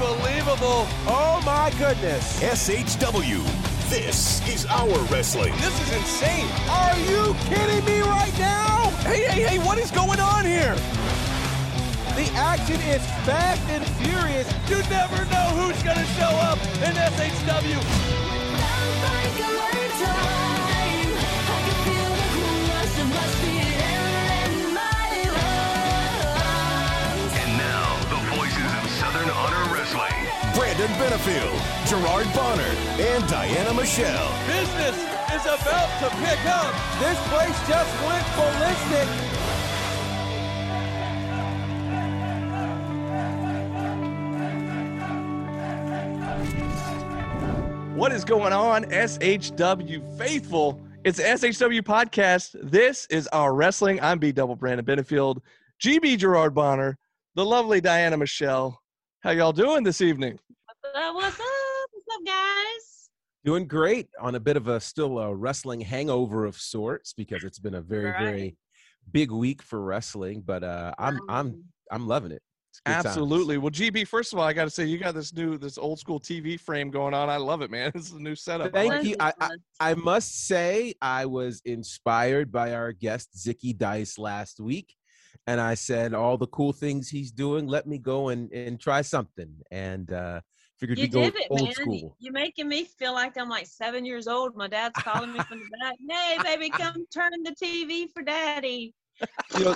Unbelievable. 0.00 0.86
Oh 1.06 1.42
my 1.44 1.70
goodness. 1.78 2.40
SHW. 2.40 3.67
This 3.88 4.46
is 4.46 4.66
our 4.66 4.98
wrestling. 5.10 5.54
This 5.56 5.80
is 5.80 5.96
insane. 5.96 6.46
Are 6.68 6.98
you 6.98 7.34
kidding 7.48 7.82
me 7.86 8.02
right 8.02 8.38
now? 8.38 8.90
Hey, 9.00 9.24
hey, 9.24 9.42
hey, 9.44 9.58
what 9.60 9.78
is 9.78 9.90
going 9.90 10.20
on 10.20 10.44
here? 10.44 10.74
The 12.14 12.30
action 12.36 12.78
is 12.82 13.00
fast 13.24 13.62
and 13.70 13.82
furious. 13.96 14.46
You 14.68 14.76
never 14.90 15.24
know 15.32 15.48
who's 15.56 15.82
going 15.82 15.96
to 15.96 16.04
show 16.20 16.28
up 16.28 16.58
in 16.84 16.92
SHW. 17.00 17.80
Felt 18.60 18.92
like 19.08 19.40
a 19.40 19.50
lifetime, 19.56 21.08
I 21.48 21.58
could 21.64 21.80
feel 21.88 22.12
the 22.12 22.28
cool 22.36 22.60
rush 22.68 23.00
of 23.00 23.08
much 23.08 23.34
needed 23.48 23.77
of 29.28 29.36
Honor 29.36 29.74
Wrestling. 29.74 30.12
Brandon 30.54 30.88
Benefield, 30.96 31.58
Gerard 31.86 32.26
Bonner, 32.34 32.62
and 32.62 33.26
Diana 33.28 33.74
Michelle. 33.74 34.32
Business 34.46 34.96
is 35.34 35.44
about 35.44 35.90
to 36.00 36.08
pick 36.24 36.38
up. 36.46 36.72
This 36.98 37.18
place 37.28 37.58
just 37.68 37.92
went 38.06 38.26
ballistic. 38.36 39.08
What 47.94 48.12
is 48.12 48.24
going 48.24 48.52
on, 48.52 48.84
SHW 48.84 50.16
faithful? 50.16 50.80
It's 51.04 51.20
SHW 51.20 51.82
podcast. 51.82 52.56
This 52.62 53.06
is 53.10 53.26
our 53.28 53.54
wrestling. 53.54 54.00
I'm 54.00 54.18
B 54.18 54.32
Double 54.32 54.56
Brandon 54.56 54.86
Benefield, 54.86 55.40
GB 55.82 56.16
Gerard 56.16 56.54
Bonner, 56.54 56.96
the 57.34 57.44
lovely 57.44 57.80
Diana 57.80 58.16
Michelle. 58.16 58.80
How 59.22 59.30
y'all 59.30 59.52
doing 59.52 59.82
this 59.82 60.00
evening? 60.00 60.38
Uh, 60.94 61.12
what's 61.12 61.38
up? 61.40 61.46
What's 61.92 62.16
up, 62.20 62.24
guys? 62.26 63.10
Doing 63.44 63.66
great 63.66 64.08
on 64.20 64.34
a 64.34 64.40
bit 64.40 64.56
of 64.56 64.68
a 64.68 64.80
still 64.80 65.18
a 65.18 65.34
wrestling 65.34 65.80
hangover 65.80 66.44
of 66.44 66.56
sorts 66.56 67.12
because 67.14 67.44
it's 67.44 67.58
been 67.58 67.74
a 67.74 67.80
very 67.80 68.06
Right. 68.10 68.18
very 68.22 68.56
big 69.10 69.30
week 69.30 69.62
for 69.62 69.80
wrestling. 69.82 70.42
But 70.44 70.62
uh, 70.64 70.94
I'm 70.98 71.20
I'm 71.28 71.64
I'm 71.90 72.06
loving 72.06 72.30
it. 72.32 72.42
It's 72.70 72.80
good 72.80 72.92
times. 72.92 73.06
Absolutely. 73.06 73.58
Well, 73.58 73.70
GB, 73.72 74.06
first 74.06 74.32
of 74.32 74.38
all, 74.38 74.44
I 74.44 74.52
got 74.52 74.64
to 74.64 74.70
say 74.70 74.84
you 74.84 74.98
got 74.98 75.14
this 75.14 75.32
new, 75.34 75.56
this 75.58 75.78
old 75.78 75.98
school 75.98 76.20
TV 76.20 76.60
frame 76.60 76.90
going 76.90 77.14
on. 77.14 77.28
I 77.30 77.36
love 77.38 77.62
it, 77.62 77.70
man. 77.70 77.90
This 77.94 78.06
is 78.06 78.12
a 78.12 78.20
new 78.22 78.36
setup. 78.36 78.68
I 78.68 78.70
Thank 78.70 78.92
like 78.92 79.04
you. 79.04 79.12
it. 79.14 79.20
I- 79.20 79.56
I 79.80 79.94
must 79.94 80.46
say, 80.46 80.94
I 81.00 81.26
was 81.26 81.60
inspired 81.64 82.52
by 82.52 82.74
our 82.74 82.92
guest 82.92 83.30
Zicky 83.36 83.76
Dice 83.76 84.18
last 84.18 84.60
week, 84.60 84.94
and 85.48 85.60
I 85.60 85.74
said 85.74 86.14
all 86.14 86.36
the 86.36 86.46
cool 86.48 86.72
things 86.72 87.08
he's 87.08 87.30
doing. 87.30 87.66
Let 87.66 87.86
me 87.86 87.98
go 87.98 88.28
and 88.28 88.52
and 88.52 88.78
try 88.78 89.00
something, 89.02 89.52
and 89.70 90.12
uh, 90.12 90.40
figured 90.78 90.98
You 90.98 91.04
we 91.04 91.08
go 91.08 91.22
did 91.22 91.36
it, 91.36 91.46
old 91.50 91.60
man. 91.60 91.68
You- 91.68 91.74
school. 91.74 92.16
You're 92.20 92.32
making 92.32 92.68
me 92.68 92.84
feel 92.84 93.14
like 93.14 93.36
I'm 93.38 93.48
like 93.48 93.66
seven 93.66 94.04
years 94.04 94.28
old. 94.28 94.56
My 94.56 94.68
dad's 94.68 94.98
calling 95.02 95.32
me 95.32 95.38
from 95.40 95.58
the 95.60 95.78
back. 95.80 95.94
Hey, 96.10 96.38
baby, 96.42 96.70
come 96.70 96.94
turn 97.12 97.30
the 97.42 97.54
TV 97.62 98.06
for 98.12 98.22
daddy. 98.22 98.94
You 99.56 99.64
know, 99.64 99.74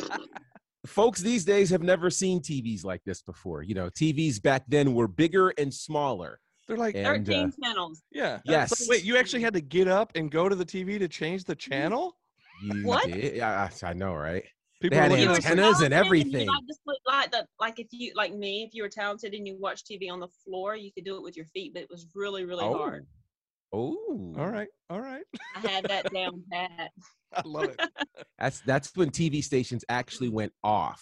folks 0.87 1.21
these 1.21 1.45
days 1.45 1.71
have 1.71 1.83
never 1.83 2.11
seen 2.11 2.41
TVs 2.41 2.85
like 2.85 3.03
this 3.05 3.23
before. 3.23 3.63
You 3.63 3.75
know, 3.75 3.89
TVs 3.91 4.43
back 4.43 4.65
then 4.69 4.95
were 4.95 5.09
bigger 5.09 5.51
and 5.59 5.73
smaller. 5.73 6.39
They're 6.69 6.77
like, 6.77 6.95
And, 6.95 7.07
uh, 7.29 7.33
13 7.33 7.53
channels. 7.63 8.03
yeah. 8.13 8.39
Yes. 8.45 8.79
So 8.79 8.85
wait, 8.89 9.03
you 9.05 9.17
actually 9.17 9.43
had 9.43 9.55
to 9.55 9.61
get 9.61 9.89
up 9.89 10.13
and 10.15 10.31
go 10.31 10.49
to 10.49 10.55
the 10.55 10.65
TV 10.65 10.99
to 10.99 11.09
change 11.09 11.45
the 11.45 11.57
channel? 11.57 12.17
You 12.63 12.85
What? 12.87 13.05
did? 13.11 13.37
Yeah, 13.37 13.69
I, 13.83 13.87
I 13.89 13.93
know, 13.95 14.15
right? 14.15 14.45
People 14.83 14.99
had 14.99 15.07
are 15.07 15.11
looking 15.11 15.23
You 15.23 15.29
were 15.31 15.35
at 15.37 15.43
like, 15.45 15.51
antennas 15.51 15.81
and 15.81 15.95
everything. 15.95 16.49
Like, 16.49 16.67
just 16.67 16.81
like, 17.07 17.31
the, 17.31 17.47
like 17.61 17.79
if 17.79 17.87
you 17.93 18.13
like 18.15 18.35
me, 18.35 18.65
if 18.65 18.75
you 18.75 18.83
were 18.83 18.89
talented 18.89 19.33
and 19.33 19.47
you 19.47 19.57
watched 19.59 19.89
TV 19.89 20.11
on 20.11 20.21
the 20.21 20.29
floor, 20.45 20.77
you 20.77 20.93
could 20.93 21.05
do 21.05 21.17
it 21.17 21.23
with 21.23 21.37
your 21.37 21.47
feet, 21.47 21.73
but 21.73 21.83
it 21.83 21.89
was 21.91 22.07
really, 22.15 22.45
really 22.45 22.65
oh. 22.65 22.77
hard. 22.77 23.07
Oh, 23.73 24.35
all 24.39 24.49
right, 24.49 24.69
all 24.91 25.01
right. 25.01 25.25
I 25.57 25.61
had 25.61 25.85
that 25.85 26.13
down 26.15 26.43
pat. 26.53 26.91
I 27.35 27.43
love 27.47 27.71
it. 27.79 27.81
That's 28.39 28.61
that's 28.67 28.91
when 28.97 29.11
TV 29.11 29.43
stations 29.43 29.85
actually 29.89 30.29
went 30.29 30.53
off. 30.65 31.01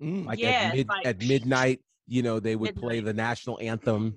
Mm. 0.00 0.26
Like 0.26 0.38
Yeah, 0.38 0.50
at 0.50 0.74
mid 0.74 0.88
like- 0.88 1.06
at 1.06 1.18
midnight, 1.22 1.80
you 2.06 2.22
know, 2.22 2.38
they 2.38 2.54
would 2.54 2.76
play 2.76 3.00
the 3.00 3.14
national 3.14 3.58
anthem, 3.60 4.14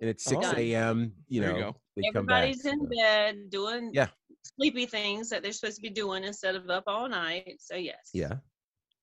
and 0.00 0.10
at 0.10 0.20
six 0.20 0.46
a.m., 0.54 1.12
you 1.28 1.40
know, 1.40 1.56
you 1.56 1.62
go. 1.62 1.76
they 1.96 2.02
come 2.12 2.26
back. 2.26 2.42
Everybody's 2.42 2.66
in 2.66 2.80
so. 2.80 2.88
bed 2.96 3.36
doing 3.48 3.90
Yeah. 3.94 4.08
sleepy 4.56 4.86
things 4.86 5.30
that 5.30 5.42
they're 5.42 5.52
supposed 5.52 5.76
to 5.76 5.82
be 5.82 5.90
doing 5.90 6.22
instead 6.22 6.54
of 6.54 6.68
up 6.68 6.84
all 6.86 7.08
night. 7.08 7.56
So 7.60 7.76
yes. 7.76 8.10
Yeah, 8.12 8.34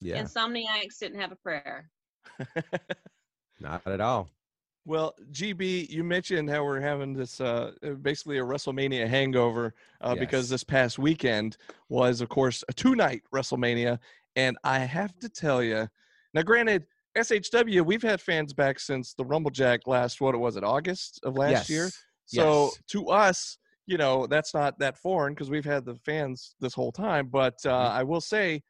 yeah, 0.01 0.21
Insomniacs 0.21 0.99
didn't 0.99 1.19
have 1.19 1.31
a 1.31 1.35
prayer. 1.37 1.89
not 3.59 3.85
at 3.87 4.01
all. 4.01 4.29
Well, 4.87 5.15
GB, 5.31 5.89
you 5.89 6.03
mentioned 6.03 6.47
how 6.49 6.63
we're 6.63 6.79
having 6.79 7.13
this 7.13 7.41
uh, 7.41 7.71
uh, 7.83 7.91
basically 7.91 8.37
a 8.37 8.43
WrestleMania 8.43 9.07
hangover 9.07 9.73
uh, 10.01 10.13
because 10.13 10.47
this 10.47 10.63
past 10.63 10.99
weekend 10.99 11.57
was, 11.89 12.21
of 12.21 12.29
course, 12.29 12.63
a 12.69 12.73
two 12.73 12.95
night 12.95 13.23
WrestleMania. 13.33 13.97
And 14.35 14.57
I 14.63 14.79
have 14.79 15.17
to 15.19 15.29
tell 15.29 15.63
you, 15.63 15.87
now, 16.35 16.43
granted, 16.43 16.85
SHW, 17.17 17.83
we've 17.83 18.03
had 18.03 18.21
fans 18.21 18.53
back 18.53 18.79
since 18.79 19.13
the 19.13 19.23
Rumblejack 19.23 19.87
last, 19.87 20.21
what 20.21 20.35
it 20.35 20.39
was 20.39 20.55
it, 20.55 20.63
August 20.63 21.19
of 21.23 21.35
last 21.35 21.51
yes. 21.51 21.69
year? 21.69 21.89
So 22.25 22.65
yes. 22.65 22.79
to 22.89 23.07
us, 23.07 23.57
you 23.87 23.97
know, 23.97 24.27
that's 24.27 24.53
not 24.53 24.77
that 24.79 24.97
foreign 24.97 25.33
because 25.33 25.49
we've 25.49 25.65
had 25.65 25.85
the 25.85 25.95
fans 25.95 26.55
this 26.59 26.73
whole 26.73 26.91
time. 26.91 27.27
But 27.27 27.55
uh, 27.65 27.69
Mhm. 27.69 27.91
I 27.91 28.03
will 28.03 28.21
say, 28.21 28.61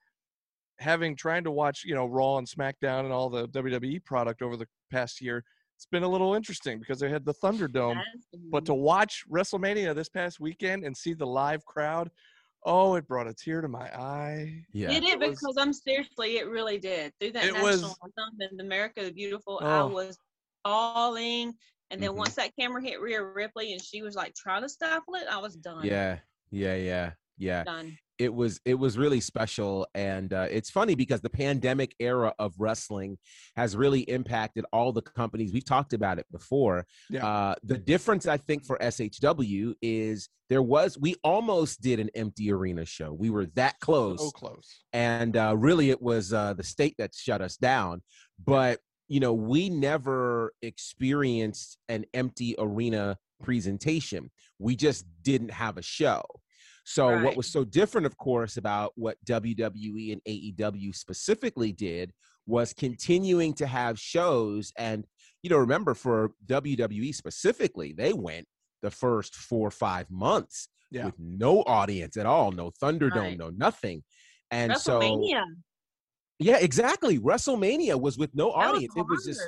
having 0.80 1.16
trying 1.16 1.44
to 1.46 1.52
watch, 1.52 1.84
you 1.86 1.96
know, 1.96 2.06
Raw 2.06 2.38
and 2.38 2.48
SmackDown 2.48 3.02
and 3.06 3.12
all 3.14 3.30
the 3.30 3.48
WWE 3.50 4.04
product 4.04 4.42
over 4.42 4.58
the 4.58 4.68
past 4.92 5.22
year, 5.22 5.44
it's 5.76 5.86
been 5.86 6.04
a 6.04 6.08
little 6.08 6.34
interesting 6.36 6.80
because 6.80 7.00
they 7.00 7.10
had 7.10 7.26
the 7.26 7.34
Thunderdome. 7.34 7.96
That's- 7.96 8.44
But 8.52 8.66
to 8.66 8.74
watch 8.74 9.24
WrestleMania 9.30 9.94
this 9.96 10.10
past 10.10 10.40
weekend 10.40 10.84
and 10.84 10.96
see 10.96 11.14
the 11.14 11.28
live 11.28 11.66
crowd, 11.66 12.10
oh, 12.66 12.96
it 12.96 13.08
brought 13.08 13.28
a 13.28 13.34
tear 13.34 13.62
to 13.62 13.68
my 13.68 13.88
eye. 13.96 14.64
yeah, 14.72 14.88
Did 14.90 15.04
it 15.04 15.10
it 15.10 15.20
was- 15.20 15.40
because 15.40 15.56
I'm 15.58 15.74
seriously, 15.74 16.38
it 16.38 16.48
really 16.48 16.78
did. 16.80 17.14
Through 17.20 17.34
that 17.34 17.46
national 17.54 17.64
was- 17.64 17.84
anthem 17.84 18.40
and 18.40 18.62
America 18.62 19.04
the 19.04 19.12
Beautiful, 19.12 19.60
I 19.62 19.80
Oh. 19.82 19.88
was 19.88 20.18
bawling. 20.64 21.54
And 21.92 22.02
then 22.02 22.12
Mhm. 22.12 22.16
once 22.18 22.36
that 22.36 22.56
camera 22.60 22.82
hit 22.82 23.00
Rhea 23.00 23.24
Ripley 23.24 23.72
and 23.74 23.82
she 23.84 24.02
was 24.02 24.16
like 24.16 24.34
trying 24.34 24.64
to 24.64 24.70
stifle 24.70 25.14
it, 25.16 25.28
I 25.30 25.38
was 25.38 25.56
done. 25.56 25.86
yeah, 25.86 26.20
yeah, 26.50 26.76
yeah, 26.76 27.12
yeah. 27.38 27.64
Done. 27.64 27.98
it 28.18 28.34
was 28.34 28.60
it 28.66 28.76
was 28.76 28.98
really 28.98 29.20
special 29.20 29.86
and 29.94 30.32
uh, 30.32 30.48
it's 30.50 30.70
funny 30.70 30.96
because 30.96 31.20
the 31.22 31.30
pandemic 31.30 31.94
era 32.00 32.34
of 32.40 32.54
wrestling 32.58 33.18
has 33.58 33.76
really 33.76 34.02
impacted 34.02 34.64
all 34.72 34.94
the 34.94 35.02
companies 35.02 35.52
we've 35.52 35.66
talked 35.66 35.92
about 35.94 36.18
it 36.18 36.26
before 36.32 36.86
Yeah. 37.10 37.28
uh, 37.28 37.56
the 37.64 37.78
difference 37.78 38.26
i 38.26 38.38
think 38.38 38.64
for 38.66 38.78
shw 38.80 39.74
is 39.82 40.30
there 40.50 40.62
was 40.62 40.98
we 40.98 41.16
almost 41.26 41.82
did 41.82 42.00
an 42.00 42.10
empty 42.16 42.52
arena 42.54 42.86
show 42.86 43.12
we 43.12 43.30
were 43.30 43.48
that 43.56 43.80
close 43.82 44.20
So 44.22 44.32
close. 44.32 44.80
and 44.94 45.36
uh, 45.36 45.54
really 45.58 45.90
it 45.90 46.02
was 46.02 46.32
uh, 46.32 46.54
the 46.54 46.64
state 46.64 46.96
that 47.00 47.14
shut 47.14 47.42
us 47.42 47.58
down 47.58 48.02
but 48.46 48.80
you 49.10 49.20
know 49.20 49.34
we 49.34 49.70
never 49.70 50.54
experienced 50.62 51.78
an 51.90 52.06
empty 52.14 52.56
arena 52.58 53.18
presentation 53.44 54.32
we 54.60 54.76
just 54.76 55.06
didn't 55.22 55.52
have 55.52 55.78
a 55.78 55.82
show 55.82 56.24
so 56.88 57.22
what 57.24 57.36
was 57.36 57.52
so 57.52 57.64
different 57.66 58.06
of 58.06 58.16
course 58.18 58.58
about 58.58 58.92
what 58.96 59.18
wwe 59.26 60.12
and 60.14 60.22
aew 60.28 60.96
specifically 60.96 61.72
did 61.72 62.12
was 62.46 62.74
continuing 62.74 63.54
to 63.54 63.66
have 63.66 64.00
shows 64.00 64.72
and 64.78 65.06
you 65.44 65.50
know 65.50 65.58
remember 65.58 65.94
for 65.94 66.32
wwe 66.46 67.14
specifically 67.14 67.92
they 67.92 68.14
went 68.14 68.46
the 68.82 68.92
first 68.92 69.36
four 69.36 69.68
or 69.68 69.72
five 69.72 70.10
months 70.12 70.70
Yeah. 70.92 71.06
with 71.06 71.16
no 71.20 71.62
audience 71.64 72.18
at 72.18 72.26
all 72.26 72.52
no 72.52 72.72
thunderdome 72.82 73.16
Right. 73.16 73.38
no 73.38 73.50
nothing 73.50 74.04
and 74.52 74.78
so 74.78 75.00
yeah, 76.40 76.58
exactly. 76.58 77.18
WrestleMania 77.20 78.00
was 78.00 78.18
with 78.18 78.36
no 78.36 78.52
audience. 78.52 78.94
It 78.96 79.06
was 79.08 79.26
just 79.26 79.42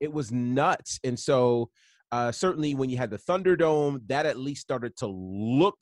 it 0.00 0.12
was 0.12 0.32
nuts. 0.32 0.98
And 1.04 1.18
so 1.18 1.70
uh 2.10 2.32
certainly 2.32 2.74
when 2.74 2.90
you 2.90 2.96
had 2.96 3.10
the 3.10 3.18
Thunderdome, 3.18 4.00
that 4.08 4.26
at 4.26 4.36
least 4.38 4.62
started 4.62 4.96
to 4.98 5.06
look 5.06 5.78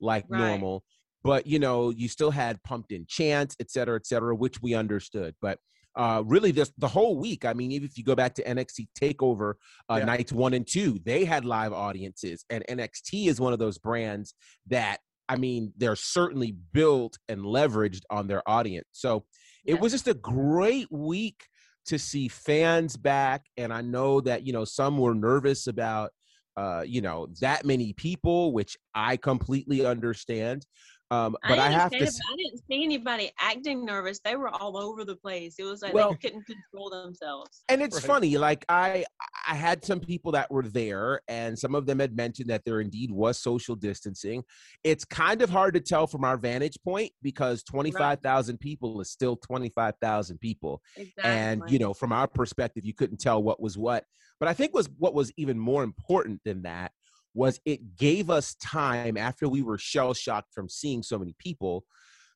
like 0.00 0.28
Right. 0.28 0.38
normal. 0.38 0.84
But 1.24 1.46
you 1.46 1.58
know, 1.58 1.90
you 1.90 2.08
still 2.08 2.30
had 2.30 2.62
pumped 2.62 2.92
in 2.92 3.06
chants, 3.08 3.56
et 3.60 3.70
cetera, 3.70 3.96
et 3.96 4.06
cetera, 4.06 4.34
which 4.34 4.60
we 4.62 4.74
understood. 4.74 5.34
But 5.40 5.58
uh 5.96 6.22
really 6.26 6.50
this 6.50 6.72
the 6.78 6.88
whole 6.88 7.18
week, 7.18 7.44
I 7.44 7.52
mean, 7.54 7.72
even 7.72 7.86
if 7.88 7.96
you 7.96 8.04
go 8.04 8.14
back 8.14 8.34
to 8.34 8.42
NXT 8.44 8.88
takeover 9.00 9.54
uh 9.88 9.98
Yeah. 9.98 10.04
nights 10.04 10.32
one 10.32 10.54
and 10.54 10.66
two, 10.66 11.00
they 11.04 11.24
had 11.24 11.44
live 11.44 11.72
audiences. 11.72 12.44
And 12.50 12.64
NXT 12.68 13.26
is 13.28 13.40
one 13.40 13.52
of 13.52 13.58
those 13.58 13.78
brands 13.78 14.34
that 14.66 14.98
I 15.28 15.36
mean, 15.36 15.72
they're 15.76 15.96
certainly 15.96 16.52
built 16.72 17.18
and 17.28 17.40
leveraged 17.40 18.02
on 18.10 18.28
their 18.28 18.48
audience. 18.48 18.86
So 18.92 19.24
it 19.66 19.74
Yeah. 19.74 19.80
was 19.80 19.90
just 19.92 20.06
a 20.06 20.14
great 20.14 20.86
week 20.92 21.46
to 21.86 21.98
see 21.98 22.28
fans 22.28 22.96
back. 22.96 23.46
And 23.56 23.72
I 23.72 23.80
know 23.80 24.20
that, 24.20 24.46
you 24.46 24.52
know, 24.52 24.64
some 24.64 24.98
were 24.98 25.14
nervous 25.14 25.66
about, 25.66 26.10
uh, 26.56 26.82
you 26.86 27.00
know, 27.00 27.28
that 27.40 27.64
many 27.64 27.92
people, 27.92 28.52
which 28.52 28.76
I 28.94 29.16
completely 29.16 29.84
understand. 29.84 30.66
Um, 31.12 31.36
but 31.48 31.58
I, 31.58 31.68
didn't 31.68 31.80
have 31.80 31.90
to. 31.92 31.98
that- 32.00 32.08
s- 32.08 32.20
I 32.32 32.36
didn't 32.36 32.58
see 32.68 32.82
anybody 32.84 33.30
acting 33.38 33.84
nervous. 33.84 34.18
They 34.24 34.34
were 34.34 34.48
all 34.48 34.76
over 34.76 35.04
the 35.04 35.14
place. 35.14 35.54
It 35.58 35.62
was 35.62 35.80
like 35.82 35.94
Well- 35.94 36.10
they 36.10 36.16
couldn't 36.16 36.44
control 36.46 36.90
themselves. 36.90 37.62
and 37.68 37.80
it's 37.80 37.96
Right. 37.96 38.04
funny 38.04 38.36
like 38.38 38.64
i 38.68 39.04
i 39.48 39.54
had 39.54 39.84
some 39.84 40.00
people 40.00 40.32
that 40.32 40.50
were 40.50 40.62
there 40.62 41.20
and 41.28 41.56
some 41.58 41.74
of 41.74 41.86
them 41.86 41.98
had 42.00 42.16
mentioned 42.16 42.50
that 42.50 42.64
there 42.64 42.80
indeed 42.80 43.10
was 43.10 43.38
social 43.38 43.74
distancing 43.76 44.42
it's 44.84 45.04
kind 45.04 45.42
of 45.42 45.50
hard 45.50 45.74
to 45.74 45.80
tell 45.80 46.06
from 46.06 46.24
our 46.24 46.36
vantage 46.36 46.76
point 46.84 47.12
because 47.22 47.62
25,000 47.62 48.58
people 48.58 49.00
is 49.00 49.10
still 49.10 49.36
25,000 49.36 50.38
people 50.38 50.82
Exactly. 50.96 51.22
and 51.24 51.62
you 51.68 51.78
know 51.78 51.94
from 51.94 52.12
our 52.12 52.26
perspective 52.26 52.84
you 52.84 52.94
couldn't 52.94 53.18
tell 53.20 53.42
what 53.42 53.60
was 53.60 53.78
what 53.78 54.04
but 54.40 54.48
i 54.48 54.52
think 54.54 54.74
was 54.74 54.88
what 54.98 55.14
was 55.14 55.32
even 55.36 55.58
more 55.58 55.82
important 55.84 56.40
than 56.44 56.62
that 56.62 56.90
was 57.36 57.60
it 57.64 57.96
gave 57.96 58.30
us 58.30 58.54
time 58.56 59.16
after 59.16 59.48
we 59.48 59.62
were 59.62 59.78
shell 59.78 60.14
shocked 60.14 60.52
from 60.52 60.68
seeing 60.68 61.02
so 61.02 61.18
many 61.18 61.34
people 61.38 61.84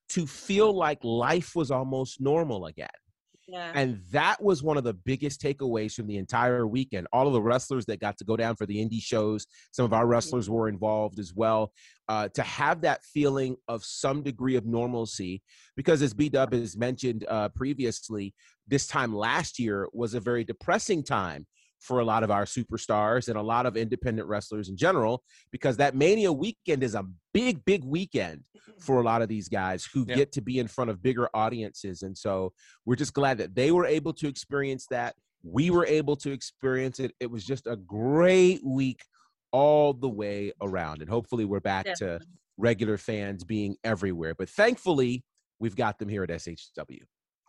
to 0.08 0.26
feel 0.26 0.72
like 0.72 0.98
life 1.02 1.56
was 1.56 1.70
almost 1.70 2.20
normal 2.20 2.66
again 2.66 2.88
yeah. 3.50 3.72
and 3.74 4.00
that 4.12 4.42
was 4.42 4.62
one 4.62 4.76
of 4.76 4.84
the 4.84 4.94
biggest 4.94 5.40
takeaways 5.42 5.94
from 5.94 6.06
the 6.06 6.16
entire 6.16 6.66
weekend. 6.66 7.06
All 7.12 7.26
of 7.26 7.32
the 7.32 7.42
wrestlers 7.42 7.84
that 7.86 8.00
got 8.00 8.16
to 8.18 8.24
go 8.24 8.36
down 8.36 8.56
for 8.56 8.66
the 8.66 8.76
indie 8.76 9.02
shows, 9.02 9.46
some 9.72 9.84
of 9.84 9.92
our 9.92 10.06
wrestlers 10.06 10.48
were 10.48 10.68
involved 10.68 11.18
as 11.18 11.34
well. 11.34 11.72
Uh, 12.08 12.28
to 12.34 12.42
have 12.42 12.80
that 12.82 13.04
feeling 13.04 13.56
of 13.68 13.84
some 13.84 14.22
degree 14.22 14.56
of 14.56 14.66
normalcy, 14.66 15.42
because 15.76 16.02
as 16.02 16.14
B 16.14 16.28
Dub 16.28 16.52
has 16.52 16.76
mentioned 16.76 17.24
uh, 17.28 17.48
previously, 17.50 18.34
this 18.66 18.86
time 18.86 19.14
last 19.14 19.58
year 19.58 19.88
was 19.92 20.14
a 20.14 20.20
very 20.20 20.44
depressing 20.44 21.02
time 21.02 21.46
for 21.80 22.00
a 22.00 22.04
lot 22.04 22.22
of 22.22 22.30
our 22.30 22.44
superstars 22.44 23.28
and 23.28 23.36
a 23.36 23.42
lot 23.42 23.66
of 23.66 23.76
independent 23.76 24.28
wrestlers 24.28 24.68
in 24.68 24.76
general, 24.76 25.22
because 25.50 25.76
that 25.78 25.94
Mania 25.94 26.32
weekend 26.32 26.82
is 26.82 26.94
a 26.94 27.04
big, 27.32 27.64
big 27.64 27.84
weekend 27.84 28.42
mm-hmm. 28.56 28.80
for 28.80 29.00
a 29.00 29.02
lot 29.02 29.22
of 29.22 29.28
these 29.28 29.48
guys 29.48 29.88
who 29.92 30.04
Yeah. 30.06 30.16
get 30.16 30.32
to 30.32 30.42
be 30.42 30.58
in 30.58 30.68
front 30.68 30.90
of 30.90 31.02
bigger 31.02 31.28
audiences. 31.34 32.02
And 32.02 32.16
so 32.16 32.52
we're 32.84 32.96
just 32.96 33.14
glad 33.14 33.38
that 33.38 33.54
they 33.54 33.70
were 33.72 33.86
able 33.86 34.12
to 34.14 34.28
experience 34.28 34.86
that. 34.90 35.14
We 35.42 35.70
were 35.70 35.86
able 35.86 36.16
to 36.16 36.32
experience 36.32 37.00
it. 37.00 37.12
It 37.18 37.30
was 37.30 37.44
just 37.44 37.66
a 37.66 37.76
great 37.76 38.60
week 38.64 39.00
all 39.52 39.94
the 39.94 40.08
way 40.08 40.52
around. 40.60 41.00
And 41.00 41.10
hopefully 41.10 41.44
we're 41.46 41.60
back 41.60 41.86
to 41.94 42.20
regular 42.58 42.98
fans 42.98 43.42
being 43.42 43.76
everywhere. 43.82 44.34
But 44.34 44.50
thankfully, 44.50 45.24
we've 45.58 45.76
got 45.76 45.98
them 45.98 46.08
here 46.10 46.22
at 46.24 46.28
SHW. 46.28 47.00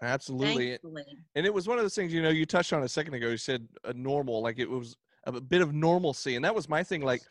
Absolutely. 0.02 0.78
Thankfully. 0.82 1.06
And 1.36 1.46
it 1.46 1.54
was 1.54 1.68
one 1.68 1.78
of 1.78 1.84
those 1.84 1.96
things, 1.96 2.14
you 2.14 2.22
know, 2.22 2.30
you 2.30 2.46
touched 2.46 2.74
on 2.74 2.84
a 2.84 2.90
second 2.90 3.14
ago. 3.14 3.30
You 3.30 3.38
said 3.38 3.68
a 3.86 3.94
normal, 3.94 4.42
like 4.42 4.60
it 4.60 4.70
was 4.70 4.98
a 5.26 5.40
bit 5.40 5.62
of 5.62 5.74
normalcy. 5.74 6.36
And 6.36 6.44
that 6.44 6.56
was 6.56 6.68
my 6.68 6.84
thing. 6.84 7.02
Like, 7.02 7.24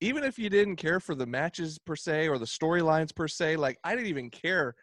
even 0.00 0.24
if 0.24 0.38
you 0.38 0.48
didn't 0.50 0.76
care 0.76 1.00
for 1.00 1.14
the 1.14 1.26
matches 1.26 1.78
per 1.78 1.96
se 1.96 2.28
or 2.28 2.38
the 2.38 2.44
storylines 2.46 3.14
per 3.14 3.28
se, 3.28 3.56
like 3.56 3.78
I 3.84 3.94
didn't 3.94 4.08
even 4.08 4.30
care 4.30 4.74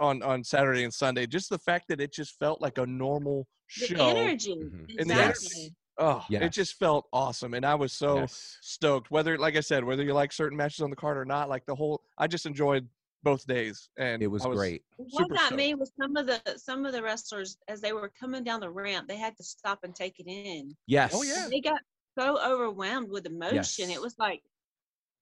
on 0.00 0.22
on 0.22 0.44
Saturday 0.44 0.84
and 0.84 0.94
Sunday. 0.94 1.26
Just 1.26 1.50
the 1.50 1.58
fact 1.58 1.88
that 1.88 2.00
it 2.00 2.12
just 2.12 2.38
felt 2.38 2.60
like 2.62 2.78
a 2.78 2.86
normal 2.86 3.48
show. 3.66 3.86
The 3.88 3.94
show. 3.96 4.14
energy. 4.16 4.54
Mhm. 4.62 4.86
And 4.98 5.10
the 5.10 5.14
Exactly. 5.14 5.74
Oh, 5.98 6.26
Yes. 6.28 6.42
it 6.44 6.50
just 6.50 6.74
felt 6.78 7.08
awesome. 7.12 7.54
And 7.54 7.66
I 7.66 7.74
was 7.74 7.92
so 7.92 8.16
Yes. 8.16 8.58
stoked. 8.62 9.10
Whether, 9.10 9.38
like 9.38 9.56
I 9.56 9.60
said, 9.60 9.84
whether 9.84 10.02
you 10.02 10.14
like 10.14 10.32
certain 10.32 10.56
matches 10.56 10.80
on 10.80 10.90
the 10.90 10.96
card 10.96 11.18
or 11.18 11.24
not, 11.26 11.48
like 11.50 11.66
the 11.66 11.74
whole, 11.76 12.02
I 12.18 12.26
just 12.26 12.46
enjoyed 12.46 12.88
both 13.22 13.46
days. 13.46 13.88
And 13.98 14.22
It 14.22 14.26
was 14.28 14.44
I 14.46 14.50
great. 14.50 14.82
What 14.96 15.10
super 15.10 15.34
got 15.34 15.46
stoked. 15.46 15.56
me 15.56 15.74
was 15.74 15.92
some 16.00 16.16
of 16.16 16.26
the 16.26 16.40
some 16.56 16.84
of 16.86 16.92
the 16.92 17.02
wrestlers 17.02 17.56
as 17.68 17.80
they 17.80 17.92
were 17.92 18.10
coming 18.18 18.44
down 18.44 18.60
the 18.60 18.70
ramp, 18.70 19.08
they 19.08 19.16
had 19.16 19.36
to 19.36 19.42
stop 19.44 19.80
and 19.84 19.94
take 19.94 20.18
it 20.18 20.26
in. 20.28 20.76
Yes. 20.86 21.12
Oh, 21.14 21.22
yeah. 21.22 21.48
They 21.50 21.60
got 21.60 21.80
so 22.18 22.38
overwhelmed 22.44 23.10
with 23.10 23.26
emotion. 23.26 23.56
Yes. 23.56 23.78
It 23.96 24.00
was 24.00 24.16
like 24.18 24.42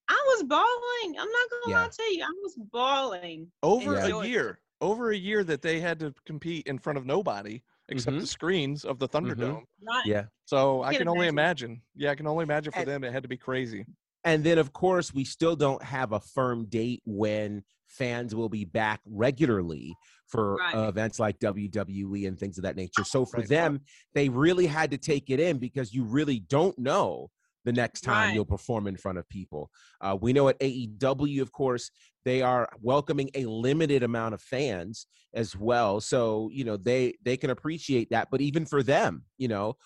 I 0.08 0.24
was 0.28 0.42
bawling. 0.44 1.18
I'm 1.20 1.30
not 1.30 1.50
gonna 1.50 1.62
Yeah. 1.70 1.82
lie 1.82 1.88
to 1.88 2.02
you. 2.14 2.24
I 2.24 2.32
was 2.42 2.56
bawling. 2.72 3.50
over 3.62 3.94
Yeah. 3.94 4.06
a 4.06 4.26
year 4.26 4.60
over 4.80 5.10
a 5.10 5.16
year 5.16 5.42
that 5.42 5.60
they 5.60 5.80
had 5.80 5.98
to 5.98 6.14
compete 6.24 6.66
in 6.68 6.78
front 6.78 6.96
of 6.98 7.04
nobody 7.04 7.60
except 7.88 8.16
Mhm. 8.16 8.20
the 8.20 8.26
screens 8.28 8.84
of 8.84 9.00
the 9.00 9.08
thunderdome 9.08 9.64
Right. 9.82 10.06
Yeah. 10.06 10.26
so 10.44 10.82
i 10.84 10.92
can 10.92 10.98
can 11.00 11.08
only 11.08 11.26
imagine. 11.26 11.70
imagine 11.72 11.82
yeah 11.96 12.10
i 12.12 12.14
can 12.14 12.28
only 12.28 12.44
imagine 12.44 12.72
for 12.72 12.78
And- 12.80 12.88
them 12.88 13.02
it 13.02 13.12
had 13.12 13.24
to 13.24 13.28
be 13.28 13.36
crazy 13.36 13.84
And 14.24 14.44
then, 14.44 14.58
of 14.58 14.72
course, 14.72 15.14
we 15.14 15.24
still 15.24 15.56
don't 15.56 15.82
have 15.82 16.12
a 16.12 16.20
firm 16.20 16.66
date 16.66 17.02
when 17.06 17.64
fans 17.88 18.34
will 18.34 18.48
be 18.48 18.64
back 18.64 19.00
regularly 19.06 19.96
for 20.26 20.56
Right. 20.56 20.74
uh, 20.74 20.88
events 20.88 21.18
like 21.18 21.38
WWE 21.38 22.26
and 22.26 22.38
things 22.38 22.58
of 22.58 22.62
that 22.64 22.76
nature. 22.76 23.04
So 23.04 23.24
for 23.24 23.38
Right. 23.38 23.48
them, 23.48 23.80
they 24.14 24.28
really 24.28 24.66
had 24.66 24.90
to 24.90 24.98
take 24.98 25.30
it 25.30 25.40
in 25.40 25.58
because 25.58 25.92
you 25.94 26.04
really 26.04 26.40
don't 26.40 26.78
know 26.78 27.30
the 27.64 27.72
next 27.72 28.02
time 28.02 28.26
Right. 28.26 28.34
you'll 28.34 28.44
perform 28.44 28.86
in 28.86 28.96
front 28.96 29.18
of 29.18 29.28
people. 29.28 29.70
Uh, 30.00 30.16
we 30.20 30.32
know 30.32 30.48
at 30.48 30.58
AEW, 30.60 31.42
of 31.42 31.52
course, 31.52 31.90
they 32.24 32.42
are 32.42 32.68
welcoming 32.80 33.30
a 33.34 33.44
limited 33.46 34.02
amount 34.02 34.34
of 34.34 34.42
fans 34.42 35.06
as 35.34 35.56
well. 35.56 36.00
So 36.00 36.48
you 36.52 36.64
know 36.64 36.76
they 36.76 37.14
they 37.22 37.36
can 37.36 37.50
appreciate 37.50 38.10
that. 38.10 38.28
But 38.30 38.40
even 38.40 38.64
for 38.66 38.82
them, 38.82 39.24
you 39.38 39.48
know, 39.48 39.76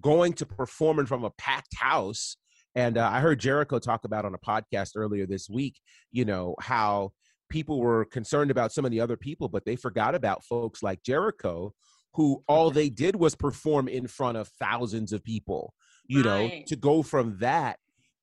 going 0.00 0.32
to 0.34 0.46
perform 0.46 0.98
in 0.98 1.06
front 1.06 1.24
of 1.24 1.32
a 1.32 1.42
packed 1.42 1.76
house. 1.76 2.36
And 2.74 2.96
uh, 2.98 3.08
I 3.12 3.20
heard 3.20 3.40
Jericho 3.40 3.78
talk 3.78 4.04
about 4.04 4.24
on 4.24 4.34
a 4.34 4.38
podcast 4.38 4.92
earlier 4.94 5.26
this 5.26 5.48
week, 5.48 5.80
you 6.12 6.24
know, 6.24 6.54
how 6.60 7.12
people 7.48 7.80
were 7.80 8.04
concerned 8.04 8.50
about 8.50 8.72
some 8.72 8.84
of 8.84 8.90
the 8.90 9.00
other 9.00 9.16
people, 9.16 9.48
but 9.48 9.64
they 9.64 9.76
forgot 9.76 10.14
about 10.14 10.44
folks 10.44 10.82
like 10.82 11.02
Jericho, 11.02 11.72
who 12.14 12.42
all 12.48 12.68
mm-hmm. 12.68 12.76
they 12.76 12.88
did 12.90 13.16
was 13.16 13.34
perform 13.34 13.88
in 13.88 14.06
front 14.06 14.36
of 14.36 14.48
thousands 14.60 15.12
of 15.12 15.24
people. 15.24 15.74
You 16.06 16.22
know, 16.22 16.50
to 16.68 16.76
go 16.76 17.02
from 17.02 17.36
that 17.40 17.78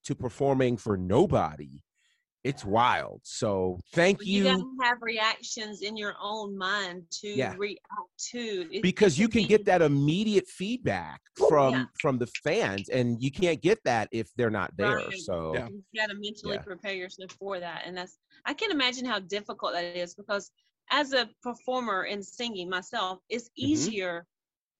to 0.06 0.16
performing 0.16 0.76
for 0.76 0.96
nobody, 0.96 1.82
it's 2.46 2.64
wild. 2.64 3.20
So 3.24 3.78
thank 3.92 4.24
You, 4.24 4.38
you. 4.38 4.44
gotta 4.44 4.64
have 4.84 4.98
reactions 5.02 5.82
in 5.82 5.96
your 5.96 6.14
own 6.22 6.56
mind 6.56 7.02
to 7.20 7.28
Yeah. 7.28 7.54
react 7.58 7.80
to 8.30 8.68
It- 8.72 8.82
because 8.82 9.18
it 9.18 9.22
you 9.22 9.28
can 9.28 9.42
be- 9.42 9.48
get 9.48 9.64
that 9.64 9.82
immediate 9.82 10.46
feedback 10.48 11.20
from 11.48 11.72
Yeah. 11.74 11.84
from 12.00 12.18
the 12.18 12.26
fans 12.44 12.88
and 12.88 13.20
you 13.22 13.30
can't 13.32 13.60
get 13.60 13.78
that 13.84 14.08
if 14.12 14.28
they're 14.36 14.50
not 14.50 14.70
there 14.76 14.96
Right. 14.96 15.18
so 15.18 15.54
Yeah. 15.54 15.68
you 15.68 15.82
got 15.94 16.06
to 16.06 16.14
mentally 16.14 16.54
Yeah. 16.56 16.62
prepare 16.62 16.94
yourself 16.94 17.32
for 17.32 17.58
that 17.60 17.82
and 17.84 17.96
that's 17.98 18.18
i 18.44 18.54
can 18.54 18.70
imagine 18.70 19.04
how 19.04 19.18
difficult 19.18 19.72
that 19.72 19.96
is 19.96 20.14
because 20.14 20.50
as 20.90 21.12
a 21.12 21.28
performer 21.42 22.04
in 22.04 22.22
singing 22.22 22.68
myself 22.70 23.18
it's 23.28 23.48
Mhm. 23.48 23.52
easier 23.56 24.26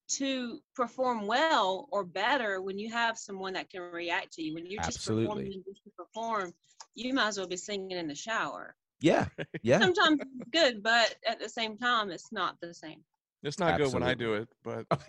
to 0.08 0.60
perform 0.74 1.26
well 1.26 1.88
or 1.90 2.04
better 2.04 2.60
when 2.62 2.78
you 2.78 2.90
have 2.92 3.18
someone 3.18 3.54
that 3.54 3.70
can 3.70 3.82
react 3.82 4.32
to 4.34 4.42
you. 4.42 4.54
When 4.54 4.66
you're 4.66 4.82
just 4.82 5.06
performing 5.06 5.62
just 5.66 5.84
to 5.84 5.90
perform 5.96 6.52
you 6.96 7.14
might 7.14 7.28
as 7.28 7.38
well 7.38 7.46
be 7.46 7.56
singing 7.56 7.92
in 7.92 8.08
the 8.08 8.14
shower. 8.14 8.74
Yeah. 9.00 9.26
Yeah. 9.62 9.80
Sometimes 9.80 10.20
good 10.52 10.82
but 10.82 11.16
at 11.26 11.40
the 11.40 11.48
same 11.48 11.76
time 11.76 12.10
it's 12.10 12.32
not 12.32 12.56
the 12.60 12.72
same 12.72 13.02
it's 13.42 13.58
not 13.58 13.78
good 13.78 13.92
when 13.92 14.02
i 14.02 14.14
do 14.14 14.34
it 14.34 14.48
but 14.64 14.84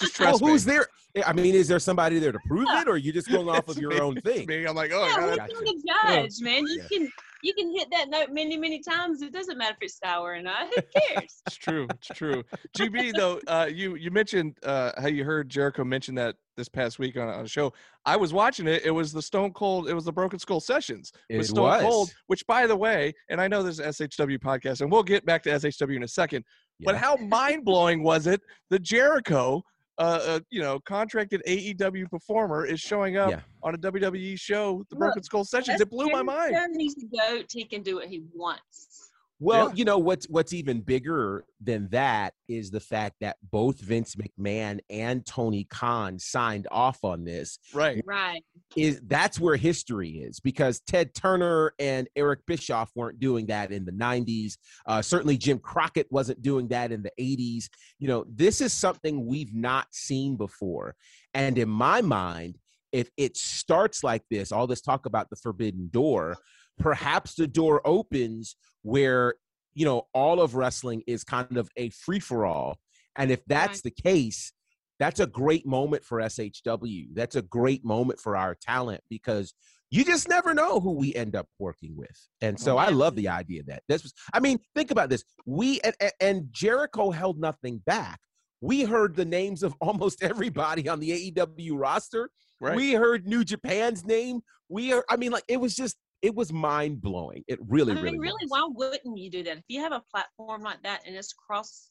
just 0.00 0.18
well 0.20 0.30
trust 0.30 0.42
me 0.42 0.48
who's 0.50 0.64
there 0.64 0.86
i 1.26 1.32
mean 1.32 1.54
is 1.54 1.68
there 1.68 1.78
somebody 1.78 2.18
there 2.18 2.32
to 2.32 2.38
prove 2.46 2.66
it 2.70 2.88
or 2.88 2.92
are 2.92 2.96
you 2.96 3.12
just 3.12 3.30
going 3.30 3.48
off 3.48 3.68
of 3.68 3.78
your 3.78 3.90
me. 3.90 4.00
own 4.00 4.20
thing 4.22 4.46
me. 4.46 4.64
i'm 4.66 4.74
like 4.74 4.90
oh 4.92 5.06
yeah, 5.06 5.14
I 5.16 5.20
who's 5.20 5.36
gotta- 5.36 5.36
Gotcha. 5.36 5.54
going 5.54 5.66
to 5.80 6.22
judge, 6.22 6.32
man? 6.40 6.66
You 6.66 6.78
Yeah. 6.80 6.88
can 6.88 7.12
you 7.42 7.52
can 7.52 7.70
hit 7.76 7.88
that 7.90 8.08
note 8.08 8.30
many, 8.32 8.56
many 8.56 8.80
times. 8.80 9.20
It 9.20 9.30
doesn't 9.30 9.58
matter 9.58 9.72
if 9.78 9.84
it's 9.84 9.98
sour 9.98 10.32
or 10.32 10.40
not. 10.40 10.66
Who 10.74 10.80
cares? 10.98 11.42
it's 11.46 11.56
true 11.56 11.86
it's 11.90 12.06
true 12.08 12.42
gb 12.78 13.12
though 13.14 13.38
uh 13.48 13.68
you 13.70 13.96
you 13.96 14.10
mentioned 14.10 14.56
uh 14.62 14.92
how 14.98 15.08
you 15.08 15.24
heard 15.24 15.48
jericho 15.50 15.84
mention 15.84 16.14
that 16.14 16.36
this 16.56 16.68
past 16.68 16.98
week 16.98 17.16
on, 17.18 17.28
on 17.28 17.44
a 17.44 17.48
show 17.48 17.72
i 18.06 18.16
was 18.16 18.32
watching 18.32 18.66
it 18.66 18.82
it 18.84 18.90
was 18.90 19.12
the 19.12 19.20
stone 19.20 19.52
cold 19.52 19.88
it 19.88 19.94
was 19.94 20.04
the 20.04 20.12
broken 20.12 20.38
skull 20.38 20.60
sessions 20.60 21.12
with 21.28 21.40
it 21.40 21.44
Stone 21.48 21.64
was 21.64 21.82
Cold, 21.82 22.14
which 22.28 22.46
by 22.46 22.66
the 22.66 22.76
way, 22.76 23.12
and 23.28 23.40
I 23.40 23.48
know 23.48 23.62
this 23.62 23.78
is 23.78 23.98
SHW 23.98 24.38
podcast, 24.38 24.80
and 24.80 24.90
we'll 24.90 25.02
get 25.02 25.26
back 25.26 25.42
to 25.44 25.50
SHW 25.50 25.96
in 25.96 26.02
a 26.04 26.08
second. 26.08 26.44
But 26.84 26.96
how 26.96 27.16
mind 27.16 27.64
blowing 27.64 28.02
was 28.02 28.26
it 28.26 28.40
that 28.70 28.82
Jericho, 28.82 29.62
uh, 29.98 30.20
uh, 30.26 30.40
you 30.50 30.60
know, 30.60 30.80
contracted 30.80 31.42
AEW 31.46 32.10
performer, 32.10 32.66
is 32.66 32.80
showing 32.80 33.16
up 33.16 33.30
Yeah. 33.30 33.40
on 33.62 33.74
a 33.74 33.78
WWE 33.78 34.38
show, 34.38 34.84
the 34.90 34.96
Look, 34.96 35.00
Broken 35.00 35.22
Skull 35.22 35.44
Sessions? 35.44 35.80
It 35.80 35.90
blew 35.90 36.08
my 36.10 36.22
mind. 36.22 36.54
Jericho 36.54 36.78
He's 36.78 36.94
the 36.96 37.06
goat. 37.06 37.46
He 37.52 37.64
can 37.64 37.82
do 37.82 37.96
what 37.96 38.06
he 38.08 38.24
wants. 38.34 39.12
Well, 39.44 39.68
Yeah. 39.68 39.74
you 39.74 39.84
know 39.84 39.98
what's 39.98 40.26
what's 40.28 40.52
even 40.52 40.80
bigger 40.80 41.44
than 41.60 41.88
that 41.90 42.32
is 42.48 42.70
the 42.70 42.80
fact 42.80 43.16
that 43.20 43.36
both 43.50 43.80
Vince 43.80 44.16
McMahon 44.16 44.80
and 44.88 45.24
Tony 45.26 45.64
Khan 45.64 46.18
signed 46.18 46.66
off 46.70 47.04
on 47.04 47.24
this. 47.24 47.58
Right. 47.74 48.02
Right. 48.06 48.42
Is 48.76 49.00
that's 49.06 49.38
where 49.38 49.56
history 49.56 50.10
is 50.18 50.40
because 50.40 50.80
Ted 50.80 51.14
Turner 51.14 51.74
and 51.78 52.08
Eric 52.16 52.40
Bischoff 52.46 52.90
weren't 52.94 53.20
doing 53.20 53.46
that 53.46 53.70
in 53.70 53.84
the 53.84 53.92
90s. 53.92 54.56
Uh, 54.86 55.02
certainly 55.02 55.36
Jim 55.36 55.58
Crockett 55.58 56.06
wasn't 56.10 56.40
doing 56.40 56.68
that 56.68 56.90
in 56.90 57.02
the 57.02 57.12
80s. 57.20 57.68
You 57.98 58.08
know, 58.08 58.24
this 58.28 58.60
is 58.60 58.72
something 58.72 59.26
we've 59.26 59.54
not 59.54 59.88
seen 59.92 60.36
before. 60.36 60.96
And 61.34 61.58
in 61.58 61.68
my 61.68 62.00
mind, 62.00 62.58
if 62.92 63.10
it 63.16 63.36
starts 63.36 64.04
like 64.04 64.22
this, 64.30 64.52
all 64.52 64.66
this 64.66 64.80
talk 64.80 65.04
about 65.04 65.28
the 65.28 65.36
forbidden 65.36 65.88
door, 65.92 66.36
perhaps 66.78 67.34
the 67.34 67.46
door 67.46 67.80
opens 67.84 68.56
where 68.82 69.34
you 69.74 69.84
know 69.84 70.06
all 70.12 70.40
of 70.40 70.54
wrestling 70.54 71.02
is 71.06 71.24
kind 71.24 71.56
of 71.56 71.68
a 71.76 71.90
free 71.90 72.20
for 72.20 72.44
all. 72.46 72.78
And 73.16 73.30
if 73.30 73.44
that's 73.46 73.80
the 73.82 73.90
case, 73.92 74.52
that's 74.98 75.20
a 75.20 75.26
great 75.26 75.66
moment 75.66 76.04
for 76.04 76.18
SHW. 76.18 77.08
That's 77.14 77.36
a 77.36 77.42
great 77.42 77.84
moment 77.84 78.20
for 78.20 78.36
our 78.36 78.56
talent 78.60 79.02
because 79.08 79.54
you 79.90 80.04
just 80.04 80.28
never 80.28 80.52
know 80.54 80.80
who 80.80 80.92
we 80.92 81.14
end 81.14 81.36
up 81.36 81.46
working 81.60 81.96
with. 81.96 82.28
And 82.40 82.58
so 82.58 82.76
I 82.76 82.88
love 82.88 83.14
the 83.14 83.28
idea 83.28 83.62
that 83.68 83.84
this 83.88 84.02
was, 84.02 84.12
I 84.32 84.40
mean, 84.40 84.58
think 84.74 84.90
about 84.90 85.10
this. 85.10 85.22
We, 85.46 85.80
and, 85.82 85.94
and- 86.00 86.12
and 86.20 86.48
Jericho 86.50 87.12
held 87.12 87.38
nothing 87.38 87.78
back. 87.86 88.18
We 88.60 88.82
heard 88.82 89.14
the 89.14 89.24
names 89.24 89.62
of 89.62 89.74
almost 89.80 90.22
everybody 90.22 90.88
on 90.88 90.98
the 90.98 91.30
AEW 91.30 91.70
roster. 91.78 92.30
Right. 92.60 92.74
We 92.74 92.94
heard 92.94 93.26
New 93.28 93.44
Japan's 93.44 94.04
name. 94.04 94.40
We 94.68 94.92
are, 94.92 95.04
I 95.08 95.16
mean, 95.16 95.30
like, 95.30 95.44
it 95.46 95.60
was 95.60 95.76
just, 95.76 95.96
it 96.24 96.34
was 96.34 96.50
mind 96.54 97.02
blowing. 97.02 97.44
It 97.48 97.58
really, 97.68 97.92
I 97.92 97.96
mean, 97.96 98.04
really, 98.04 98.18
really, 98.18 98.46
was. 98.48 98.50
why 98.50 98.66
wouldn't 98.72 99.18
you 99.18 99.30
do 99.30 99.42
that? 99.42 99.58
If 99.58 99.64
you 99.68 99.82
have 99.82 99.92
a 99.92 100.02
platform 100.10 100.62
like 100.62 100.82
that 100.82 101.02
and 101.06 101.14
it's 101.14 101.34
cross 101.34 101.90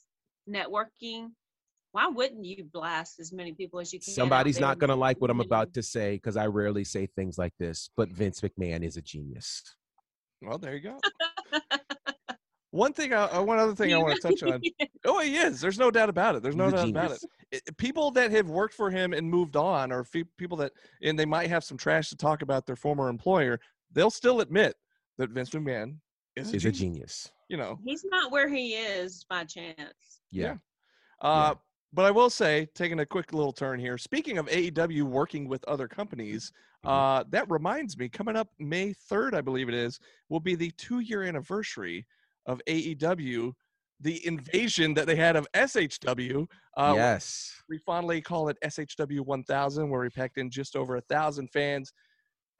networking, 0.49 1.27
why 1.91 2.07
wouldn't 2.07 2.43
you 2.43 2.67
blast 2.73 3.19
as 3.19 3.31
many 3.31 3.53
people 3.53 3.79
as 3.79 3.93
you 3.93 3.99
can? 3.99 4.15
Somebody's 4.15 4.59
not 4.59 4.79
going 4.79 4.89
to 4.89 4.95
like 4.95 5.21
what 5.21 5.29
I'm 5.29 5.39
about 5.39 5.71
to 5.75 5.83
say 5.83 6.15
because 6.15 6.35
I 6.35 6.47
rarely 6.47 6.83
say 6.83 7.05
things 7.15 7.37
like 7.37 7.53
this, 7.59 7.91
but 7.95 8.09
Vince 8.09 8.41
McMahon 8.41 8.83
is 8.83 8.97
a 8.97 9.03
genius. 9.03 9.61
Well, 10.41 10.57
there 10.57 10.73
you 10.73 10.81
go. 10.81 10.99
One 12.71 12.91
thing, 12.91 13.13
I, 13.13 13.25
uh, 13.25 13.43
one 13.43 13.59
other 13.59 13.75
thing 13.75 13.93
I 13.93 13.97
want 13.97 14.19
to 14.19 14.29
touch 14.29 14.41
on. 14.41 14.59
Oh, 15.05 15.19
he 15.19 15.37
is. 15.37 15.61
There's 15.61 15.77
no 15.77 15.91
doubt 15.91 16.09
about 16.09 16.35
it. 16.35 16.41
There's 16.41 16.55
no 16.55 16.71
He's 16.71 16.73
a 16.73 16.77
doubt 16.77 16.89
about 16.89 17.11
it. 17.11 17.21
it. 17.67 17.77
People 17.77 18.09
that 18.11 18.31
have 18.31 18.49
worked 18.49 18.73
for 18.73 18.89
him 18.89 19.13
and 19.13 19.29
moved 19.29 19.55
on, 19.55 19.91
or 19.91 20.03
fe- 20.03 20.23
people 20.39 20.57
that, 20.57 20.71
and 21.03 21.19
they 21.19 21.25
might 21.25 21.49
have 21.49 21.63
some 21.63 21.77
trash 21.77 22.09
to 22.09 22.15
talk 22.15 22.41
about 22.41 22.65
their 22.65 22.75
former 22.75 23.09
employer, 23.09 23.59
they'll 23.93 24.09
still 24.11 24.41
admit 24.41 24.75
that 25.17 25.29
Vince 25.29 25.51
McMahon 25.51 25.97
is 26.35 26.51
a 26.51 26.55
Is 26.55 26.65
a 26.65 26.71
genius. 26.71 26.79
genius. 26.79 27.31
You 27.49 27.57
know, 27.57 27.79
He's 27.85 28.03
not 28.05 28.31
where 28.31 28.49
he 28.49 28.73
is 28.73 29.23
by 29.29 29.43
chance. 29.45 30.21
Yeah. 30.31 30.57
Uh, 31.21 31.55
But 31.95 32.05
I 32.05 32.11
will 32.11 32.31
say, 32.31 32.65
taking 32.73 32.99
a 33.01 33.05
quick 33.05 33.33
little 33.33 33.53
turn 33.53 33.79
here. 33.79 33.99
Speaking 33.99 34.39
of 34.39 34.47
AEW 34.47 35.03
working 35.03 35.47
with 35.47 35.63
other 35.65 35.87
companies, 35.87 36.51
Mhm. 36.83 36.89
uh, 36.89 37.23
that 37.29 37.47
reminds 37.51 37.95
me, 37.99 38.09
coming 38.09 38.35
up 38.35 38.49
May 38.57 38.93
third, 38.93 39.35
I 39.35 39.41
believe 39.41 39.69
it 39.69 39.75
is, 39.75 39.99
will 40.27 40.39
be 40.39 40.55
the 40.55 40.71
two-year 40.71 41.21
anniversary 41.21 42.07
of 42.47 42.59
AEW, 42.65 43.53
the 43.99 44.25
invasion 44.25 44.95
that 44.95 45.05
they 45.05 45.15
had 45.15 45.35
of 45.35 45.47
SHW. 45.53 46.47
Uh, 46.75 46.93
yes. 46.95 47.61
We 47.69 47.77
fondly 47.77 48.21
call 48.21 48.49
it 48.49 48.57
SHW 48.63 49.19
1000, 49.21 49.87
where 49.87 50.01
we 50.01 50.09
packed 50.09 50.39
in 50.39 50.49
just 50.49 50.75
over 50.75 50.95
a 50.95 51.01
thousand 51.01 51.49
fans. 51.51 51.93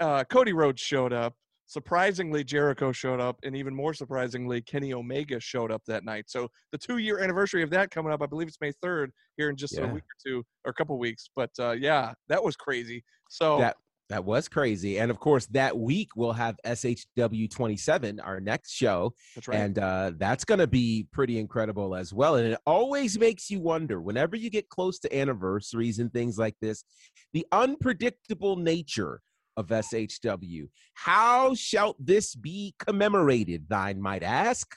Uh, 0.03 0.23
Cody 0.25 0.51
Rhodes 0.51 0.81
showed 0.81 1.13
up. 1.13 1.33
Surprisingly, 1.65 2.43
Jericho 2.43 2.91
showed 2.91 3.21
up, 3.21 3.39
and 3.43 3.55
even 3.55 3.73
more 3.73 3.93
surprisingly, 3.93 4.61
Kenny 4.61 4.93
Omega 4.93 5.39
showed 5.39 5.71
up 5.71 5.81
that 5.87 6.03
night. 6.03 6.25
So 6.27 6.49
the 6.73 6.77
two-year 6.77 7.19
anniversary 7.19 7.63
of 7.63 7.69
that 7.69 7.89
coming 7.89 8.11
up, 8.11 8.21
I 8.21 8.25
believe 8.25 8.49
it's 8.49 8.59
May 8.59 8.73
third 8.81 9.11
here 9.37 9.49
in 9.49 9.55
just 9.55 9.77
a 9.77 9.87
week 9.87 10.03
or 10.03 10.17
two, 10.23 10.43
or 10.65 10.71
a 10.71 10.73
couple 10.73 10.99
weeks. 10.99 11.29
But 11.35 11.51
uh, 11.57 11.71
yeah, 11.71 12.13
that 12.27 12.43
was 12.43 12.57
crazy. 12.57 13.03
So 13.29 13.59
That 13.59 13.77
that 14.09 14.25
was 14.25 14.49
crazy. 14.49 14.99
And 14.99 15.09
of 15.09 15.19
course, 15.19 15.45
that 15.47 15.75
week 15.75 16.09
we'll 16.17 16.33
have 16.33 16.57
SHW 16.65 17.49
27, 17.49 18.19
our 18.19 18.41
next 18.41 18.73
show. 18.73 19.13
that's 19.33 19.47
right. 19.47 19.57
And 19.57 19.79
uh, 19.79 20.11
that's 20.17 20.43
going 20.43 20.59
to 20.59 20.67
be 20.67 21.07
pretty 21.13 21.39
incredible 21.39 21.95
as 21.95 22.13
well. 22.13 22.35
And 22.35 22.51
it 22.51 22.59
always 22.65 23.17
makes 23.17 23.49
you 23.49 23.61
wonder 23.61 24.01
whenever 24.01 24.35
you 24.35 24.49
get 24.49 24.67
close 24.67 24.99
to 24.99 25.17
anniversaries 25.17 25.99
and 25.99 26.11
things 26.11 26.37
like 26.37 26.55
this, 26.61 26.83
the 27.31 27.47
unpredictable 27.53 28.57
nature 28.57 29.21
of 29.57 29.67
SHW. 29.67 30.67
How 30.93 31.53
shall 31.55 31.95
this 31.99 32.35
be 32.35 32.73
commemorated, 32.79 33.67
thine 33.69 34.01
might 34.01 34.23
ask? 34.23 34.75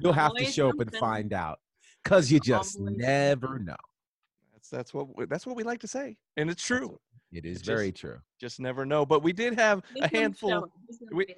You'll 0.00 0.12
have 0.12 0.34
to 0.34 0.44
show 0.44 0.68
up 0.70 0.78
and 0.80 0.94
find 0.96 1.32
out 1.32 1.58
because 2.02 2.30
you 2.30 2.40
just 2.40 2.78
never 2.80 3.58
know. 3.58 3.76
that's 4.52 4.68
that's 4.68 4.94
what 4.94 5.16
we- 5.16 5.26
that's 5.26 5.46
what 5.46 5.56
we 5.56 5.62
like 5.62 5.80
to 5.80 5.88
say, 5.88 6.16
and 6.36 6.50
it's 6.50 6.62
true. 6.64 6.98
It 7.32 7.44
is 7.46 7.58
It's 7.58 7.66
very 7.66 7.90
just- 7.90 8.00
true. 8.00 8.18
Just 8.40 8.60
never 8.60 8.84
know. 8.86 9.04
But 9.04 9.22
we 9.22 9.32
did 9.32 9.54
have 9.58 9.82
a 10.00 10.08
handful. 10.08 10.50
show 10.50 10.64
it. 10.64 10.70
He's 10.86 10.98
gonna 10.98 11.16
we- 11.16 11.34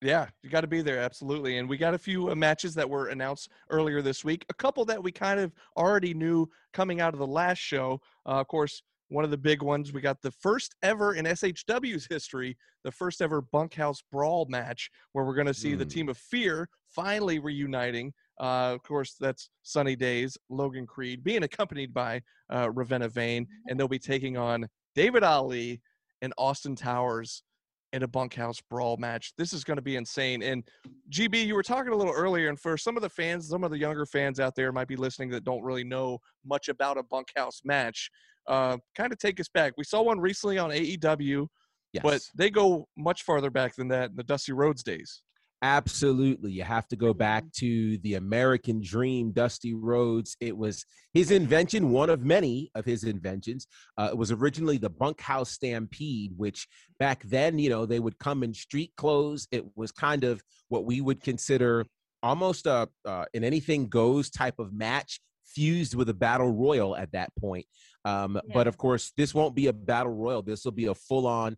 Yeah, 0.00 0.28
you 0.42 0.50
got 0.50 0.60
to 0.62 0.66
be 0.68 0.80
there, 0.80 0.98
absolutely. 1.00 1.58
And 1.58 1.68
we 1.68 1.76
got 1.76 1.92
a 1.94 1.98
few 1.98 2.30
uh, 2.30 2.34
matches 2.34 2.74
that 2.74 2.88
were 2.88 3.08
announced 3.08 3.50
earlier 3.70 4.00
this 4.00 4.24
week. 4.24 4.44
A 4.48 4.54
couple 4.54 4.84
that 4.86 5.02
we 5.02 5.10
kind 5.12 5.40
of 5.40 5.52
already 5.76 6.14
knew 6.14 6.48
coming 6.72 7.00
out 7.00 7.14
of 7.14 7.18
the 7.18 7.26
last 7.26 7.58
show. 7.58 8.00
Uh, 8.26 8.40
of 8.40 8.46
course, 8.48 8.82
one 9.08 9.24
of 9.24 9.30
the 9.30 9.38
big 9.38 9.62
ones 9.62 9.92
we 9.92 10.00
got 10.00 10.20
the 10.22 10.30
first 10.30 10.74
ever 10.82 11.14
in 11.14 11.24
SHW's 11.24 12.06
history, 12.08 12.56
the 12.84 12.92
first 12.92 13.20
ever 13.22 13.40
bunkhouse 13.40 14.02
brawl 14.12 14.46
match, 14.48 14.90
where 15.12 15.24
we're 15.24 15.34
going 15.34 15.46
to 15.46 15.54
see 15.54 15.74
the 15.74 15.84
Mm. 15.86 15.90
team 15.90 16.08
of 16.08 16.18
Fear 16.18 16.68
finally 16.90 17.38
reuniting. 17.38 18.12
Uh, 18.40 18.72
of 18.74 18.82
course, 18.82 19.16
that's 19.18 19.50
Sunny 19.62 19.96
Days, 19.96 20.36
Logan 20.48 20.86
Creed, 20.86 21.24
being 21.24 21.42
accompanied 21.42 21.92
by 21.92 22.22
uh, 22.52 22.70
Ravenna 22.70 23.08
Vane, 23.08 23.46
and 23.68 23.78
they'll 23.78 23.88
be 23.88 23.98
taking 23.98 24.36
on 24.36 24.68
David 24.94 25.22
Ali 25.22 25.80
and 26.22 26.32
Austin 26.38 26.76
Towers 26.76 27.42
in 27.94 28.02
a 28.02 28.08
bunkhouse 28.08 28.60
brawl 28.68 28.98
match. 28.98 29.32
This 29.38 29.54
is 29.54 29.64
going 29.64 29.76
to 29.76 29.82
be 29.82 29.96
insane. 29.96 30.42
And 30.42 30.62
GB, 31.10 31.46
you 31.46 31.54
were 31.54 31.62
talking 31.62 31.92
a 31.92 31.96
little 31.96 32.12
earlier, 32.12 32.48
and 32.50 32.60
for 32.60 32.76
some 32.76 32.96
of 32.96 33.02
the 33.02 33.08
fans, 33.08 33.48
some 33.48 33.64
of 33.64 33.70
the 33.70 33.78
younger 33.78 34.04
fans 34.04 34.38
out 34.38 34.54
there 34.54 34.72
might 34.72 34.88
be 34.88 34.96
listening 34.96 35.30
that 35.30 35.44
don't 35.44 35.62
really 35.62 35.84
know 35.84 36.18
much 36.44 36.68
about 36.68 36.98
a 36.98 37.02
bunkhouse 37.02 37.62
match. 37.64 38.10
Uh, 38.48 38.78
kind 38.96 39.12
of 39.12 39.18
take 39.18 39.38
us 39.38 39.48
back. 39.48 39.74
We 39.76 39.84
saw 39.84 40.02
one 40.02 40.18
recently 40.18 40.58
on 40.58 40.70
AEW, 40.70 41.46
Yes. 41.92 42.02
but 42.02 42.20
they 42.34 42.50
go 42.50 42.88
much 42.96 43.22
farther 43.22 43.50
back 43.50 43.76
than 43.76 43.88
that 43.88 44.10
in 44.10 44.16
the 44.16 44.22
Dusty 44.24 44.52
Rhodes 44.52 44.82
days. 44.82 45.22
Absolutely. 45.60 46.52
You 46.52 46.62
have 46.62 46.86
to 46.88 46.96
go 46.96 47.12
back 47.12 47.44
to 47.56 47.98
the 47.98 48.14
American 48.14 48.80
Dream, 48.80 49.32
Dusty 49.32 49.74
Rhodes. 49.74 50.36
It 50.40 50.56
was 50.56 50.84
his 51.12 51.30
invention, 51.32 51.90
one 51.90 52.10
of 52.10 52.24
many 52.24 52.70
of 52.76 52.84
his 52.84 53.02
inventions. 53.04 53.66
Uh, 53.96 54.08
it 54.12 54.16
was 54.16 54.30
originally 54.30 54.78
the 54.78 54.90
bunkhouse 54.90 55.50
stampede, 55.50 56.32
which 56.36 56.68
back 57.00 57.24
then, 57.24 57.58
you 57.58 57.70
know, 57.70 57.86
they 57.86 57.98
would 57.98 58.18
come 58.20 58.44
in 58.44 58.54
street 58.54 58.92
clothes. 58.96 59.48
It 59.50 59.64
was 59.76 59.90
kind 59.90 60.22
of 60.22 60.42
what 60.68 60.84
we 60.84 61.00
would 61.00 61.22
consider 61.22 61.84
almost 62.22 62.66
a 62.66 62.88
uh, 63.04 63.24
an 63.34 63.42
anything 63.44 63.88
goes 63.88 64.30
type 64.30 64.58
of 64.58 64.72
match 64.72 65.20
fused 65.44 65.94
with 65.94 66.08
a 66.08 66.14
battle 66.14 66.50
royal 66.52 66.96
at 66.96 67.10
that 67.12 67.30
point. 67.40 67.66
Um, 68.04 68.40
But 68.54 68.66
of 68.66 68.76
course, 68.78 69.12
this 69.16 69.34
won't 69.34 69.54
be 69.54 69.66
a 69.66 69.72
battle 69.72 70.14
royal. 70.14 70.42
This 70.42 70.64
will 70.64 70.72
be 70.72 70.86
a 70.86 70.94
full 70.94 71.26
on 71.26 71.56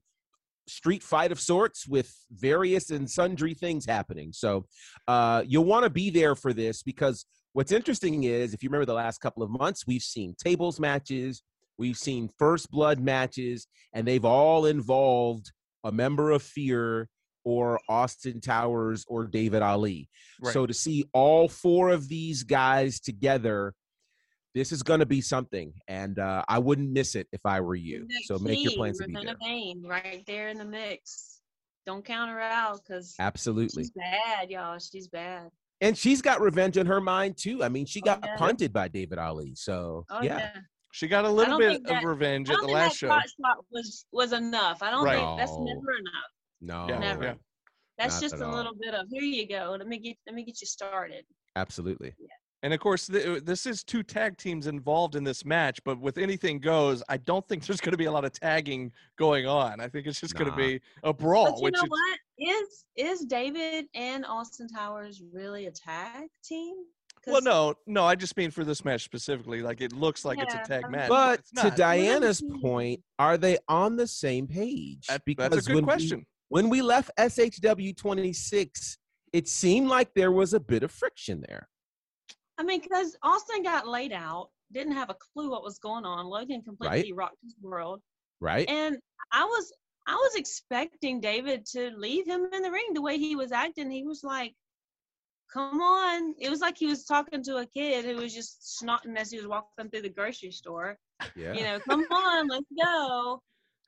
street 0.66 1.02
fight 1.02 1.32
of 1.32 1.40
sorts 1.40 1.86
with 1.86 2.14
various 2.30 2.90
and 2.90 3.10
sundry 3.10 3.54
things 3.54 3.84
happening. 3.84 4.32
So 4.32 4.66
uh, 5.08 5.42
you'll 5.46 5.64
want 5.64 5.84
to 5.84 5.90
be 5.90 6.10
there 6.10 6.34
for 6.34 6.52
this 6.52 6.82
because 6.82 7.26
what's 7.52 7.72
interesting 7.72 8.24
is 8.24 8.54
if 8.54 8.62
you 8.62 8.68
remember 8.68 8.86
the 8.86 8.94
last 8.94 9.18
couple 9.18 9.42
of 9.42 9.50
months, 9.50 9.86
we've 9.86 10.02
seen 10.02 10.34
tables 10.42 10.78
matches, 10.78 11.42
we've 11.76 11.96
seen 11.96 12.30
first 12.38 12.70
blood 12.70 13.00
matches, 13.00 13.66
and 13.92 14.06
they've 14.06 14.24
all 14.24 14.66
involved 14.66 15.50
a 15.82 15.90
member 15.90 16.30
of 16.30 16.42
Fear 16.42 17.08
or 17.44 17.80
Austin 17.88 18.40
Towers 18.40 19.04
or 19.08 19.26
David 19.26 19.62
Ali. 19.62 20.08
Right. 20.40 20.52
So 20.52 20.66
to 20.66 20.74
see 20.74 21.06
all 21.12 21.48
four 21.48 21.90
of 21.90 22.08
these 22.08 22.42
guys 22.42 23.00
together. 23.00 23.74
This 24.54 24.72
is 24.72 24.82
going 24.82 25.00
to 25.00 25.06
be 25.06 25.20
something, 25.20 25.72
and 25.86 26.18
uh, 26.18 26.42
I 26.48 26.58
wouldn't 26.58 26.90
miss 26.90 27.14
it 27.14 27.28
if 27.32 27.40
I 27.44 27.60
were 27.60 27.76
you. 27.76 27.98
And 28.00 28.10
that 28.10 28.22
So 28.24 28.38
make 28.38 28.62
your 28.62 28.72
plans 28.72 28.98
to 28.98 29.06
be 29.06 29.14
there. 29.14 29.36
Vane, 29.40 29.82
right 29.86 30.24
there 30.26 30.48
in 30.48 30.58
the 30.58 30.64
mix. 30.64 31.40
Don't 31.86 32.04
count 32.04 32.30
her 32.30 32.40
out 32.40 32.80
because 32.86 33.14
Absolutely. 33.18 33.84
she's 33.84 33.90
bad, 33.92 34.50
y'all. 34.50 34.78
She's 34.78 35.08
bad. 35.08 35.48
And 35.80 35.96
she's 35.96 36.20
got 36.20 36.40
revenge 36.40 36.76
on 36.76 36.86
her 36.86 37.00
mind 37.00 37.36
too. 37.38 37.64
I 37.64 37.68
mean, 37.70 37.86
she 37.86 38.00
Oh, 38.02 38.04
got 38.04 38.20
yeah. 38.22 38.36
punted 38.36 38.72
by 38.72 38.88
David 38.88 39.18
Ali. 39.18 39.54
So 39.54 40.04
Oh 40.10 40.20
yeah. 40.22 40.38
yeah. 40.38 40.56
She 40.92 41.08
got 41.08 41.24
a 41.24 41.30
little 41.30 41.56
bit 41.58 41.82
think 41.86 41.98
of 41.98 42.04
revenge 42.04 42.50
at 42.50 42.60
the 42.60 42.66
last 42.66 42.92
that 42.92 42.96
show. 42.96 43.08
shot 43.08 43.64
was 43.70 44.04
was 44.12 44.32
enough. 44.32 44.82
I 44.82 44.90
don't 44.90 45.04
Right. 45.04 45.16
think 45.16 45.38
that's 45.38 45.52
never 45.58 45.92
enough. 45.98 46.30
No, 46.60 46.86
Yeah, 46.88 46.98
Never. 46.98 47.24
yeah. 47.24 47.34
That's 47.96 48.14
Not 48.16 48.22
just 48.22 48.34
a 48.34 48.44
all. 48.46 48.54
little 48.54 48.74
bit 48.78 48.94
of 48.94 49.06
here 49.10 49.22
you 49.22 49.48
go. 49.48 49.74
Let 49.78 49.86
me 49.88 49.98
get 49.98 50.16
let 50.26 50.34
me 50.34 50.44
get 50.44 50.60
you 50.60 50.66
started. 50.66 51.24
absolutely. 51.56 52.14
And 52.62 52.74
of 52.74 52.80
course, 52.80 53.06
th- 53.06 53.26
uh, 53.26 53.40
this 53.42 53.64
is 53.64 53.82
two 53.82 54.02
tag 54.02 54.36
teams 54.36 54.66
involved 54.66 55.16
in 55.16 55.24
this 55.24 55.44
match, 55.46 55.82
but 55.84 55.98
with 55.98 56.18
anything 56.18 56.58
goes, 56.58 57.02
I 57.08 57.16
don't 57.16 57.46
think 57.48 57.64
there's 57.66 57.80
going 57.80 57.92
to 57.92 57.98
be 57.98 58.04
a 58.04 58.12
lot 58.12 58.24
of 58.24 58.32
tagging 58.32 58.92
going 59.16 59.46
on. 59.46 59.80
I 59.80 59.88
think 59.88 60.06
it's 60.06 60.20
just 60.20 60.34
going 60.34 60.50
to 60.50 60.56
be 60.56 60.80
a 61.02 61.12
brawl. 61.12 61.46
But 61.52 61.56
you 61.58 61.62
which 61.64 61.74
know 61.74 61.84
is- 61.84 61.90
what? 61.90 62.18
Is 62.42 62.84
is 62.96 63.20
David 63.26 63.84
and 63.94 64.24
Austin 64.24 64.66
Towers 64.68 65.22
really 65.32 65.66
a 65.66 65.70
tag 65.70 66.28
team? 66.44 66.74
Well, 67.26 67.42
no, 67.42 67.74
no, 67.86 68.04
I 68.06 68.14
just 68.14 68.34
mean 68.38 68.50
for 68.50 68.64
this 68.64 68.82
match 68.82 69.04
specifically. 69.04 69.60
Like 69.60 69.82
it 69.82 69.92
looks 69.92 70.24
like 70.24 70.38
it's 70.40 70.54
a 70.54 70.58
tag 70.66 70.84
I 70.84 70.88
mean- 70.88 70.92
match, 71.00 71.08
But 71.10 71.40
it's 71.40 71.50
to. 71.62 71.70
Diana's 71.70 72.42
point, 72.62 73.00
are 73.18 73.36
they 73.36 73.58
on 73.68 73.96
the 73.96 74.06
same 74.06 74.46
page? 74.46 75.06
That- 75.08 75.22
that's 75.36 75.56
a 75.56 75.60
good 75.60 75.74
when 75.74 75.84
we- 75.84 75.86
question. 75.86 76.26
when 76.48 76.68
we 76.70 76.80
left 76.80 77.10
SHW 77.18 77.94
26, 77.94 78.96
it 79.34 79.46
seemed 79.48 79.88
like 79.88 80.14
there 80.14 80.32
was 80.32 80.54
a 80.54 80.60
bit 80.60 80.82
of 80.82 80.90
friction 80.90 81.42
there. 81.46 81.68
I 82.60 82.62
mean, 82.62 82.82
because 82.82 83.16
Austin 83.22 83.62
got 83.62 83.88
laid 83.88 84.12
out, 84.12 84.50
didn't 84.70 84.92
have 84.92 85.08
a 85.08 85.14
clue 85.14 85.50
what 85.50 85.64
was 85.64 85.78
going 85.78 86.04
on. 86.04 86.26
Logan 86.26 86.60
completely 86.60 87.14
rocked 87.14 87.38
his 87.42 87.56
world. 87.62 88.02
Right? 88.38 88.68
And 88.68 88.98
I 89.32 89.44
was 89.44 89.72
I 90.06 90.12
was 90.12 90.34
expecting 90.34 91.22
David 91.22 91.64
to 91.72 91.90
leave 91.96 92.26
him 92.26 92.48
in 92.52 92.60
the 92.60 92.70
ring 92.70 92.92
the 92.92 93.00
way 93.00 93.16
he 93.16 93.34
was 93.34 93.50
acting. 93.50 93.90
He 93.90 94.04
was 94.04 94.22
like, 94.22 94.52
"Come 95.50 95.80
on!" 95.80 96.34
It 96.38 96.50
was 96.50 96.60
like 96.60 96.76
he 96.76 96.86
was 96.86 97.04
talking 97.06 97.42
to 97.44 97.56
a 97.56 97.66
kid 97.66 98.04
who 98.04 98.16
was 98.16 98.34
just 98.34 98.78
snotting 98.82 99.16
as 99.16 99.30
he 99.30 99.38
was 99.38 99.46
walking 99.46 99.88
through 99.88 100.02
the 100.02 100.10
grocery 100.10 100.52
store. 100.52 100.98
Yeah. 101.34 101.54
You 101.54 101.62
know, 101.62 101.80
come 101.80 102.04
on, 102.10 102.48
let's 102.48 102.66
go. 102.78 103.42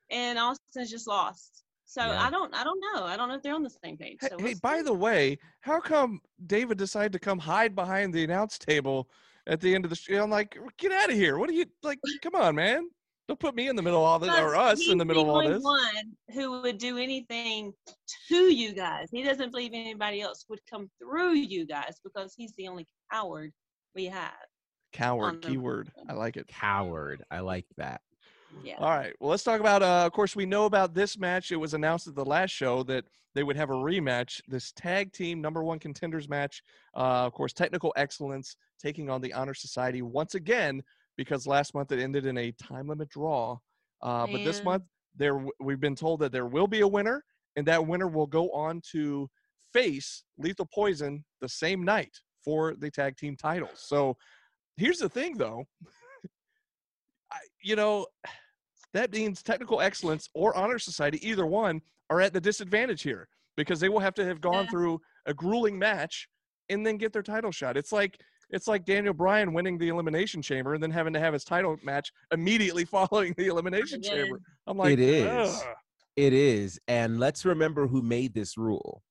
And 0.09 0.39
Austin's 0.39 0.89
just 0.89 1.07
lost. 1.07 1.62
So 1.93 2.01
Yeah. 2.01 2.25
I 2.25 2.31
don't, 2.31 2.55
I 2.55 2.63
don't 2.63 2.79
know. 2.79 3.03
I 3.03 3.15
don't 3.15 3.29
know 3.29 3.35
if 3.35 3.43
they're 3.43 3.53
on 3.53 3.61
the 3.61 3.69
same 3.69 3.97
page. 3.97 4.17
Hey, 4.19 4.29
So 4.29 4.37
hey, 4.39 4.45
we'll 4.45 4.59
by 4.63 4.81
the 4.81 4.93
way, 4.93 5.37
how 5.61 5.79
come 5.79 6.21
David 6.47 6.79
decided 6.79 7.13
to 7.13 7.19
come 7.19 7.37
hide 7.37 7.75
behind 7.75 8.11
the 8.11 8.23
announce 8.23 8.57
table 8.57 9.11
at 9.45 9.61
the 9.61 9.75
end 9.75 9.85
of 9.85 9.91
the 9.91 9.95
show? 9.95 10.23
I'm 10.23 10.31
like, 10.31 10.57
get 10.79 10.91
out 10.91 11.11
of 11.11 11.15
here. 11.15 11.37
What 11.37 11.51
are 11.51 11.53
you 11.53 11.65
like? 11.83 11.99
Come 12.23 12.33
on, 12.33 12.55
man. 12.55 12.89
Don't 13.27 13.39
put 13.39 13.53
me 13.53 13.67
in 13.67 13.75
the 13.75 13.83
middle 13.83 13.99
of 13.99 14.05
all 14.05 14.17
this, 14.19 14.31
or 14.31 14.55
us 14.55 14.79
in 14.79 14.85
he's 14.85 14.97
the 14.97 15.05
middle 15.05 15.21
of 15.23 15.29
all 15.29 15.35
only 15.37 15.53
this. 15.53 15.63
One 15.63 16.15
who 16.33 16.61
would 16.61 16.79
do 16.79 16.97
anything 16.97 17.71
to 18.29 18.35
you 18.35 18.73
guys. 18.73 19.09
He 19.11 19.21
doesn't 19.21 19.51
believe 19.51 19.71
anybody 19.73 20.19
else 20.21 20.45
would 20.49 20.59
come 20.69 20.89
through 20.99 21.33
you 21.33 21.67
guys 21.67 21.99
because 22.03 22.33
he's 22.35 22.53
the 22.57 22.67
only 22.67 22.87
coward 23.11 23.53
we 23.95 24.05
have. 24.05 24.33
Coward 24.93 25.43
keyword. 25.43 25.91
I 26.09 26.13
like 26.13 26.37
it. 26.37 26.47
Coward. 26.47 27.23
I 27.29 27.39
like 27.39 27.65
that. 27.77 28.01
Yeah. 28.61 28.75
All 28.77 28.89
right. 28.89 29.13
Well, 29.19 29.29
let's 29.29 29.43
talk 29.43 29.59
about. 29.59 29.81
Uh, 29.81 30.05
of 30.05 30.11
course, 30.11 30.35
we 30.35 30.45
know 30.45 30.65
about 30.65 30.93
this 30.93 31.17
match. 31.17 31.51
It 31.51 31.57
was 31.57 31.73
announced 31.73 32.07
at 32.07 32.15
the 32.15 32.25
last 32.25 32.51
show 32.51 32.83
that 32.83 33.05
they 33.35 33.43
would 33.43 33.55
have 33.55 33.69
a 33.69 33.73
rematch. 33.73 34.41
This 34.47 34.71
tag 34.71 35.11
team 35.11 35.41
number 35.41 35.63
one 35.63 35.79
contenders 35.79 36.29
match. 36.29 36.61
Uh, 36.95 37.25
of 37.25 37.33
course, 37.33 37.53
technical 37.53 37.93
excellence 37.95 38.55
taking 38.81 39.09
on 39.09 39.21
the 39.21 39.33
Honor 39.33 39.53
Society 39.53 40.01
once 40.01 40.35
again 40.35 40.81
because 41.17 41.47
last 41.47 41.73
month 41.73 41.91
it 41.91 41.99
ended 41.99 42.25
in 42.25 42.37
a 42.37 42.51
time 42.53 42.87
limit 42.87 43.09
draw. 43.09 43.57
Uh, 44.01 44.27
but 44.27 44.43
this 44.43 44.63
month 44.63 44.83
there 45.15 45.45
we've 45.59 45.79
been 45.79 45.95
told 45.95 46.19
that 46.19 46.31
there 46.31 46.45
will 46.45 46.67
be 46.67 46.81
a 46.81 46.87
winner, 46.87 47.23
and 47.55 47.65
that 47.67 47.85
winner 47.85 48.07
will 48.07 48.27
go 48.27 48.49
on 48.51 48.81
to 48.91 49.29
face 49.73 50.23
Lethal 50.37 50.67
Poison 50.73 51.23
the 51.41 51.49
same 51.49 51.83
night 51.83 52.17
for 52.43 52.75
the 52.75 52.89
tag 52.89 53.17
team 53.17 53.35
titles. 53.35 53.71
So 53.75 54.17
here's 54.77 54.99
the 54.99 55.09
thing, 55.09 55.37
though. 55.37 55.65
I, 57.31 57.37
you 57.61 57.75
know, 57.75 58.05
that 58.93 59.11
means 59.11 59.41
technical 59.43 59.81
excellence 59.81 60.29
or 60.33 60.55
honor 60.55 60.79
society, 60.79 61.25
either 61.27 61.45
one, 61.45 61.81
are 62.09 62.21
at 62.21 62.33
the 62.33 62.41
disadvantage 62.41 63.01
here 63.01 63.27
because 63.57 63.79
they 63.79 63.89
will 63.89 63.99
have 63.99 64.13
to 64.15 64.25
have 64.25 64.41
gone 64.41 64.65
Yeah. 64.65 64.69
through 64.69 65.01
a 65.25 65.33
grueling 65.33 65.77
match 65.79 66.27
and 66.69 66.85
then 66.85 66.97
get 66.97 67.11
their 67.13 67.23
title 67.23 67.51
shot. 67.51 67.77
It's 67.77 67.91
like 67.91 68.19
it's 68.49 68.67
like 68.67 68.85
Daniel 68.85 69.13
Bryan 69.15 69.51
winning 69.53 69.79
the 69.79 69.87
elimination 69.89 70.39
chamber 70.41 70.75
and 70.75 70.83
then 70.83 70.91
having 70.91 71.11
to 71.13 71.19
have 71.19 71.33
his 71.33 71.43
title 71.43 71.75
match 71.83 72.11
immediately 72.31 72.85
following 72.97 73.33
the 73.37 73.47
elimination 73.47 74.01
Yeah. 74.03 74.11
chamber. 74.11 74.39
I'm 74.67 74.77
like, 74.77 74.93
It 74.93 74.99
is. 74.99 75.25
"Ugh." 75.63 75.75
It 76.15 76.33
is. 76.33 76.79
And 76.87 77.19
let's 77.19 77.45
remember 77.45 77.87
who 77.87 78.03
made 78.03 78.35
this 78.35 78.55
rule. 78.55 79.01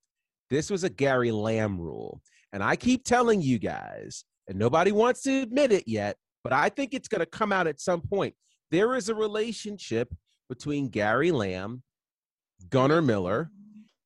This 0.51 0.71
was 0.71 0.85
a 0.85 0.91
Gary 0.91 1.33
Lamb 1.33 1.81
rule. 1.81 2.21
And 2.53 2.63
I 2.63 2.77
keep 2.77 3.03
telling 3.05 3.43
you 3.43 3.59
guys, 3.59 4.25
and 4.47 4.57
nobody 4.59 4.93
wants 4.93 5.23
to 5.23 5.41
admit 5.43 5.73
it 5.73 5.89
yet, 5.89 6.17
but 6.45 6.53
I 6.53 6.69
think 6.69 6.95
it's 6.95 7.09
going 7.09 7.21
to 7.21 7.27
come 7.27 7.51
out 7.51 7.67
at 7.67 7.81
some 7.81 8.01
point. 8.03 8.35
There 8.73 8.95
is 8.95 9.11
a 9.11 9.15
relationship 9.15 10.15
between 10.49 10.89
Gary 10.89 11.31
Lamb, 11.31 11.83
Gunnar 12.71 13.03
Miller, 13.03 13.51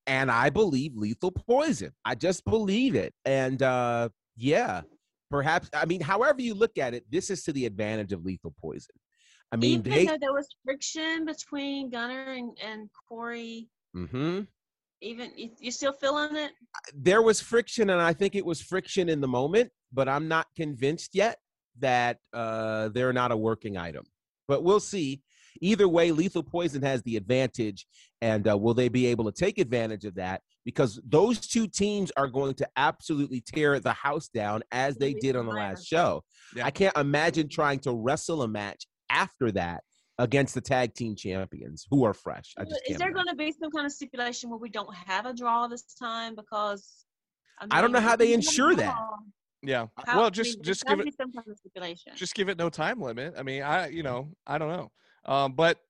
and 0.08 0.28
I 0.28 0.50
believe 0.50 0.96
Lethal 0.96 1.30
Poison. 1.30 1.92
I 2.04 2.16
just 2.16 2.44
believe 2.44 2.96
it. 2.96 3.14
And 3.24 3.62
uh, 3.62 4.08
yeah, 4.36 4.82
perhaps, 5.30 5.70
I 5.72 5.84
mean, 5.84 6.00
however 6.00 6.42
you 6.42 6.52
look 6.52 6.78
at 6.78 6.94
it, 6.94 7.04
this 7.08 7.30
is 7.30 7.44
to 7.44 7.52
the 7.52 7.64
advantage 7.64 8.12
of 8.12 8.24
Lethal 8.24 8.54
Poison. 8.60 8.96
I 9.52 9.56
mean, 9.56 9.78
Even 9.78 9.92
they. 9.92 10.06
though 10.06 10.18
there 10.20 10.32
was 10.32 10.48
friction 10.64 11.24
between 11.24 11.88
Gunner 11.88 12.32
and, 12.32 12.58
and 12.62 12.90
Corey, 13.08 13.68
hmm 13.94 14.40
even 15.02 15.30
you, 15.36 15.50
you 15.60 15.70
still 15.70 15.92
feeling 15.92 16.34
it? 16.36 16.52
there 16.94 17.20
was 17.20 17.38
friction 17.38 17.90
and 17.90 18.00
i 18.00 18.14
think 18.14 18.34
it 18.34 18.44
was 18.44 18.62
friction 18.62 19.10
in 19.10 19.20
the 19.20 19.28
moment 19.28 19.70
but 19.92 20.08
i'm 20.08 20.26
not 20.26 20.46
convinced 20.56 21.10
yet 21.14 21.36
that 21.78 22.16
uh, 22.32 22.88
they're 22.88 23.12
not 23.12 23.30
a 23.30 23.36
working 23.36 23.76
item 23.76 24.04
but 24.48 24.62
we'll 24.62 24.80
see. 24.80 25.22
Either 25.62 25.88
way 25.88 26.10
lethal 26.12 26.42
poison 26.42 26.82
has 26.82 27.02
the 27.02 27.16
advantage 27.16 27.86
and 28.20 28.46
uh, 28.46 28.56
will 28.56 28.74
they 28.74 28.88
be 28.88 29.06
able 29.06 29.24
to 29.24 29.32
take 29.32 29.58
advantage 29.58 30.04
of 30.04 30.14
that? 30.16 30.42
Because 30.64 31.00
those 31.06 31.38
two 31.38 31.66
teams 31.66 32.12
are 32.16 32.28
going 32.28 32.54
to 32.54 32.68
absolutely 32.76 33.40
tear 33.40 33.80
the 33.80 33.92
house 33.92 34.28
down 34.28 34.62
as 34.70 34.96
they 34.96 35.14
did 35.14 35.34
on 35.34 35.46
the 35.46 35.52
last 35.52 35.86
show. 35.86 36.22
Yeah. 36.54 36.66
i 36.66 36.70
can't 36.70 36.96
imagine 36.96 37.48
trying 37.48 37.78
to 37.80 37.92
wrestle 37.92 38.42
a 38.42 38.48
match 38.48 38.86
after 39.08 39.50
that 39.52 39.82
against 40.18 40.54
the 40.54 40.60
tag 40.60 40.94
team 40.94 41.14
champions 41.14 41.86
who 41.90 42.04
are 42.04 42.14
fresh. 42.14 42.54
I 42.58 42.64
just 42.64 42.80
Is 42.88 42.96
there 42.96 43.12
going 43.12 43.26
to 43.28 43.34
be 43.34 43.52
some 43.52 43.70
kind 43.70 43.86
of 43.86 43.92
stipulation 43.92 44.50
where 44.50 44.58
we 44.58 44.70
don't 44.70 44.94
have 44.94 45.26
a 45.26 45.34
draw 45.34 45.68
this 45.68 45.84
time? 45.94 46.34
Because? 46.34 47.04
I 47.70 47.80
don't 47.80 47.92
know 47.92 48.00
how 48.00 48.16
they 48.16 48.28
we 48.28 48.34
ensure 48.34 48.74
that. 48.76 48.96
Draw, 49.66 49.88
Yeah. 49.96 50.04
how- 50.04 50.16
well, 50.18 50.26
I 50.26 50.30
just 50.30 50.56
mean, 50.58 50.62
just 50.64 50.84
give 50.86 51.00
it 51.00 51.14
some 51.16 51.32
kind 51.32 51.46
of 51.48 51.58
stipulation. 51.58 52.12
just 52.16 52.34
give 52.34 52.48
it 52.48 52.58
no 52.58 52.68
time 52.70 53.00
limit. 53.00 53.34
I 53.36 53.42
mean, 53.42 53.62
I 53.62 53.88
you 53.88 54.02
know 54.02 54.30
I 54.46 54.58
don't 54.58 54.68
know, 54.70 54.92
um, 55.24 55.52
but 55.52 55.80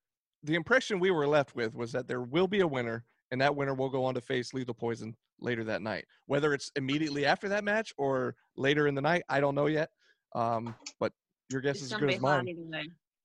the 0.42 0.54
impression 0.54 0.98
we 1.00 1.10
were 1.10 1.26
left 1.26 1.54
with 1.56 1.74
was 1.74 1.92
that 1.92 2.06
there 2.08 2.22
will 2.22 2.46
be 2.46 2.60
a 2.60 2.66
winner, 2.66 3.04
and 3.30 3.40
that 3.40 3.54
winner 3.56 3.74
will 3.74 3.88
go 3.90 4.04
on 4.04 4.14
to 4.14 4.20
face 4.20 4.52
Lethal 4.54 4.74
Poison 4.74 5.16
later 5.40 5.64
that 5.64 5.82
night. 5.82 6.06
Whether 6.26 6.54
it's 6.54 6.70
immediately 6.76 7.26
after 7.26 7.48
that 7.50 7.64
match 7.64 7.92
or 7.98 8.36
later 8.56 8.86
in 8.86 8.94
the 8.94 9.02
night, 9.02 9.22
I 9.28 9.40
don't 9.40 9.54
know 9.54 9.66
yet. 9.66 9.90
Um, 10.34 10.74
but 11.00 11.12
your 11.50 11.60
guess 11.60 11.76
It's 11.76 11.86
is 11.86 11.92
as 11.94 12.00
good 12.00 12.10
as 12.12 12.20
mine. 12.20 12.40
anyway. 12.48 12.84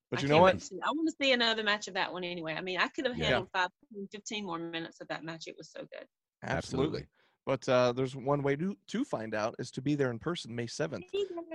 But 0.10 0.20
I 0.20 0.24
you 0.24 0.28
can't 0.28 0.38
know 0.38 0.42
what? 0.42 0.62
see- 0.62 0.80
I 0.84 0.90
want 0.92 1.08
to 1.10 1.16
see 1.24 1.32
another 1.32 1.64
match 1.64 1.88
of 1.88 1.94
that 1.94 2.12
one 2.12 2.24
anyway. 2.26 2.54
I 2.54 2.62
mean, 2.62 2.80
I 2.80 2.88
could 2.90 3.06
have 3.06 3.18
Yeah. 3.18 3.26
handled 3.26 3.50
five, 3.54 3.70
15 4.12 4.46
more 4.46 4.60
minutes 4.60 5.00
of 5.00 5.08
that 5.08 5.24
match. 5.24 5.48
It 5.48 5.56
was 5.58 5.70
so 5.72 5.82
good. 5.92 6.06
Absolutely. 6.44 7.06
But 7.45 7.67
uh, 7.67 7.91
there's 7.93 8.15
one 8.15 8.43
way 8.43 8.56
to 8.56 8.77
to 8.88 9.04
find 9.04 9.34
out 9.34 9.56
is 9.60 9.71
to 9.71 9.82
be 9.82 9.95
there 9.95 10.12
in 10.12 10.19
person 10.19 10.56
May 10.56 10.67
seventh. 10.67 11.06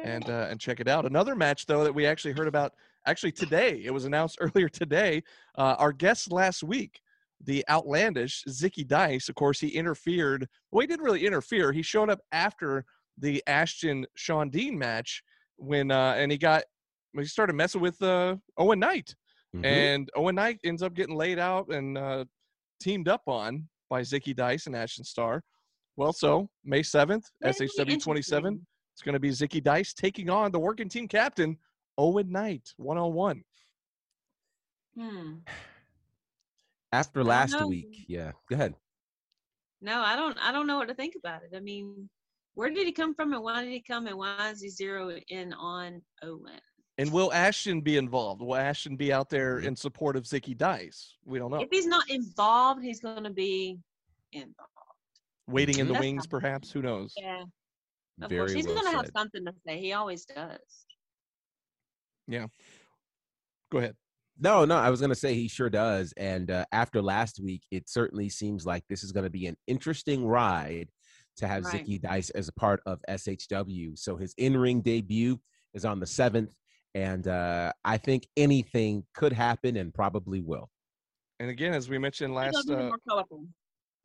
and 0.02 0.28
uh, 0.28 0.46
and 0.50 0.60
check 0.60 0.80
it 0.80 0.88
out. 0.88 1.06
Another 1.06 1.34
match 1.34 1.66
though 1.66 1.84
that 1.84 1.94
we 1.94 2.06
actually 2.06 2.32
heard 2.34 2.48
about 2.48 2.72
actually 3.06 3.32
today. 3.32 3.82
It 3.84 3.92
was 3.92 4.04
announced 4.04 4.38
earlier 4.40 4.68
today. 4.68 5.22
Uh, 5.56 5.76
our 5.78 5.92
guest 5.92 6.32
last 6.32 6.62
week, 6.64 7.00
the 7.44 7.64
outlandish 7.70 8.42
Zicky 8.48 8.86
Dice. 8.86 9.28
Of 9.28 9.36
course, 9.36 9.60
he 9.60 9.68
interfered. 9.68 10.48
Well, 10.70 10.80
he 10.80 10.86
didn't 10.88 11.04
really 11.04 11.24
interfere. 11.26 11.72
He 11.72 11.82
showed 11.82 12.10
up 12.10 12.20
after 12.32 12.84
the 13.18 13.42
Ashton 13.46 14.06
Sean 14.16 14.50
Dean 14.50 14.76
match 14.78 15.22
when 15.56 15.90
uh, 15.90 16.14
and 16.16 16.30
he 16.32 16.36
got 16.38 16.64
he 17.16 17.24
started 17.26 17.54
messing 17.54 17.80
with 17.80 18.00
uh, 18.02 18.36
Owen 18.58 18.80
Knight, 18.80 19.14
Mhm. 19.54 19.64
and 19.64 20.10
Owen 20.16 20.34
Knight 20.34 20.58
ends 20.64 20.82
up 20.82 20.92
getting 20.94 21.14
laid 21.14 21.38
out 21.38 21.68
and 21.72 21.96
uh, 21.96 22.24
teamed 22.80 23.08
up 23.08 23.22
on 23.28 23.68
by 23.88 24.02
Zicky 24.02 24.34
Dice 24.36 24.66
and 24.66 24.74
Ashton 24.76 25.04
Starr. 25.04 25.42
Well, 25.96 26.12
so 26.12 26.48
May 26.64 26.82
seventh, 26.82 27.24
SHW 27.44 28.02
twenty 28.02 28.22
seven. 28.22 28.66
It's 28.94 29.02
going 29.02 29.14
to 29.14 29.20
be 29.20 29.30
Zicky 29.30 29.62
Dice 29.62 29.92
taking 29.92 30.30
on 30.30 30.52
the 30.52 30.58
working 30.58 30.88
team 30.88 31.06
captain, 31.08 31.58
Owen 31.98 32.30
Knight, 32.30 32.68
one 32.76 32.96
on 32.96 33.12
one. 33.12 33.42
Hmm. 34.98 35.34
After 36.92 37.22
last 37.22 37.52
know. 37.52 37.68
week, 37.68 38.04
yeah. 38.08 38.32
Go 38.48 38.54
ahead. 38.54 38.74
No, 39.82 40.00
I 40.00 40.16
don't. 40.16 40.38
I 40.38 40.52
don't 40.52 40.66
know 40.66 40.78
what 40.78 40.88
to 40.88 40.94
think 40.94 41.14
about 41.18 41.42
it. 41.42 41.54
I 41.54 41.60
mean, 41.60 42.08
where 42.54 42.70
did 42.70 42.86
he 42.86 42.92
come 42.92 43.14
from, 43.14 43.32
and 43.34 43.42
why 43.42 43.62
did 43.62 43.72
he 43.72 43.80
come, 43.80 44.06
and 44.06 44.16
why 44.16 44.50
is 44.50 44.62
he 44.62 44.68
zero 44.70 45.10
in 45.28 45.52
on 45.52 46.00
Owen? 46.22 46.58
And 46.98 47.12
will 47.12 47.30
Ashton 47.34 47.82
be 47.82 47.98
involved? 47.98 48.40
Will 48.40 48.56
Ashton 48.56 48.96
be 48.96 49.12
out 49.12 49.28
there 49.28 49.60
Mhm. 49.60 49.66
in 49.66 49.76
support 49.76 50.16
of 50.16 50.24
Zicky 50.24 50.56
Dice? 50.56 51.16
We 51.26 51.38
don't 51.38 51.50
know. 51.50 51.60
If 51.60 51.68
he's 51.70 51.86
not 51.86 52.08
involved, 52.08 52.82
he's 52.82 53.00
going 53.00 53.24
to 53.24 53.30
be 53.30 53.78
involved. 54.32 54.70
Waiting 55.48 55.78
in 55.78 55.86
the 55.86 55.92
That's 55.92 56.02
wings, 56.04 56.26
fine. 56.26 56.40
perhaps. 56.40 56.70
Who 56.72 56.82
knows? 56.82 57.12
Yeah, 57.16 57.42
of 58.22 58.28
Very 58.30 58.40
course. 58.40 58.52
He's 58.52 58.66
well 58.66 58.74
going 58.76 58.90
to 58.92 58.96
have 58.96 59.10
something 59.16 59.44
to 59.44 59.52
say. 59.66 59.78
He 59.80 59.92
always 59.92 60.24
does. 60.24 60.58
Yeah. 62.26 62.46
Go 63.70 63.78
ahead. 63.78 63.94
No, 64.38 64.64
no, 64.64 64.76
I 64.76 64.90
was 64.90 65.00
going 65.00 65.10
to 65.10 65.16
say 65.16 65.34
he 65.34 65.48
sure 65.48 65.70
does. 65.70 66.12
And 66.16 66.50
uh, 66.50 66.64
after 66.72 67.00
last 67.00 67.40
week, 67.42 67.62
it 67.70 67.88
certainly 67.88 68.28
seems 68.28 68.66
like 68.66 68.84
this 68.88 69.02
is 69.02 69.12
going 69.12 69.24
to 69.24 69.30
be 69.30 69.46
an 69.46 69.56
interesting 69.66 70.26
ride 70.26 70.88
to 71.38 71.46
have 71.46 71.64
Right. 71.64 71.84
Zicky 71.86 72.00
Dice 72.00 72.30
as 72.30 72.48
a 72.48 72.52
part 72.52 72.80
of 72.86 73.00
SHW. 73.08 73.98
So 73.98 74.16
his 74.16 74.34
in 74.36 74.56
ring 74.56 74.80
debut 74.80 75.38
is 75.74 75.84
on 75.84 76.00
the 76.00 76.06
7th. 76.06 76.48
And 76.94 77.28
uh, 77.28 77.72
I 77.84 77.98
think 77.98 78.26
anything 78.36 79.04
could 79.14 79.32
happen 79.32 79.76
and 79.76 79.92
probably 79.92 80.40
will. 80.40 80.70
And 81.40 81.50
again, 81.50 81.74
as 81.74 81.88
we 81.88 81.98
mentioned 81.98 82.34
last, 82.34 82.68
uh, 82.70 82.76
more 82.76 82.98
colorful. 83.08 83.44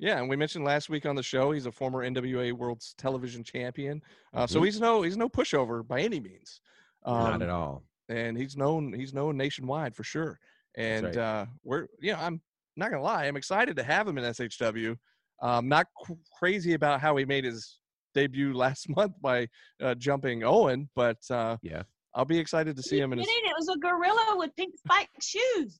Yeah, 0.01 0.17
and 0.19 0.27
we 0.27 0.35
mentioned 0.35 0.65
last 0.65 0.89
week 0.89 1.05
on 1.05 1.15
the 1.15 1.23
show, 1.23 1.51
he's 1.51 1.67
a 1.67 1.71
former 1.71 2.03
NWA 2.03 2.51
World 2.51 2.81
Television 2.97 3.43
Champion. 3.43 4.01
Uh, 4.33 4.45
So 4.47 4.59
Mhm. 4.59 4.65
he's 4.65 4.79
no 4.81 5.01
he's 5.03 5.15
no 5.15 5.29
pushover 5.29 5.87
by 5.87 6.01
any 6.01 6.19
means. 6.19 6.59
Not 7.05 7.33
Um, 7.35 7.41
at 7.41 7.49
all. 7.49 7.83
and 8.09 8.37
he's 8.37 8.57
known 8.57 8.91
he's 8.91 9.13
known 9.13 9.37
nationwide 9.37 9.95
for 9.95 10.03
sure. 10.03 10.39
And 10.75 11.05
right. 11.05 11.17
uh, 11.17 11.45
we're 11.63 11.87
you 11.99 12.11
know 12.13 12.19
I'm 12.19 12.41
not 12.75 12.89
gonna 12.91 13.03
lie, 13.03 13.25
I'm 13.27 13.37
excited 13.37 13.75
to 13.77 13.83
have 13.83 14.07
him 14.07 14.17
in 14.17 14.23
SHW. 14.25 14.97
Um, 15.41 15.67
not 15.69 15.87
cr- 15.97 16.13
crazy 16.37 16.73
about 16.73 16.99
how 17.01 17.15
he 17.15 17.25
made 17.25 17.43
his 17.45 17.79
debut 18.13 18.53
last 18.65 18.89
month 18.89 19.13
by 19.21 19.47
uh, 19.81 19.95
jumping 19.95 20.43
Owen, 20.43 20.89
but 20.95 21.19
uh, 21.29 21.57
Yeah. 21.61 21.83
I'll 22.13 22.25
be 22.25 22.37
excited 22.37 22.75
to 22.75 22.83
see 22.83 22.97
You 22.97 23.03
him 23.05 23.13
in 23.13 23.19
his. 23.19 23.27
It 23.29 23.55
was 23.57 23.69
a 23.69 23.77
gorilla 23.79 24.35
with 24.37 24.53
pink 24.57 24.75
spiked 24.77 25.23
shoes. 25.23 25.79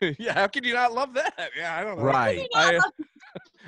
yeah, 0.20 0.32
how 0.32 0.46
can 0.46 0.62
you 0.62 0.72
not 0.72 0.92
love 0.92 1.12
that? 1.14 1.50
Yeah, 1.58 1.76
I 1.76 1.82
don't 1.82 1.98
know. 1.98 2.04
Right. 2.04 2.46
I, 2.54 2.78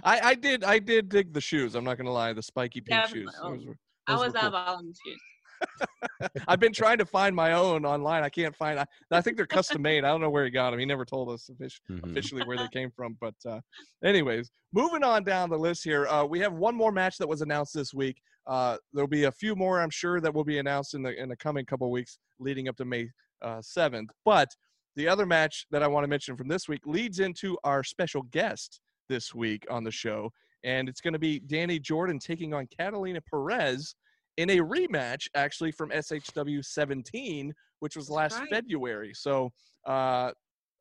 I 0.04 0.20
I 0.30 0.34
did 0.34 0.64
I 0.64 0.78
did 0.78 1.08
dig 1.08 1.32
the 1.32 1.40
shoes. 1.40 1.74
I'm 1.74 1.84
not 1.84 1.96
gonna 1.98 2.12
lie, 2.12 2.32
the 2.32 2.42
spiky 2.42 2.80
pink 2.80 3.00
Definitely. 3.00 3.22
shoes. 3.32 3.34
Those 3.42 3.66
were- 3.66 3.76
I 4.08 4.12
those 4.12 4.20
were 4.20 4.26
was 4.26 4.34
cool. 4.34 4.50
eyeballing 4.50 4.82
the 4.92 4.94
shoes. 5.04 5.20
I've 6.48 6.60
been 6.60 6.72
trying 6.72 6.98
to 6.98 7.06
find 7.06 7.34
my 7.34 7.52
own 7.52 7.84
online. 7.86 8.22
I 8.22 8.28
can't 8.28 8.54
find. 8.54 8.78
I, 8.78 8.86
I 9.10 9.20
think 9.20 9.36
they're 9.36 9.46
custom 9.46 9.80
made. 9.82 10.04
I 10.04 10.08
don't 10.08 10.20
know 10.20 10.30
where 10.30 10.44
he 10.44 10.50
got 10.50 10.70
them. 10.70 10.78
He 10.78 10.86
never 10.86 11.04
told 11.04 11.30
us 11.30 11.48
offici- 11.50 11.80
Mhm. 11.90 12.10
officially 12.10 12.44
where 12.44 12.56
they 12.58 12.68
came 12.72 12.90
from. 12.90 13.16
But 13.20 13.34
uh, 13.48 13.60
anyways, 14.04 14.50
moving 14.72 15.02
on 15.02 15.24
down 15.24 15.48
the 15.50 15.58
list 15.58 15.82
here, 15.82 16.06
uh, 16.08 16.24
we 16.24 16.38
have 16.40 16.52
one 16.52 16.74
more 16.74 16.92
match 16.92 17.16
that 17.18 17.28
was 17.28 17.40
announced 17.42 17.74
this 17.74 17.94
week. 17.94 18.20
Uh, 18.46 18.76
there'll 18.92 19.08
be 19.08 19.24
a 19.24 19.32
few 19.32 19.56
more, 19.56 19.80
I'm 19.80 19.90
sure, 19.90 20.20
that 20.20 20.32
will 20.32 20.44
be 20.44 20.58
announced 20.58 20.94
in 20.94 21.02
the 21.02 21.18
in 21.20 21.28
the 21.28 21.36
coming 21.36 21.64
couple 21.64 21.90
weeks 21.90 22.18
leading 22.38 22.68
up 22.68 22.76
to 22.76 22.84
May 22.84 23.08
uh, 23.42 23.58
7th. 23.58 24.08
But 24.24 24.48
the 24.94 25.08
other 25.08 25.26
match 25.26 25.66
that 25.70 25.82
I 25.82 25.88
want 25.88 26.04
to 26.04 26.08
mention 26.08 26.36
from 26.36 26.48
this 26.48 26.68
week 26.68 26.86
leads 26.86 27.18
into 27.18 27.56
our 27.64 27.82
special 27.82 28.22
guest 28.22 28.80
this 29.08 29.34
week 29.34 29.66
on 29.70 29.84
the 29.84 29.90
show, 29.90 30.30
and 30.64 30.88
it's 30.88 31.00
going 31.00 31.12
to 31.12 31.18
be 31.18 31.38
Danny 31.38 31.78
Jordan 31.78 32.18
taking 32.18 32.54
on 32.54 32.66
Catalina 32.76 33.20
Perez 33.20 33.94
in 34.36 34.50
a 34.50 34.58
rematch, 34.58 35.28
actually 35.34 35.72
from 35.72 35.90
SHW 35.90 36.64
17, 36.64 37.54
which 37.80 37.96
was 37.96 38.10
last 38.10 38.38
right. 38.38 38.48
February. 38.50 39.12
So 39.14 39.50
uh, 39.86 40.32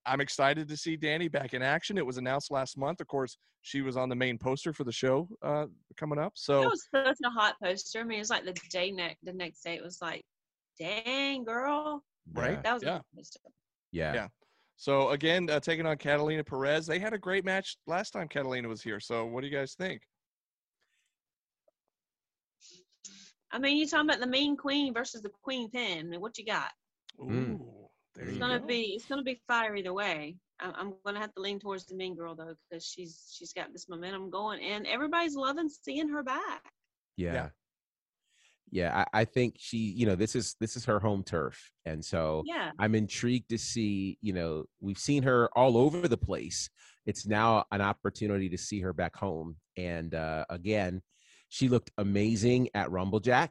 I'm 0.06 0.22
excited 0.22 0.68
to 0.68 0.78
see 0.78 0.96
Danny 0.96 1.28
back 1.28 1.54
in 1.54 1.62
action. 1.62 1.98
It 1.98 2.06
was 2.06 2.18
announced 2.18 2.52
last 2.52 2.78
month. 2.78 3.02
Of 3.02 3.08
course, 3.08 3.38
she 3.62 3.82
was 3.82 3.98
on 3.98 4.10
the 4.10 4.16
main 4.16 4.38
poster 4.38 4.74
for 4.74 4.84
the 4.84 4.92
show 4.92 5.28
uh, 5.42 5.66
coming 5.98 6.20
up. 6.20 6.34
So, 6.36 6.62
that 6.62 6.64
So 6.64 6.70
was 6.70 6.88
such 6.94 7.18
a 7.26 7.30
hot 7.30 7.56
poster. 7.64 8.02
I 8.02 8.04
mean, 8.04 8.20
it's 8.20 8.30
like 8.30 8.46
the 8.46 8.56
day 8.70 8.92
next 8.92 9.24
the 9.24 9.34
next 9.34 9.64
day. 9.64 9.76
It 9.76 9.84
was 9.84 10.00
like, 10.02 10.24
dang 10.80 11.44
girl, 11.44 12.04
right, 12.34 12.62
that 12.64 12.74
was 12.74 12.84
a 12.84 12.86
yeah. 12.86 12.94
hot 12.94 13.06
poster. 13.16 13.40
Yeah. 13.92 14.14
Yeah. 14.14 14.28
So 14.78 15.10
again, 15.12 15.50
uh, 15.50 15.60
taking 15.60 15.86
on 15.86 15.98
Catalina 15.98 16.44
Perez. 16.44 16.86
They 16.86 17.00
had 17.00 17.14
a 17.14 17.18
great 17.18 17.46
match 17.46 17.78
last 17.88 18.12
time 18.12 18.28
Catalina 18.28 18.68
was 18.68 18.82
here. 18.82 19.00
So 19.00 19.26
what 19.26 19.42
do 19.42 19.48
you 19.48 19.56
guys 19.56 19.74
think? 19.74 20.02
I 23.52 23.60
mean, 23.60 23.78
you're 23.78 23.88
talking 23.88 24.10
about 24.10 24.20
the 24.20 24.28
mean 24.28 24.58
queen 24.58 24.94
versus 24.94 25.22
the 25.22 25.32
queen 25.44 25.70
pin. 25.70 26.00
I 26.00 26.04
mean, 26.04 26.22
what 26.22 26.38
you 26.38 26.46
got? 26.46 26.72
Ooh, 27.22 27.24
Mm. 27.26 27.88
there 28.16 28.26
It's 28.26 28.34
you 28.34 28.40
gonna 28.40 28.60
go. 28.60 28.66
be 28.66 28.82
it's 28.96 29.06
gonna 29.06 29.24
be 29.24 29.42
fire 29.48 29.76
either 29.76 29.94
way. 29.94 30.38
I- 30.60 30.72
I'm 30.72 30.94
gonna 31.06 31.20
have 31.20 31.34
to 31.36 31.42
lean 31.42 31.60
towards 31.60 31.86
the 31.86 31.96
mean 31.96 32.16
girl 32.16 32.36
though, 32.36 32.56
because 32.70 32.86
she's 32.86 33.34
she's 33.34 33.54
got 33.54 33.72
this 33.72 33.88
momentum 33.88 34.30
going, 34.30 34.62
and 34.62 34.86
everybody's 34.88 35.36
loving 35.36 35.70
seeing 35.70 36.10
her 36.10 36.24
back. 36.24 36.64
Yeah. 37.16 37.34
Yeah. 37.34 37.50
I, 38.74 39.22
I 39.22 39.26
think 39.26 39.56
she, 39.58 39.78
you 39.78 40.06
know, 40.06 40.16
this 40.16 40.36
is 40.36 40.56
this 40.60 40.76
is 40.76 40.86
her 40.86 41.00
home 41.00 41.24
turf. 41.24 41.72
And 41.86 42.04
so 42.04 42.44
Yeah, 42.46 42.72
I'm 42.80 42.96
intrigued 42.96 43.50
to 43.50 43.58
see, 43.58 44.18
you 44.22 44.34
know, 44.34 44.66
we've 44.82 44.98
seen 44.98 45.24
her 45.24 45.50
all 45.56 45.78
over 45.78 46.08
the 46.08 46.18
place. 46.18 46.70
It's 47.06 47.26
now 47.28 47.66
an 47.72 47.82
opportunity 47.82 48.50
to 48.50 48.58
see 48.58 48.82
her 48.82 48.94
back 48.94 49.16
home. 49.16 49.56
And 49.78 50.14
uh, 50.16 50.46
again, 50.50 51.02
she 51.50 51.70
looked 51.70 51.92
amazing 51.98 52.70
at 52.74 52.90
Rumblejack. 52.90 53.50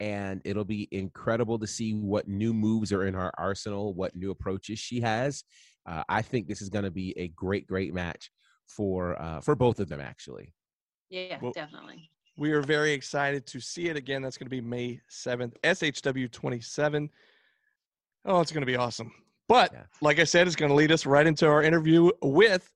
And 0.00 0.40
it'll 0.44 0.64
be 0.64 0.88
incredible 0.90 1.60
to 1.60 1.66
see 1.66 1.92
what 1.94 2.26
new 2.26 2.52
moves 2.52 2.92
are 2.92 3.06
in 3.06 3.14
her 3.14 3.30
arsenal, 3.38 3.94
what 3.94 4.16
new 4.16 4.32
approaches 4.32 4.80
she 4.80 5.00
has. 5.00 5.44
Uh, 5.86 6.02
I 6.08 6.22
think 6.22 6.48
this 6.48 6.60
is 6.60 6.68
going 6.70 6.84
to 6.84 6.90
be 6.90 7.16
a 7.16 7.28
great, 7.28 7.68
great 7.68 7.94
match 7.94 8.30
for 8.66 9.20
uh, 9.20 9.40
for 9.40 9.54
both 9.54 9.78
of 9.80 9.88
them, 9.88 10.00
actually. 10.00 10.54
yeah, 11.08 11.38
Well- 11.40 11.52
definitely. 11.52 12.10
We 12.36 12.52
are 12.52 12.62
very 12.62 12.92
excited 12.92 13.46
to 13.48 13.60
see 13.60 13.88
it 13.88 13.96
again. 13.96 14.22
That's 14.22 14.38
going 14.38 14.46
to 14.46 14.50
be 14.50 14.60
May 14.60 15.00
7th, 15.10 15.54
SHW 15.62 16.30
27. 16.30 17.10
Oh, 18.24 18.40
it's 18.40 18.52
going 18.52 18.62
to 18.62 18.66
be 18.66 18.76
awesome. 18.76 19.12
But 19.48 19.72
Yeah. 19.72 19.82
like 20.00 20.18
I 20.18 20.24
said, 20.24 20.46
it's 20.46 20.56
going 20.56 20.70
to 20.70 20.74
lead 20.74 20.92
us 20.92 21.04
right 21.04 21.26
into 21.26 21.46
our 21.46 21.62
interview 21.62 22.10
with 22.22 22.72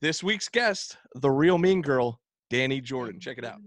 this 0.00 0.22
week's 0.22 0.48
guest, 0.48 0.96
the 1.16 1.30
real 1.30 1.58
mean 1.58 1.82
girl, 1.82 2.20
Danny 2.50 2.80
Jordan. 2.80 3.20
Check 3.20 3.38
it 3.38 3.44
out. 3.44 3.60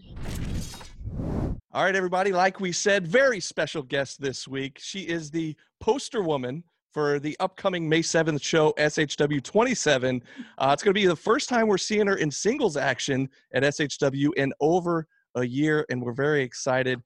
All 1.71 1.83
right, 1.83 1.95
everybody. 1.95 2.31
Like 2.31 2.59
we 2.59 2.71
said, 2.71 3.05
very 3.07 3.39
special 3.39 3.83
guest 3.83 4.19
this 4.19 4.47
week. 4.47 4.79
She 4.81 5.01
is 5.01 5.29
the 5.29 5.55
poster 5.79 6.23
woman 6.23 6.63
for 6.91 7.19
the 7.19 7.37
upcoming 7.39 7.87
May 7.87 7.99
7th 8.01 8.41
show, 8.41 8.73
SHW 8.79 9.43
27. 9.43 10.23
Uh, 10.57 10.69
it's 10.73 10.81
going 10.81 10.93
to 10.95 10.99
be 10.99 11.05
the 11.05 11.15
first 11.15 11.47
time 11.47 11.67
we're 11.67 11.77
seeing 11.77 12.07
her 12.07 12.15
in 12.15 12.31
singles 12.31 12.75
action 12.75 13.29
at 13.53 13.61
SHW 13.61 14.29
in 14.37 14.51
over 14.59 15.07
a 15.37 15.45
year, 15.45 15.85
and 15.89 16.01
we're 16.01 16.13
very 16.13 16.41
excited. 16.43 16.99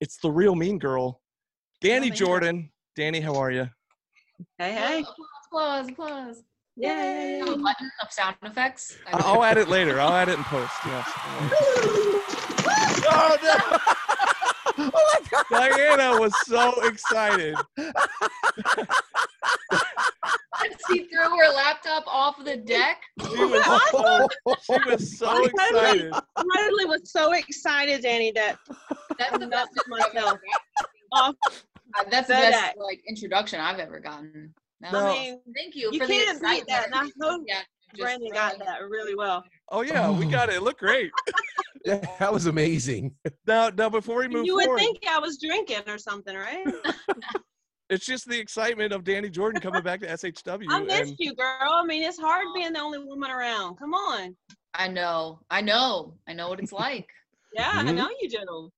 It's 0.00 0.18
the 0.18 0.30
real 0.30 0.54
mean 0.54 0.78
girl, 0.78 1.20
Danny 1.80 2.06
Oh, 2.06 2.10
man. 2.10 2.16
Jordan. 2.16 2.70
Danny, 2.96 3.20
how 3.20 3.34
are 3.36 3.50
you? 3.50 3.68
Hey, 4.58 4.72
hey, 4.72 5.00
Applause, 5.00 5.16
applause, 5.46 5.88
applause. 5.88 6.42
yay! 6.76 7.38
Have 7.38 7.48
a 7.48 7.56
button 7.56 7.90
of 8.02 8.10
sound 8.12 8.36
effects. 8.42 8.96
I 9.06 9.18
I'll 9.24 9.42
add 9.44 9.56
it 9.58 9.68
later. 9.68 9.98
I'll 10.00 10.12
add 10.12 10.28
it 10.28 10.36
in 10.38 10.44
post. 10.44 10.72
Yes. 10.84 11.10
oh 13.08 13.36
no! 13.42 13.54
oh 14.78 14.90
my 14.92 15.20
God. 15.30 15.44
Diana 15.50 16.20
was 16.20 16.32
so 16.46 16.80
excited. 16.82 17.54
Let's 21.36 21.48
see 21.48 21.50
through 21.50 21.50
her 21.50 21.54
laptop 21.54 22.04
off 22.06 22.44
the 22.44 22.56
deck. 22.56 23.02
She 23.36 23.44
was 23.44 23.64
so, 23.90 24.28
she 24.62 24.90
was 24.90 25.18
so 25.18 25.44
excited. 25.44 26.12
Riley 26.12 26.84
was 26.86 27.10
so 27.10 27.32
excited, 27.32 28.02
Danny, 28.02 28.32
that 28.32 28.56
That's 29.18 29.38
the 29.38 29.46
best 29.46 29.70
not 29.74 29.86
intro 29.86 29.96
I've 29.96 30.14
ever 30.16 30.24
myself. 30.24 30.38
off. 31.12 31.34
Uh, 31.98 32.04
That's 32.10 32.28
the 32.28 32.34
Said 32.34 32.50
best 32.50 32.52
that. 32.52 32.74
like 32.78 33.02
introduction 33.08 33.60
I've 33.60 33.78
ever 33.78 34.00
gotten. 34.00 34.54
No, 34.80 34.90
No. 34.92 35.06
I 35.06 35.12
mean, 35.12 35.40
thank 35.56 35.74
you, 35.74 35.90
You 35.92 35.98
for 36.00 36.06
can't 36.06 36.40
beat 36.42 36.64
that, 36.68 36.86
and 36.86 36.94
I 36.94 37.08
hope 37.20 37.42
Yeah, 37.46 37.60
just 37.94 38.02
Brandon 38.02 38.30
got 38.32 38.58
that 38.58 38.80
really 38.88 39.14
well. 39.14 39.44
Oh 39.70 39.82
yeah, 39.82 40.10
we 40.10 40.26
got 40.26 40.48
it. 40.50 40.56
It 40.56 40.62
looked 40.62 40.80
great. 40.80 41.10
Yeah, 41.84 42.04
that 42.18 42.32
was 42.32 42.46
amazing. 42.46 43.14
Now, 43.46 43.68
now 43.68 43.88
before 43.88 44.18
we 44.18 44.26
move 44.26 44.44
You 44.44 44.56
would 44.56 44.64
forward, 44.64 44.80
think 44.80 44.98
I 45.08 45.20
was 45.20 45.38
drinking 45.38 45.82
or 45.86 45.98
something, 45.98 46.34
right? 46.34 46.66
it's 47.88 48.06
just 48.06 48.28
the 48.28 48.38
excitement 48.38 48.92
of 48.92 49.04
Danny 49.04 49.30
Jordan 49.30 49.60
coming 49.60 49.82
back 49.82 50.00
to 50.00 50.06
SHW. 50.06 50.66
I 50.70 50.80
missed 50.82 51.10
and 51.10 51.16
you, 51.18 51.34
girl. 51.34 51.46
I 51.62 51.84
mean, 51.84 52.02
it's 52.02 52.18
hard 52.18 52.46
being 52.54 52.72
the 52.72 52.80
only 52.80 52.98
woman 52.98 53.30
around. 53.30 53.76
Come 53.76 53.94
on. 53.94 54.36
I 54.74 54.88
know, 54.88 55.40
I 55.50 55.60
know, 55.62 56.14
I 56.28 56.32
know 56.34 56.48
what 56.48 56.60
it's 56.60 56.72
like. 56.72 57.08
Yeah, 57.54 57.70
I 57.72 57.84
Mhm. 57.84 57.96
know 57.96 58.10
you 58.20 58.28
do. 58.28 58.70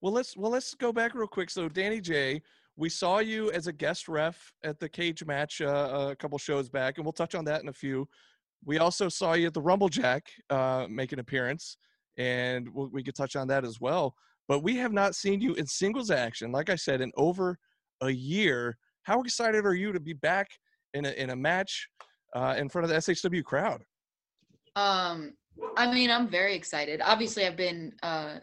well, 0.00 0.12
let's 0.12 0.34
well 0.38 0.50
let's 0.50 0.72
go 0.74 0.90
back 0.90 1.14
real 1.14 1.26
quick. 1.26 1.50
So, 1.50 1.68
Danny 1.68 2.00
J, 2.00 2.40
we 2.76 2.88
saw 2.88 3.18
you 3.18 3.50
as 3.52 3.66
a 3.66 3.72
guest 3.72 4.08
ref 4.08 4.54
at 4.64 4.78
the 4.80 4.88
cage 4.88 5.22
match 5.26 5.60
uh, 5.60 6.08
a 6.12 6.16
couple 6.16 6.38
shows 6.38 6.70
back, 6.70 6.96
and 6.96 7.04
we'll 7.04 7.12
touch 7.12 7.34
on 7.34 7.44
that 7.44 7.60
in 7.62 7.68
a 7.68 7.72
few. 7.74 8.08
We 8.64 8.78
also 8.78 9.10
saw 9.10 9.34
you 9.34 9.48
at 9.48 9.54
the 9.54 9.60
Rumblejack 9.60 10.22
uh, 10.48 10.86
make 10.88 11.12
an 11.12 11.18
appearance, 11.18 11.76
and 12.16 12.66
we'll, 12.72 12.88
we 12.88 13.02
could 13.02 13.16
touch 13.16 13.36
on 13.36 13.48
that 13.48 13.64
as 13.66 13.80
well. 13.82 14.14
But 14.48 14.60
we 14.60 14.76
have 14.76 14.92
not 14.92 15.14
seen 15.14 15.42
you 15.42 15.52
in 15.54 15.66
singles 15.66 16.10
action, 16.10 16.52
like 16.52 16.70
I 16.70 16.76
said, 16.76 17.02
in 17.02 17.12
over 17.16 17.58
a 18.00 18.10
year. 18.10 18.76
How 19.02 19.20
excited 19.20 19.64
are 19.64 19.74
you 19.74 19.92
to 19.92 20.00
be 20.00 20.12
back 20.12 20.48
in 20.94 21.04
a 21.04 21.10
in 21.10 21.30
a 21.30 21.36
match 21.36 21.88
uh, 22.34 22.54
in 22.58 22.68
front 22.68 22.84
of 22.84 22.90
the 22.90 22.96
SHW 22.96 23.44
crowd? 23.44 23.82
Um, 24.74 25.32
I 25.76 25.92
mean, 25.92 26.10
I'm 26.10 26.28
very 26.28 26.54
excited. 26.54 27.00
Obviously, 27.02 27.46
I've 27.46 27.56
been 27.56 27.92
uh 28.02 28.38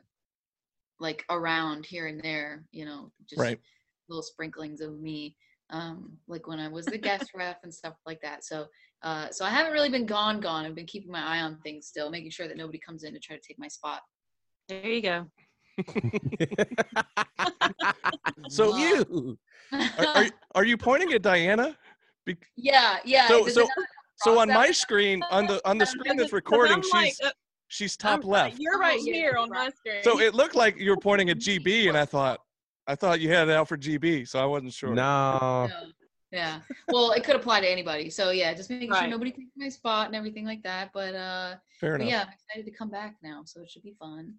like 0.99 1.25
around 1.29 1.85
here 1.85 2.07
and 2.07 2.21
there, 2.21 2.63
you 2.71 2.85
know, 2.85 3.11
just 3.29 3.41
Right. 3.41 3.59
little 4.07 4.23
sprinklings 4.23 4.79
of 4.79 4.99
me. 4.99 5.35
Um, 5.69 6.17
like 6.27 6.47
when 6.47 6.59
I 6.59 6.67
was 6.67 6.85
the 6.85 6.97
guest 6.97 7.31
ref 7.35 7.57
and 7.63 7.73
stuff 7.73 7.95
like 8.05 8.21
that. 8.21 8.43
So 8.45 8.67
uh 9.01 9.29
so 9.31 9.43
I 9.43 9.49
haven't 9.49 9.73
really 9.73 9.89
been 9.89 10.05
gone 10.05 10.39
gone. 10.39 10.65
I've 10.65 10.75
been 10.75 10.85
keeping 10.85 11.11
my 11.11 11.23
eye 11.23 11.41
on 11.41 11.59
things 11.59 11.87
still, 11.87 12.09
making 12.09 12.31
sure 12.31 12.47
that 12.47 12.57
nobody 12.57 12.79
comes 12.79 13.03
in 13.03 13.13
to 13.13 13.19
try 13.19 13.35
to 13.35 13.41
take 13.45 13.59
my 13.59 13.67
spot. 13.67 14.01
There 14.69 14.85
you 14.85 15.01
go. 15.01 15.25
So 18.49 18.77
you. 18.77 19.37
Are, 19.71 20.05
are, 20.07 20.25
are 20.55 20.65
you 20.65 20.77
pointing 20.77 21.13
at 21.13 21.21
Diana? 21.21 21.77
Be- 22.25 22.37
yeah, 22.55 22.97
yeah. 23.05 23.27
So- 23.27 23.47
so- 23.47 23.67
so 24.17 24.39
on 24.39 24.47
my 24.47 24.71
screen, 24.71 25.21
on 25.31 25.47
the 25.47 25.59
on 25.67 25.77
the 25.77 25.85
screen 25.85 26.15
that's 26.15 26.31
recording, 26.31 26.75
I'm 26.75 26.81
like, 26.93 27.07
she's 27.07 27.19
uh, 27.21 27.31
she's 27.67 27.97
I'm 28.03 28.21
top 28.21 28.25
left. 28.29 28.57
You're 28.57 28.77
right 28.79 28.97
Oh, 29.01 29.03
here 29.03 29.35
on 29.37 29.49
my 29.49 29.69
screen. 29.71 30.01
So 30.03 30.21
it 30.21 30.33
looked 30.33 30.55
like 30.55 30.77
you 30.79 30.91
were 30.91 30.97
pointing 30.97 31.29
at 31.29 31.39
GB, 31.39 31.89
and 31.89 31.97
I 31.97 32.05
thought 32.05 32.39
I 32.87 32.95
thought 32.95 33.19
you 33.19 33.29
had 33.29 33.49
it 33.49 33.53
out 33.53 33.67
for 33.67 33.75
GB, 33.75 34.25
so 34.27 34.39
I 34.39 34.45
wasn't 34.45 34.71
sure. 34.71 34.93
No. 34.93 35.67
No. 35.67 35.87
Yeah. 36.31 36.61
Well, 36.87 37.11
it 37.11 37.23
could 37.25 37.35
apply 37.35 37.61
to 37.61 37.69
anybody. 37.69 38.09
So 38.09 38.29
yeah, 38.31 38.53
just 38.53 38.69
making 38.69 38.93
sure 38.93 39.07
nobody 39.07 39.31
takes 39.31 39.51
my 39.57 39.67
spot 39.69 40.07
and 40.07 40.15
everything 40.15 40.45
like 40.45 40.63
that. 40.63 40.91
But 40.93 41.15
uh 41.15 41.55
Fair 41.81 41.93
but 41.97 42.01
enough. 42.01 42.09
yeah, 42.11 42.21
I'm 42.21 42.29
excited 42.33 42.71
to 42.71 42.77
come 42.77 42.89
back 42.89 43.15
now, 43.23 43.41
so 43.45 43.61
it 43.61 43.69
should 43.69 43.83
be 43.83 43.95
fun. 43.99 44.35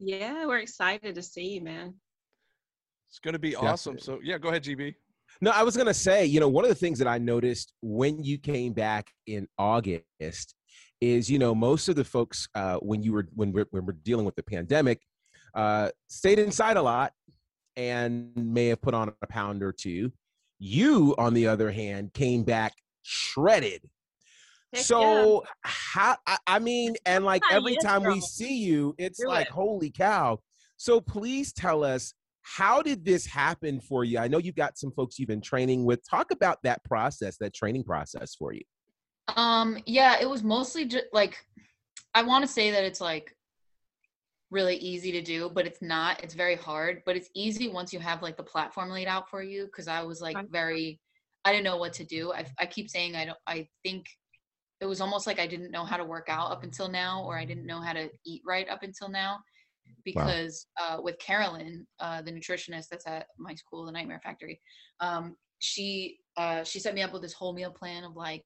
Yeah, 0.00 0.46
we're 0.46 0.58
excited 0.58 1.14
to 1.14 1.22
see 1.22 1.50
you, 1.50 1.60
man. 1.60 1.94
It's 3.08 3.18
going 3.18 3.34
to 3.34 3.38
be 3.38 3.54
awesome. 3.54 3.98
So 3.98 4.18
yeah, 4.22 4.38
go 4.38 4.48
ahead, 4.48 4.64
GB. 4.64 4.94
No, 5.40 5.52
I 5.52 5.62
was 5.62 5.76
gonna 5.76 5.94
say, 5.94 6.26
you 6.26 6.40
know, 6.40 6.48
one 6.48 6.64
of 6.64 6.68
the 6.68 6.74
things 6.74 6.98
that 6.98 7.06
I 7.06 7.18
noticed 7.18 7.72
when 7.82 8.22
you 8.22 8.36
came 8.36 8.72
back 8.72 9.10
in 9.26 9.46
August 9.58 10.54
is, 11.00 11.30
you 11.30 11.38
know, 11.38 11.54
most 11.54 11.88
of 11.88 11.94
the 11.94 12.04
folks 12.04 12.48
uh, 12.54 12.76
when 12.78 13.02
you 13.02 13.12
were 13.12 13.28
when 13.34 13.52
we're, 13.52 13.66
when 13.70 13.86
we're 13.86 13.92
dealing 13.92 14.24
with 14.26 14.34
the 14.34 14.42
pandemic 14.42 15.00
uh, 15.54 15.90
stayed 16.08 16.38
inside 16.38 16.76
a 16.76 16.82
lot, 16.82 17.12
and 17.76 18.30
may 18.36 18.66
have 18.66 18.82
put 18.82 18.94
on 18.94 19.12
a 19.22 19.26
pound 19.26 19.62
or 19.62 19.72
two. 19.72 20.12
You, 20.58 21.14
on 21.16 21.32
the 21.32 21.46
other 21.46 21.70
hand, 21.70 22.12
came 22.12 22.42
back 22.42 22.74
shredded. 23.02 23.88
Heck 24.72 24.84
so 24.84 25.44
how 25.62 26.16
I, 26.26 26.38
I 26.46 26.58
mean, 26.58 26.94
and 27.06 27.24
like 27.24 27.42
every 27.50 27.76
time 27.82 28.04
we 28.04 28.20
see 28.20 28.58
you, 28.58 28.94
it's 28.98 29.20
Do 29.20 29.28
like, 29.28 29.46
it. 29.46 29.52
holy 29.52 29.90
cow. 29.90 30.38
So 30.76 31.00
please 31.00 31.52
tell 31.52 31.84
us 31.84 32.14
how 32.42 32.82
did 32.82 33.04
this 33.04 33.26
happen 33.26 33.80
for 33.80 34.04
you? 34.04 34.18
I 34.18 34.28
know 34.28 34.38
you've 34.38 34.54
got 34.54 34.78
some 34.78 34.90
folks 34.92 35.18
you've 35.18 35.28
been 35.28 35.42
training 35.42 35.84
with. 35.84 36.00
Talk 36.08 36.30
about 36.30 36.58
that 36.62 36.82
process, 36.84 37.36
that 37.38 37.52
training 37.54 37.84
process 37.84 38.34
for 38.34 38.52
you. 38.52 38.62
Um, 39.36 39.78
yeah, 39.86 40.16
it 40.20 40.28
was 40.28 40.42
mostly 40.42 40.86
just 40.86 41.06
like 41.12 41.36
I 42.14 42.22
want 42.22 42.42
to 42.42 42.48
say 42.48 42.70
that 42.70 42.84
it's 42.84 43.00
like 43.00 43.34
really 44.50 44.76
easy 44.76 45.12
to 45.12 45.22
do, 45.22 45.50
but 45.50 45.66
it's 45.66 45.80
not. 45.80 46.22
It's 46.24 46.34
very 46.34 46.56
hard, 46.56 47.02
but 47.06 47.16
it's 47.16 47.30
easy 47.34 47.68
once 47.68 47.92
you 47.92 48.00
have 48.00 48.22
like 48.22 48.36
the 48.36 48.42
platform 48.42 48.90
laid 48.90 49.06
out 49.06 49.30
for 49.30 49.42
you. 49.42 49.68
Cause 49.74 49.86
I 49.86 50.02
was 50.02 50.20
like 50.20 50.36
very, 50.50 51.00
I 51.44 51.52
didn't 51.52 51.64
know 51.64 51.76
what 51.76 51.92
to 51.94 52.04
do. 52.04 52.32
I, 52.32 52.44
I 52.58 52.66
keep 52.66 52.90
saying 52.90 53.14
I 53.14 53.26
don't, 53.26 53.38
I 53.46 53.68
think 53.84 54.06
it 54.80 54.86
was 54.86 55.00
almost 55.00 55.26
like 55.26 55.38
I 55.38 55.46
didn't 55.46 55.70
know 55.70 55.84
how 55.84 55.96
to 55.96 56.04
work 56.04 56.28
out 56.28 56.50
up 56.50 56.64
until 56.64 56.88
now, 56.88 57.22
or 57.24 57.38
I 57.38 57.44
didn't 57.44 57.66
know 57.66 57.80
how 57.80 57.92
to 57.92 58.08
eat 58.24 58.42
right 58.46 58.68
up 58.68 58.82
until 58.82 59.08
now. 59.08 59.38
Because 60.04 60.66
uh, 60.80 60.98
with 61.02 61.18
Carolyn, 61.18 61.86
uh, 61.98 62.22
the 62.22 62.32
nutritionist 62.32 62.88
that's 62.90 63.06
at 63.06 63.26
my 63.38 63.54
school, 63.54 63.84
the 63.84 63.92
Nightmare 63.92 64.20
Factory, 64.22 64.60
um, 65.00 65.36
she 65.58 66.18
uh, 66.36 66.64
she 66.64 66.78
set 66.78 66.94
me 66.94 67.02
up 67.02 67.12
with 67.12 67.22
this 67.22 67.34
whole 67.34 67.52
meal 67.52 67.70
plan 67.70 68.04
of 68.04 68.16
like 68.16 68.44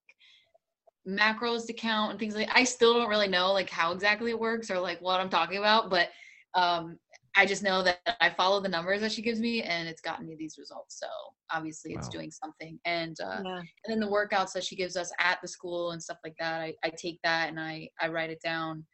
macros 1.06 1.66
to 1.66 1.72
count 1.72 2.10
and 2.10 2.18
things 2.18 2.34
like 2.34 2.48
I 2.52 2.64
still 2.64 2.94
don't 2.94 3.10
really 3.10 3.28
know 3.28 3.52
like 3.52 3.68
how 3.68 3.92
exactly 3.92 4.30
it 4.30 4.40
works 4.40 4.70
or 4.70 4.80
like 4.80 5.00
what 5.00 5.20
I'm 5.20 5.28
talking 5.28 5.58
about, 5.58 5.90
but 5.90 6.08
um 6.54 6.98
I 7.36 7.46
just 7.46 7.62
know 7.62 7.82
that 7.82 7.98
I 8.20 8.30
follow 8.30 8.60
the 8.60 8.68
numbers 8.68 9.00
that 9.00 9.12
she 9.12 9.22
gives 9.22 9.40
me 9.40 9.62
and 9.62 9.88
it's 9.88 10.00
gotten 10.00 10.26
me 10.26 10.36
these 10.36 10.56
results. 10.58 10.98
So 10.98 11.06
obviously 11.50 11.92
it's 11.94 12.06
Wow. 12.06 12.12
doing 12.12 12.30
something. 12.30 12.78
And 12.84 13.16
uh 13.20 13.42
Yeah. 13.44 13.58
and 13.86 13.88
then 13.88 14.00
the 14.00 14.06
workouts 14.06 14.52
that 14.52 14.64
she 14.64 14.76
gives 14.76 14.96
us 14.96 15.12
at 15.18 15.40
the 15.42 15.48
school 15.48 15.90
and 15.90 16.02
stuff 16.02 16.18
like 16.24 16.36
that, 16.38 16.60
I, 16.60 16.74
I 16.84 16.90
take 16.90 17.18
that 17.22 17.48
and 17.48 17.60
I, 17.60 17.88
I 18.00 18.08
write 18.08 18.30
it 18.30 18.40
down 18.42 18.84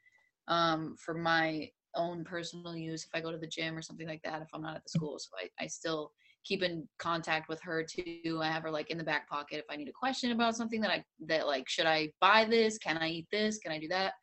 um 0.48 0.96
for 0.98 1.14
my 1.14 1.68
own 1.96 2.24
personal 2.24 2.76
use 2.76 3.04
if 3.04 3.10
I 3.12 3.20
go 3.20 3.32
to 3.32 3.38
the 3.38 3.46
gym 3.46 3.76
or 3.76 3.82
something 3.82 4.06
like 4.08 4.22
that 4.22 4.42
if 4.42 4.48
I'm 4.54 4.62
not 4.62 4.76
at 4.76 4.84
the 4.84 4.90
school. 4.90 5.18
So 5.18 5.30
I, 5.38 5.64
I 5.64 5.66
still 5.66 6.12
keep 6.44 6.62
in 6.62 6.88
contact 6.98 7.48
with 7.48 7.60
her 7.62 7.84
too. 7.84 8.40
I 8.40 8.46
have 8.48 8.62
her 8.62 8.70
like 8.70 8.90
in 8.90 8.96
the 8.98 9.04
back 9.04 9.28
pocket 9.28 9.58
if 9.58 9.64
I 9.70 9.76
need 9.76 9.88
a 9.88 9.92
question 9.92 10.32
about 10.32 10.56
something 10.56 10.80
that 10.80 10.90
I 10.90 11.04
that 11.26 11.46
like 11.46 11.68
should 11.68 11.86
I 11.86 12.10
buy 12.20 12.46
this? 12.46 12.78
Can 12.78 12.96
I 12.96 13.08
eat 13.08 13.26
this? 13.30 13.58
Can 13.58 13.72
I 13.72 13.78
do 13.78 13.88
that? 13.88 14.14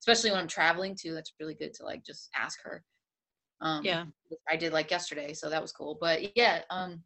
Especially 0.00 0.30
when 0.30 0.40
I'm 0.40 0.48
traveling 0.48 0.96
too. 0.98 1.12
That's 1.12 1.34
really 1.40 1.54
good 1.54 1.74
to 1.74 1.84
like 1.84 2.04
just 2.04 2.30
ask 2.34 2.60
her. 2.64 2.84
Um 3.60 3.84
Yeah. 3.84 4.04
I 4.48 4.56
did 4.56 4.72
like 4.72 4.90
yesterday, 4.90 5.32
so 5.34 5.48
that 5.48 5.62
was 5.62 5.72
cool. 5.72 5.96
But 6.00 6.36
yeah, 6.36 6.62
um 6.70 7.02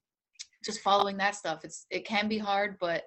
just 0.65 0.81
following 0.81 1.17
that 1.19 1.35
stuff. 1.35 1.65
It's 1.65 1.87
it 1.91 2.05
can 2.05 2.29
be 2.29 2.39
hard, 2.39 2.77
but 2.81 3.05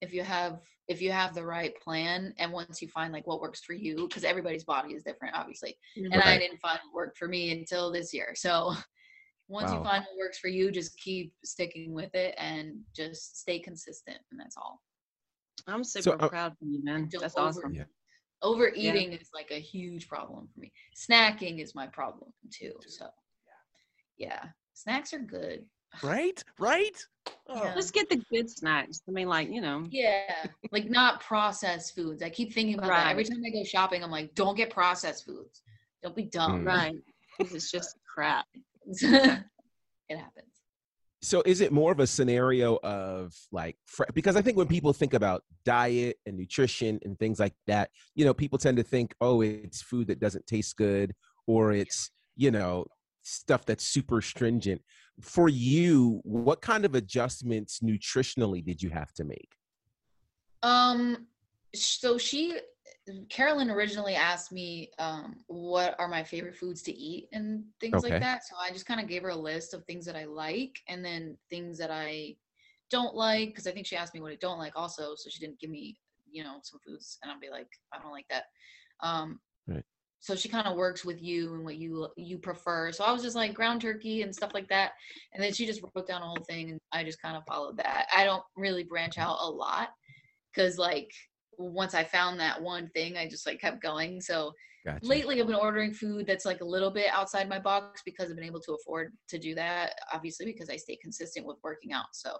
if 0.00 0.12
you 0.12 0.22
have 0.22 0.60
if 0.86 1.02
you 1.02 1.10
have 1.12 1.34
the 1.34 1.44
right 1.44 1.78
plan 1.80 2.32
and 2.38 2.50
once 2.52 2.80
you 2.80 2.88
find 2.88 3.12
like 3.12 3.26
what 3.26 3.40
works 3.40 3.60
for 3.62 3.74
you 3.74 4.06
because 4.08 4.24
everybody's 4.24 4.64
body 4.64 4.94
is 4.94 5.02
different 5.02 5.34
obviously 5.36 5.76
and 5.96 6.22
i 6.22 6.38
didn't 6.38 6.58
find 6.60 6.78
what 6.84 6.94
worked 6.94 7.18
for 7.18 7.28
me 7.28 7.50
until 7.50 7.90
this 7.92 8.14
year 8.14 8.32
so 8.34 8.72
once 9.48 9.70
Wow. 9.70 9.78
you 9.78 9.84
find 9.84 10.04
what 10.04 10.16
works 10.18 10.38
for 10.38 10.48
you 10.48 10.70
just 10.70 10.96
keep 10.98 11.34
sticking 11.44 11.92
with 11.92 12.14
it 12.14 12.34
and 12.38 12.78
just 12.96 13.38
stay 13.40 13.58
consistent 13.58 14.18
and 14.30 14.38
that's 14.40 14.56
all 14.56 14.80
I'm 15.66 15.82
super 15.84 16.16
uh, 16.24 16.28
proud 16.28 16.52
of 16.52 16.58
you, 16.62 16.82
man. 16.82 17.08
Don't 17.10 17.20
That's 17.20 17.36
over- 17.36 17.48
awesome. 17.48 17.74
Yeah. 17.74 17.84
Overeating 18.42 19.12
is 19.12 19.30
like 19.34 19.50
a 19.50 19.58
huge 19.60 20.08
problem 20.08 20.48
for 20.52 20.60
me 20.60 20.72
snacking 20.96 21.60
is 21.60 21.74
my 21.74 21.86
problem 21.86 22.32
too 22.50 22.72
so 22.86 23.06
yeah 24.16 24.44
snacks 24.74 25.12
are 25.12 25.18
good 25.18 25.64
Right? 26.02 26.44
Right? 26.58 27.02
Oh, 27.48 27.64
Yeah. 27.64 27.74
Just 27.74 27.94
get 27.94 28.10
the 28.10 28.22
good 28.30 28.48
snacks. 28.50 29.00
I 29.08 29.10
mean, 29.10 29.26
like, 29.26 29.48
you 29.50 29.62
know. 29.62 29.86
yeah 29.90 30.46
like 30.70 30.90
not 30.90 31.20
processed 31.20 31.94
foods 31.94 32.22
i 32.22 32.28
keep 32.28 32.52
thinking 32.52 32.74
about 32.74 32.88
that 32.88 33.10
every 33.10 33.24
time 33.24 33.42
i 33.46 33.50
go 33.50 33.64
shopping 33.64 34.04
i'm 34.04 34.10
like 34.10 34.34
don't 34.34 34.54
get 34.56 34.68
processed 34.70 35.24
foods 35.24 35.62
don't 36.02 36.14
be 36.14 36.24
dumb 36.24 36.62
Mm. 36.62 36.66
Right. 36.66 36.94
'Cause 37.38 37.54
it's 37.54 37.70
just 37.70 37.96
crap. 38.14 38.44
it 38.86 40.18
happens 40.18 40.57
So 41.20 41.42
is 41.44 41.60
it 41.60 41.72
more 41.72 41.90
of 41.90 41.98
a 41.98 42.06
scenario 42.06 42.78
of 42.84 43.34
like 43.50 43.76
because 44.14 44.36
I 44.36 44.42
think 44.42 44.56
when 44.56 44.68
people 44.68 44.92
think 44.92 45.14
about 45.14 45.42
diet 45.64 46.16
and 46.26 46.36
nutrition 46.36 47.00
and 47.04 47.18
things 47.18 47.40
like 47.40 47.54
that, 47.66 47.90
you 48.14 48.24
know, 48.24 48.34
people 48.34 48.58
tend 48.58 48.76
to 48.76 48.84
think, 48.84 49.14
oh, 49.20 49.40
it's 49.40 49.82
food 49.82 50.06
that 50.08 50.20
doesn't 50.20 50.46
taste 50.46 50.76
good 50.76 51.14
or 51.46 51.72
it's, 51.72 52.10
you 52.36 52.50
know, 52.52 52.86
stuff 53.22 53.64
that's 53.64 53.84
super 53.84 54.20
stringent. 54.20 54.80
For 55.20 55.48
you, 55.48 56.20
what 56.22 56.60
kind 56.60 56.84
of 56.84 56.94
adjustments 56.94 57.80
nutritionally 57.80 58.64
did 58.64 58.80
you 58.82 58.90
have 58.90 59.12
to 59.14 59.24
make? 59.24 59.50
Um, 60.62 61.26
so 61.74 62.18
she, 62.18 62.56
Carolyn 63.28 63.70
originally 63.70 64.14
asked 64.14 64.52
me, 64.52 64.90
um, 64.98 65.36
what 65.46 65.94
are 65.98 66.08
my 66.08 66.22
favorite 66.22 66.56
foods 66.56 66.82
to 66.82 66.92
eat 66.92 67.28
and 67.32 67.64
things 67.80 68.02
Okay. 68.02 68.12
like 68.12 68.20
that. 68.20 68.46
So 68.46 68.56
I 68.60 68.70
just 68.70 68.86
kind 68.86 69.00
of 69.00 69.08
gave 69.08 69.22
her 69.22 69.30
a 69.30 69.36
list 69.36 69.74
of 69.74 69.84
things 69.84 70.04
that 70.06 70.16
I 70.16 70.24
like 70.24 70.78
and 70.88 71.04
then 71.04 71.36
things 71.50 71.78
that 71.78 71.90
I 71.90 72.36
don't 72.90 73.14
like. 73.14 73.54
Cause 73.54 73.66
I 73.66 73.72
think 73.72 73.86
she 73.86 73.96
asked 73.96 74.14
me 74.14 74.20
what 74.20 74.32
I 74.32 74.36
don't 74.40 74.58
like 74.58 74.74
also. 74.76 75.14
So 75.16 75.30
she 75.30 75.40
didn't 75.40 75.60
give 75.60 75.70
me, 75.70 75.98
you 76.30 76.44
know, 76.44 76.58
some 76.62 76.80
foods 76.86 77.18
and 77.22 77.32
I'll 77.32 77.40
be 77.40 77.50
like, 77.50 77.68
I 77.92 78.00
don't 78.00 78.12
like 78.12 78.28
that. 78.28 78.44
Um, 79.00 79.40
Right. 79.66 79.84
so 80.20 80.34
she 80.34 80.48
kind 80.48 80.66
of 80.66 80.76
works 80.76 81.04
with 81.04 81.22
you 81.22 81.54
and 81.54 81.64
what 81.64 81.76
you 81.76 82.08
you 82.16 82.38
prefer. 82.38 82.90
So 82.92 83.04
I 83.04 83.12
was 83.12 83.22
just 83.22 83.36
like 83.36 83.54
ground 83.54 83.82
turkey 83.82 84.22
and 84.22 84.34
stuff 84.34 84.52
like 84.54 84.68
that. 84.68 84.92
And 85.32 85.42
then 85.42 85.52
she 85.52 85.66
just 85.66 85.82
wrote 85.94 86.06
down 86.06 86.22
a 86.22 86.26
whole 86.26 86.44
thing 86.48 86.70
and 86.70 86.80
I 86.92 87.04
just 87.04 87.20
kind 87.22 87.36
of 87.36 87.44
followed 87.46 87.76
that. 87.76 88.06
I 88.14 88.24
don't 88.24 88.42
really 88.56 88.82
branch 88.84 89.18
out 89.18 89.38
a 89.40 89.48
lot 89.48 89.90
because 90.52 90.78
like 90.78 91.10
once 91.58 91.94
I 91.94 92.04
found 92.04 92.38
that 92.40 92.60
one 92.62 92.88
thing, 92.90 93.16
I 93.16 93.28
just 93.28 93.46
like 93.46 93.60
kept 93.60 93.82
going. 93.82 94.20
So 94.20 94.52
Gotcha. 94.86 95.00
lately 95.02 95.40
I've 95.40 95.46
been 95.48 95.56
ordering 95.56 95.92
food 95.92 96.26
that's 96.26 96.44
like 96.44 96.60
a 96.60 96.64
little 96.64 96.90
bit 96.90 97.08
outside 97.12 97.48
my 97.48 97.58
box 97.58 98.00
because 98.04 98.30
I've 98.30 98.36
been 98.36 98.44
able 98.44 98.60
to 98.60 98.72
afford 98.74 99.12
to 99.28 99.38
do 99.38 99.54
that. 99.56 99.92
Obviously, 100.12 100.46
because 100.46 100.70
I 100.70 100.76
stay 100.76 100.96
consistent 101.02 101.46
with 101.46 101.56
working 101.62 101.92
out. 101.92 102.06
So 102.12 102.36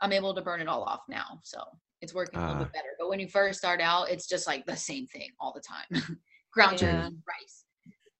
I'm 0.00 0.12
able 0.12 0.34
to 0.34 0.42
burn 0.42 0.60
it 0.60 0.68
all 0.68 0.84
off 0.84 1.00
now. 1.08 1.40
So 1.42 1.60
it's 2.00 2.14
working 2.14 2.38
a 2.40 2.42
little 2.42 2.56
Ah. 2.56 2.64
bit 2.64 2.72
better. 2.72 2.88
But 2.98 3.08
when 3.08 3.20
you 3.20 3.28
first 3.28 3.58
start 3.58 3.80
out, 3.80 4.08
it's 4.10 4.28
just 4.28 4.46
like 4.46 4.64
the 4.66 4.76
same 4.76 5.06
thing 5.08 5.28
all 5.40 5.52
the 5.52 5.60
time. 5.62 5.86
Ground 6.52 6.80
Yeah. 6.80 7.02
turkey, 7.04 7.16
rice. 7.26 7.64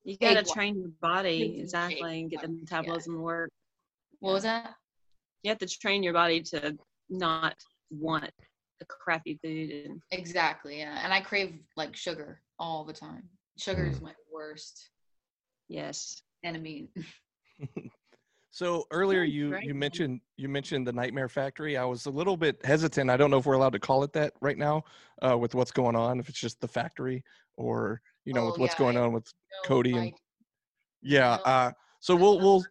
You 0.03 0.19
got 0.19 0.35
to 0.35 0.39
Egg 0.41 0.47
white. 0.47 0.55
train 0.55 0.79
your 0.81 0.91
body 1.01 1.43
Eggs 1.45 1.51
and 1.55 1.61
exactly 1.93 2.21
and 2.21 2.31
get 2.31 2.41
the 2.41 2.47
eggs, 2.49 2.55
yeah. 2.55 2.61
metabolism 2.61 3.15
to 3.15 3.21
work. 3.21 3.51
What 4.21 4.33
was 4.33 4.43
that? 4.43 4.75
You 5.43 5.51
have 5.51 5.59
to 5.59 5.67
train 5.67 6.03
your 6.03 6.13
body 6.13 6.41
to 6.43 6.77
not 7.09 7.55
want 7.91 8.31
the 8.89 8.95
crappy 9.03 9.39
food 9.43 9.71
and 9.91 10.01
Exactly. 10.11 10.79
Yeah. 10.79 11.01
And 11.03 11.13
I 11.13 11.21
crave 11.21 11.55
like 11.77 11.97
sugar 11.97 12.41
all 12.59 12.85
the 12.85 12.93
time. 12.93 13.29
Sugar 13.59 13.85
Mm. 13.85 13.93
is 13.93 14.01
my 14.01 14.13
worst 14.33 14.91
yes. 15.69 16.23
enemy. 16.43 16.89
So 18.51 18.87
earlier 18.93 19.25
you 19.25 19.49
great, 19.51 19.65
you 19.65 19.75
mentioned 19.75 20.21
you 20.37 20.49
mentioned 20.49 20.87
the 20.87 20.93
Nightmare 20.93 21.29
Factory. 21.29 21.77
I 21.77 21.85
was 21.85 22.07
a 22.07 22.11
little 22.11 22.37
bit 22.37 22.65
hesitant. 22.65 23.11
I 23.11 23.17
don't 23.17 23.29
know 23.29 23.39
if 23.39 23.47
we're 23.47 23.55
allowed 23.55 23.73
to 23.73 23.81
call 23.81 24.05
it 24.05 24.13
that 24.13 24.33
right 24.41 24.57
now, 24.57 24.85
uh, 25.29 25.37
with 25.37 25.57
what's 25.57 25.73
going 25.73 25.97
on. 25.97 26.21
If 26.21 26.29
it's 26.29 26.39
just 26.39 26.61
the 26.61 26.69
factory, 26.69 27.25
or 27.57 28.01
you 28.25 28.33
know, 28.33 28.43
Oh, 28.43 28.47
with 28.53 28.59
what's 28.59 28.75
yeah, 28.75 28.79
going 28.79 28.97
I- 28.97 29.01
on 29.01 29.13
with 29.13 29.27
Cody 29.65 29.91
and 29.95 30.01
like, 30.03 30.15
yeah. 31.03 31.39
no, 31.45 31.51
Uh, 31.51 31.73
so 31.99 32.15
we'll 32.15 32.39
we'll. 32.39 32.65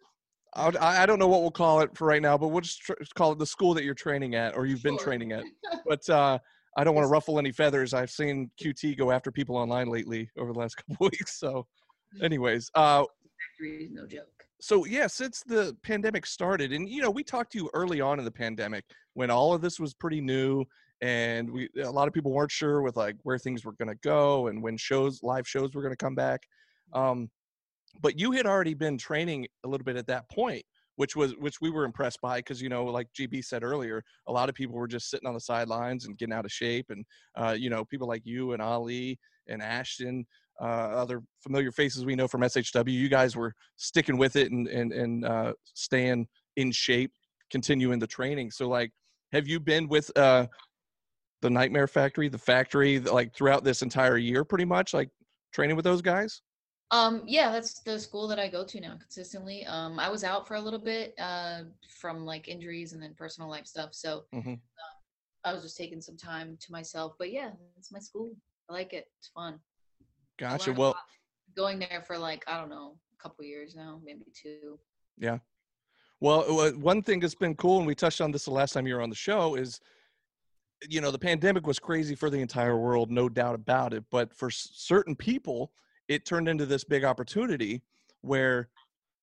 I 0.56 1.02
I 1.02 1.06
don't 1.06 1.18
know 1.18 1.28
what 1.28 1.42
we'll 1.42 1.50
call 1.50 1.80
it 1.80 1.96
for 1.96 2.06
right 2.06 2.22
now, 2.22 2.36
but 2.38 2.48
we'll 2.48 2.60
just 2.60 2.80
tr- 2.80 2.92
call 3.14 3.32
it 3.32 3.38
the 3.38 3.46
school 3.46 3.74
that 3.74 3.84
you're 3.84 3.94
training 3.94 4.34
at, 4.34 4.56
or 4.56 4.66
you've 4.66 4.82
been 4.82 4.98
training 4.98 5.32
at. 5.32 5.44
But 5.86 6.08
uh, 6.08 6.38
I 6.76 6.84
don't 6.84 6.94
want 6.94 7.04
to 7.04 7.10
ruffle 7.10 7.38
any 7.38 7.52
feathers. 7.52 7.92
I've 7.92 8.10
seen 8.10 8.50
QT 8.62 8.96
go 8.96 9.10
after 9.10 9.30
people 9.30 9.56
online 9.56 9.88
lately 9.88 10.30
over 10.38 10.52
the 10.52 10.58
last 10.58 10.74
couple 10.88 11.08
weeks. 11.12 11.38
So, 11.38 11.66
anyways, 12.22 12.70
uh, 12.74 13.04
no 13.60 14.06
joke. 14.06 14.44
so 14.60 14.84
yeah 14.86 15.06
since 15.06 15.42
the 15.46 15.76
pandemic 15.82 16.24
started 16.26 16.72
and 16.72 16.88
you 16.88 17.02
know 17.02 17.10
we 17.10 17.22
talked 17.22 17.52
to 17.52 17.58
you 17.58 17.70
early 17.74 18.00
on 18.00 18.18
in 18.18 18.24
the 18.24 18.30
pandemic 18.30 18.84
when 19.14 19.30
all 19.30 19.52
of 19.52 19.60
this 19.60 19.78
was 19.78 19.92
pretty 19.94 20.20
new 20.20 20.64
and 21.02 21.50
we 21.50 21.68
a 21.82 21.90
lot 21.90 22.08
of 22.08 22.14
people 22.14 22.32
weren't 22.32 22.50
sure 22.50 22.80
with 22.82 22.96
like 22.96 23.16
where 23.24 23.38
things 23.38 23.64
were 23.64 23.72
going 23.72 23.88
to 23.88 23.98
go 24.02 24.46
and 24.48 24.62
when 24.62 24.76
shows 24.76 25.22
live 25.22 25.46
shows 25.46 25.74
were 25.74 25.82
going 25.82 25.92
to 25.92 26.04
come 26.04 26.14
back 26.14 26.40
um 26.94 27.28
but 28.00 28.18
you 28.18 28.32
had 28.32 28.46
already 28.46 28.74
been 28.74 28.98
training 28.98 29.46
a 29.64 29.68
little 29.68 29.84
bit 29.84 29.96
at 29.96 30.06
that 30.06 30.28
point 30.30 30.64
which 30.96 31.16
was 31.16 31.32
which 31.38 31.60
we 31.60 31.70
were 31.70 31.84
impressed 31.84 32.20
by 32.20 32.38
because 32.38 32.62
you 32.62 32.68
know 32.68 32.84
like 32.84 33.08
gb 33.18 33.44
said 33.44 33.64
earlier 33.64 34.02
a 34.28 34.32
lot 34.32 34.48
of 34.48 34.54
people 34.54 34.76
were 34.76 34.88
just 34.88 35.10
sitting 35.10 35.26
on 35.26 35.34
the 35.34 35.40
sidelines 35.40 36.06
and 36.06 36.16
getting 36.18 36.32
out 36.34 36.44
of 36.44 36.52
shape 36.52 36.86
and 36.90 37.04
uh, 37.36 37.54
you 37.56 37.68
know 37.68 37.84
people 37.84 38.06
like 38.06 38.22
you 38.24 38.52
and 38.52 38.62
ali 38.62 39.18
and 39.48 39.62
ashton 39.62 40.24
uh, 40.60 40.64
other 40.64 41.20
familiar 41.42 41.72
faces 41.72 42.04
we 42.04 42.14
know 42.14 42.28
from 42.28 42.42
shw 42.42 42.84
you 42.86 43.08
guys 43.08 43.34
were 43.34 43.52
sticking 43.76 44.16
with 44.16 44.36
it 44.36 44.52
and 44.52 44.68
and 44.68 44.92
and 44.92 45.24
uh, 45.24 45.52
staying 45.74 46.28
in 46.56 46.72
shape, 46.72 47.12
continuing 47.50 47.98
the 47.98 48.06
training. 48.06 48.50
So 48.50 48.68
like, 48.68 48.90
have 49.32 49.48
you 49.48 49.60
been 49.60 49.88
with 49.88 50.10
uh, 50.16 50.46
the 51.42 51.50
Nightmare 51.50 51.86
Factory, 51.86 52.28
the 52.28 52.38
factory, 52.38 53.00
like 53.00 53.34
throughout 53.34 53.64
this 53.64 53.82
entire 53.82 54.16
year, 54.16 54.44
pretty 54.44 54.64
much, 54.64 54.94
like 54.94 55.08
training 55.52 55.76
with 55.76 55.84
those 55.84 56.02
guys? 56.02 56.42
Um, 56.90 57.22
yeah, 57.26 57.50
that's 57.50 57.80
the 57.80 57.98
school 57.98 58.28
that 58.28 58.38
I 58.38 58.48
go 58.48 58.64
to 58.64 58.80
now 58.80 58.96
consistently. 59.00 59.64
Um, 59.66 59.98
I 59.98 60.08
was 60.08 60.22
out 60.22 60.46
for 60.46 60.54
a 60.54 60.60
little 60.60 60.78
bit 60.78 61.14
uh, 61.18 61.62
from 61.88 62.24
like 62.24 62.48
injuries 62.48 62.92
and 62.92 63.02
then 63.02 63.14
personal 63.14 63.48
life 63.50 63.66
stuff, 63.66 63.94
so 63.94 64.24
Mhm. 64.32 64.54
uh, 64.54 65.48
I 65.48 65.52
was 65.52 65.62
just 65.62 65.76
taking 65.76 66.00
some 66.00 66.16
time 66.16 66.56
to 66.58 66.72
myself. 66.72 67.14
But 67.18 67.32
yeah, 67.32 67.52
it's 67.76 67.90
my 67.90 67.98
school. 67.98 68.36
I 68.68 68.74
like 68.74 68.92
it. 68.92 69.10
It's 69.18 69.28
fun. 69.28 69.60
Gotcha. 70.38 70.72
Well, 70.72 70.96
going 71.56 71.78
there 71.78 72.02
for 72.06 72.18
like 72.18 72.44
I 72.46 72.60
don't 72.60 72.70
know, 72.70 72.98
a 73.18 73.22
couple 73.22 73.44
years 73.44 73.74
now, 73.74 74.00
maybe 74.04 74.24
two. 74.34 74.78
Yeah. 75.18 75.38
Well, 76.20 76.60
uh, 76.60 76.72
one 76.72 77.02
thing 77.02 77.20
that's 77.20 77.34
been 77.34 77.54
cool, 77.56 77.78
and 77.78 77.86
we 77.86 77.94
touched 77.94 78.20
on 78.20 78.30
this 78.30 78.44
the 78.44 78.50
last 78.50 78.72
time 78.72 78.86
you 78.86 78.94
were 78.94 79.02
on 79.02 79.10
the 79.10 79.16
show, 79.16 79.56
is 79.56 79.80
you 80.88 81.00
know 81.00 81.10
the 81.10 81.18
pandemic 81.18 81.66
was 81.66 81.78
crazy 81.78 82.14
for 82.14 82.30
the 82.30 82.40
entire 82.40 82.78
world, 82.78 83.10
no 83.10 83.28
doubt 83.28 83.54
about 83.54 83.94
it. 83.94 84.04
But 84.10 84.32
for 84.34 84.48
s- 84.48 84.70
certain 84.74 85.16
people, 85.16 85.72
it 86.08 86.24
turned 86.24 86.48
into 86.48 86.66
this 86.66 86.84
big 86.84 87.04
opportunity 87.04 87.82
where 88.22 88.68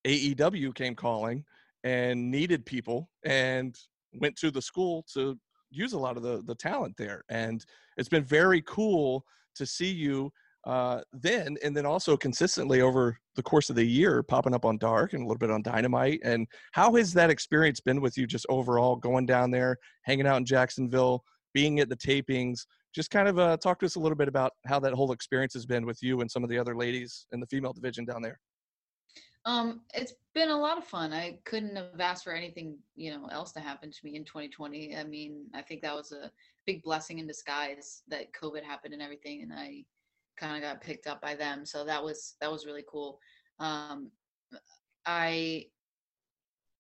AEW 0.06 0.74
came 0.76 0.96
calling 0.96 1.44
and 1.84 2.30
needed 2.30 2.66
people, 2.66 3.10
and 3.26 3.78
went 4.14 4.36
to 4.36 4.52
the 4.52 4.62
school 4.62 5.04
to 5.14 5.38
use 5.72 5.94
a 5.94 6.00
lot 6.00 6.18
of 6.18 6.24
the 6.24 6.44
the 6.46 6.56
talent 6.56 6.96
there. 6.98 7.24
And 7.30 7.66
it's 7.98 8.10
been 8.10 8.24
very 8.24 8.62
cool 8.64 9.26
to 9.56 9.66
see 9.66 9.92
you 9.92 10.32
uh, 10.66 11.02
then 11.12 11.58
and 11.64 11.76
then 11.76 11.86
also 11.86 12.16
consistently 12.16 12.82
over 12.82 13.18
the 13.36 13.42
course 13.42 13.70
of 13.70 13.76
the 13.76 13.84
year 13.84 14.22
popping 14.22 14.54
up 14.54 14.66
on 14.66 14.78
dark 14.78 15.14
and 15.14 15.24
a 15.24 15.26
little 15.26 15.40
bit 15.40 15.50
on 15.50 15.64
dynamite 15.64 16.20
and 16.24 16.48
how 16.72 16.94
has 16.94 17.14
that 17.14 17.32
experience 17.32 17.80
been 17.80 18.00
with 18.00 18.16
you 18.16 18.28
just 18.28 18.46
overall 18.48 18.96
going 18.96 19.26
down 19.26 19.50
there 19.50 19.76
hanging 20.04 20.28
out 20.28 20.38
in 20.38 20.46
jacksonville 20.46 21.24
being 21.56 21.80
at 21.80 21.90
the 21.90 21.96
tapings 21.96 22.68
just 22.94 23.10
kind 23.12 23.28
of 23.28 23.40
uh, 23.40 23.58
talk 23.58 23.80
to 23.80 23.86
us 23.86 23.96
a 23.96 24.00
little 24.00 24.16
bit 24.18 24.28
about 24.28 24.54
how 24.66 24.80
that 24.80 24.94
whole 24.94 25.12
experience 25.12 25.54
has 25.54 25.66
been 25.66 25.86
with 25.86 26.02
you 26.04 26.22
and 26.22 26.30
some 26.30 26.44
of 26.44 26.50
the 26.50 26.58
other 26.58 26.76
ladies 26.76 27.26
in 27.32 27.40
the 27.40 27.48
female 27.48 27.74
division 27.74 28.06
down 28.06 28.22
there 28.22 28.40
Um, 29.46 29.82
it's 29.94 30.14
been 30.36 30.50
a 30.50 30.58
lot 30.58 30.78
of 30.78 30.86
fun. 30.86 31.14
I 31.14 31.40
couldn't 31.46 31.76
have 31.76 32.00
asked 32.00 32.24
for 32.24 32.34
anything, 32.34 32.78
you 32.96 33.12
know, 33.12 33.28
else 33.28 33.52
to 33.54 33.60
happen 33.60 33.90
to 33.92 33.98
me 34.04 34.16
in 34.16 34.24
2020. 34.24 34.96
I 34.96 35.04
mean, 35.04 35.48
I 35.56 35.62
think 35.64 35.82
that 35.82 35.96
was 35.96 36.12
a 36.12 36.32
big 36.68 36.84
blessing 36.84 37.20
in 37.20 37.28
disguise 37.28 38.04
that 38.08 38.32
COVID 38.34 38.64
happened 38.64 38.94
and 38.94 39.02
everything, 39.02 39.42
and 39.42 39.52
I 39.54 39.84
kind 40.38 40.56
of 40.56 40.62
got 40.62 40.82
picked 40.82 41.08
up 41.08 41.22
by 41.22 41.36
them. 41.36 41.66
So 41.66 41.84
that 41.86 42.04
was 42.04 42.36
that 42.40 42.52
was 42.52 42.66
really 42.66 42.84
cool. 42.88 43.20
Um, 43.60 44.12
I 45.06 45.66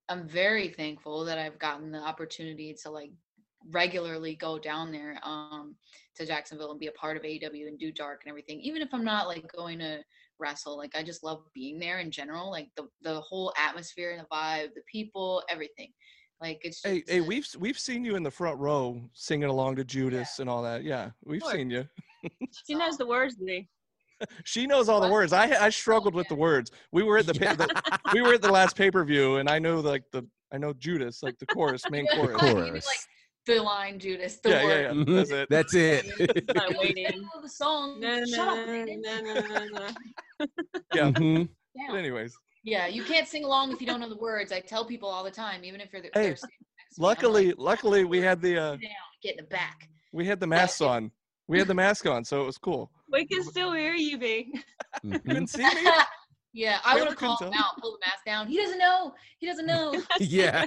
I'm 0.10 0.28
very 0.28 0.68
thankful 0.68 1.26
that 1.26 1.40
I've 1.40 1.58
gotten 1.60 1.92
the 1.92 2.00
opportunity 2.00 2.76
to 2.84 2.90
like 2.92 3.12
regularly 3.70 4.36
go 4.36 4.58
down 4.58 4.92
there 4.92 5.20
um 5.24 5.76
to 6.16 6.26
Jacksonville 6.26 6.72
and 6.72 6.80
be 6.80 6.88
a 6.88 6.92
part 6.94 7.18
of 7.18 7.24
AEW 7.24 7.68
and 7.68 7.80
do 7.80 7.92
dark 7.92 8.22
and 8.24 8.30
everything 8.30 8.60
even 8.62 8.82
if 8.82 8.90
I'm 8.94 9.04
not 9.06 9.28
like 9.28 9.50
going 9.56 9.80
to 9.80 10.00
wrestle 10.40 10.76
like 10.78 10.96
I 10.96 11.04
just 11.04 11.24
love 11.24 11.44
being 11.54 11.80
there 11.80 12.00
in 12.00 12.12
general 12.12 12.50
like 12.52 12.68
the 12.76 12.88
the 13.02 13.22
whole 13.22 13.54
atmosphere 13.58 14.12
and 14.12 14.20
the 14.22 14.26
vibe 14.36 14.74
the 14.76 14.82
people 14.92 15.44
everything. 15.50 15.92
Like 16.42 16.60
it's 16.64 16.82
hey 16.84 17.00
just 17.00 17.12
hey 17.12 17.20
a- 17.20 17.24
we've 17.24 17.48
we've 17.60 17.78
seen 17.80 18.04
you 18.04 18.16
in 18.16 18.24
the 18.24 18.32
front 18.32 18.58
row 18.60 19.02
singing 19.14 19.50
along 19.50 19.76
to 19.78 19.84
judas 19.86 20.40
and 20.40 20.50
all 20.50 20.64
that. 20.64 20.84
Yeah 20.84 21.12
we've 21.24 21.42
Sure. 21.42 21.52
seen 21.52 21.70
you. 21.70 21.88
She 22.68 22.76
knows 22.76 22.98
the 22.98 23.06
words, 23.08 23.36
Lee. 23.40 23.70
she 24.44 24.68
knows 24.68 24.90
all 24.90 25.00
the 25.02 25.10
words. 25.10 25.34
I 25.34 25.46
i 25.66 25.70
struggled 25.70 26.14
with 26.16 26.28
the 26.28 26.36
words. 26.36 26.72
We 26.92 27.04
were 27.04 27.18
at 27.20 27.28
the, 27.28 27.34
pa- 27.34 27.56
the 27.56 28.00
we 28.14 28.22
were 28.22 28.34
at 28.34 28.42
the 28.42 28.52
last 28.52 28.76
pay-per-view 28.76 29.38
and 29.38 29.50
i 29.50 29.60
know 29.60 29.80
like 29.80 30.04
the 30.12 30.28
i 30.52 30.58
know 30.58 30.74
judas 30.74 31.24
like 31.24 31.38
the 31.40 31.46
chorus 31.46 31.84
main 31.90 32.08
chorus. 32.08 32.42
Like, 32.42 32.54
Chorus. 32.54 32.86
like 32.88 32.98
the 33.46 33.60
line 33.62 34.00
Judas 34.00 34.38
the 34.38 34.50
yeah, 34.50 34.64
word 34.64 34.82
yeah 34.82 34.94
yeah 34.94 35.16
that's 35.16 35.32
it 35.32 35.48
That's 35.50 35.74
it. 35.74 36.46
I'm 36.58 36.74
waiting. 36.80 37.28
the 37.42 37.50
song 37.50 38.00
No, 38.00 38.26
shut 38.26 38.48
up 38.48 38.68
no, 38.68 39.22
no, 39.22 39.48
no, 39.48 39.68
no. 39.68 39.88
Yeah. 40.94 41.12
Mhm. 41.12 41.50
but 41.90 41.96
anyways 41.96 42.36
Yeah, 42.64 42.88
you 42.88 43.04
can't 43.04 43.28
sing 43.28 43.44
along 43.44 43.72
if 43.72 43.82
you 43.82 43.88
don't 43.88 44.00
know 44.00 44.10
the 44.10 44.18
words. 44.18 44.52
I 44.52 44.60
tell 44.60 44.86
people 44.86 45.10
all 45.10 45.24
the 45.24 45.32
time, 45.32 45.64
even 45.64 45.82
if 45.82 45.92
you're 45.92 46.02
the, 46.02 46.10
Hey, 46.14 46.28
they're 46.28 46.36
standing 46.36 46.58
next 46.78 46.96
to 46.96 47.02
me, 47.02 47.06
I'm 47.06 47.10
luckily 47.10 47.46
like, 47.48 47.56
luckily 47.58 48.04
we 48.06 48.20
had 48.20 48.42
the 48.42 48.58
uh 48.58 48.72
down, 48.72 48.80
get 49.24 49.32
in 49.38 49.44
the 49.46 49.50
back. 49.50 49.90
we 50.12 50.26
had 50.26 50.40
the 50.40 50.48
masks 50.48 50.82
on 50.82 51.12
we 51.48 51.58
had 51.58 51.68
the 51.68 51.74
mask 51.74 52.06
on 52.06 52.24
so 52.24 52.42
it 52.42 52.46
was 52.46 52.58
cool 52.58 52.92
We 53.12 53.26
can 53.26 53.44
still 53.44 53.74
hear 53.74 53.94
you, 53.96 54.18
B. 54.18 54.54
you 55.04 55.12
Mhm. 55.14 55.24
couldn't 55.26 55.48
see 55.48 55.64
me 55.64 55.88
yeah, 56.54 56.80
I 56.84 56.96
would 56.96 57.08
have 57.08 57.16
called 57.16 57.38
couldn't 57.40 57.54
him 57.54 57.62
out, 57.64 57.78
pull 57.80 57.94
the 57.94 58.00
mask 58.06 58.26
down. 58.26 58.48
He 58.48 58.58
doesn't 58.58 58.78
know. 58.78 59.14
He 59.38 59.48
doesn't 59.48 59.66
know. 59.66 59.94
Yeah. 60.20 60.66